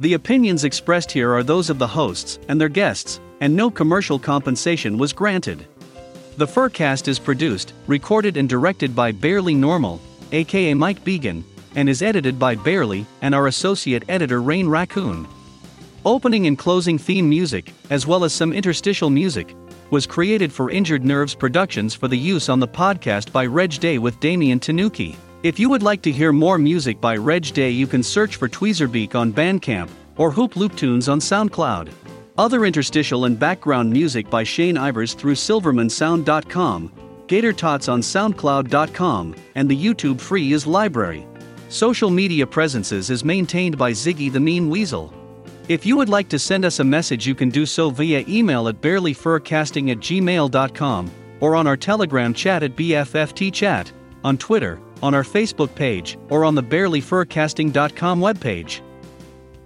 The 0.00 0.14
opinions 0.14 0.64
expressed 0.64 1.12
here 1.12 1.32
are 1.32 1.44
those 1.44 1.70
of 1.70 1.78
the 1.78 1.86
hosts 1.86 2.40
and 2.48 2.60
their 2.60 2.68
guests, 2.68 3.20
and 3.40 3.54
no 3.54 3.70
commercial 3.70 4.18
compensation 4.18 4.98
was 4.98 5.12
granted. 5.12 5.64
The 6.38 6.46
Furcast 6.48 7.06
is 7.06 7.20
produced, 7.20 7.72
recorded, 7.86 8.36
and 8.36 8.48
directed 8.48 8.96
by 8.96 9.12
Bearly 9.12 9.54
Normal, 9.54 10.00
aka 10.32 10.74
Mike 10.74 11.04
Began, 11.04 11.44
and 11.76 11.88
is 11.88 12.02
edited 12.02 12.36
by 12.36 12.56
Bearly 12.56 13.06
and 13.22 13.32
our 13.32 13.46
associate 13.46 14.02
editor 14.08 14.42
Rayne 14.42 14.66
Raccoon. 14.66 15.28
Opening 16.04 16.48
and 16.48 16.58
closing 16.58 16.98
theme 16.98 17.28
music, 17.28 17.72
as 17.90 18.08
well 18.08 18.24
as 18.24 18.32
some 18.32 18.52
interstitial 18.52 19.08
music, 19.08 19.54
was 19.94 20.06
created 20.06 20.52
for 20.52 20.72
Injured 20.72 21.04
Nerves 21.04 21.36
Productions 21.36 21.94
for 21.94 22.08
the 22.08 22.18
use 22.18 22.48
on 22.48 22.58
the 22.58 22.66
podcast 22.66 23.30
by 23.30 23.46
Reg 23.46 23.78
Day 23.78 23.98
with 23.98 24.18
Damian 24.18 24.58
Tanuki. 24.58 25.16
If 25.44 25.60
you 25.60 25.70
would 25.70 25.84
like 25.84 26.02
to 26.02 26.10
hear 26.10 26.32
more 26.32 26.58
music 26.58 27.00
by 27.00 27.16
Reg 27.16 27.54
Day, 27.54 27.70
you 27.70 27.86
can 27.86 28.02
search 28.02 28.34
for 28.34 28.48
Tweezerbeak 28.48 29.14
on 29.14 29.32
Bandcamp 29.32 29.88
or 30.16 30.32
Hoop 30.32 30.56
Loop 30.56 30.74
Tunes 30.74 31.08
on 31.08 31.20
SoundCloud. 31.20 31.92
Other 32.36 32.66
interstitial 32.66 33.26
and 33.26 33.38
background 33.38 33.92
music 33.92 34.28
by 34.28 34.42
Shane 34.42 34.74
Ivers 34.74 35.14
through 35.14 35.36
SilvermanSound.com, 35.36 36.92
Gator 37.28 37.52
Tots 37.52 37.86
on 37.88 38.00
SoundCloud.com, 38.00 39.36
and 39.54 39.68
the 39.68 39.80
YouTube 39.80 40.20
Free 40.20 40.52
is 40.52 40.66
Library. 40.66 41.24
Social 41.68 42.10
media 42.10 42.48
presences 42.48 43.10
is 43.10 43.24
maintained 43.24 43.78
by 43.78 43.92
Ziggy 43.92 44.32
the 44.32 44.40
Meme 44.40 44.68
Weasel. 44.68 45.14
If 45.66 45.86
you 45.86 45.96
would 45.96 46.10
like 46.10 46.28
to 46.28 46.38
send 46.38 46.66
us 46.66 46.78
a 46.80 46.84
message, 46.84 47.26
you 47.26 47.34
can 47.34 47.48
do 47.48 47.64
so 47.64 47.88
via 47.88 48.22
email 48.28 48.68
at 48.68 48.82
bearlyfurcasting 48.82 49.90
at 49.90 49.98
gmail.com 49.98 51.10
or 51.40 51.56
on 51.56 51.66
our 51.66 51.76
Telegram 51.76 52.34
chat 52.34 52.62
at 52.62 52.76
BFFTchat, 52.76 53.90
on 54.22 54.36
Twitter, 54.36 54.78
on 55.02 55.14
our 55.14 55.22
Facebook 55.22 55.74
page, 55.74 56.18
or 56.28 56.44
on 56.44 56.54
the 56.54 56.62
bearlyfurcasting.com 56.62 58.20
webpage. 58.20 58.82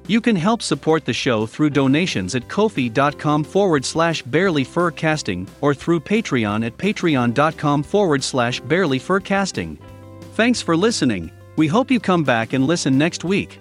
You 0.06 0.20
can 0.20 0.36
help 0.36 0.62
support 0.62 1.04
the 1.04 1.12
show 1.12 1.46
through 1.46 1.70
donations 1.70 2.36
at 2.36 2.46
kofi.com 2.48 3.42
forward 3.42 3.84
slash 3.84 4.22
bearlyfurcasting 4.22 5.48
or 5.60 5.74
through 5.74 6.00
Patreon 6.00 6.64
at 6.64 6.78
patreon.com 6.78 7.82
forward 7.82 8.22
slash 8.22 8.62
bearlyfurcasting. 8.62 9.76
Thanks 10.34 10.62
for 10.62 10.76
listening. 10.76 11.32
We 11.56 11.66
hope 11.66 11.90
you 11.90 11.98
come 11.98 12.22
back 12.22 12.52
and 12.52 12.66
listen 12.68 12.96
next 12.96 13.24
week. 13.24 13.58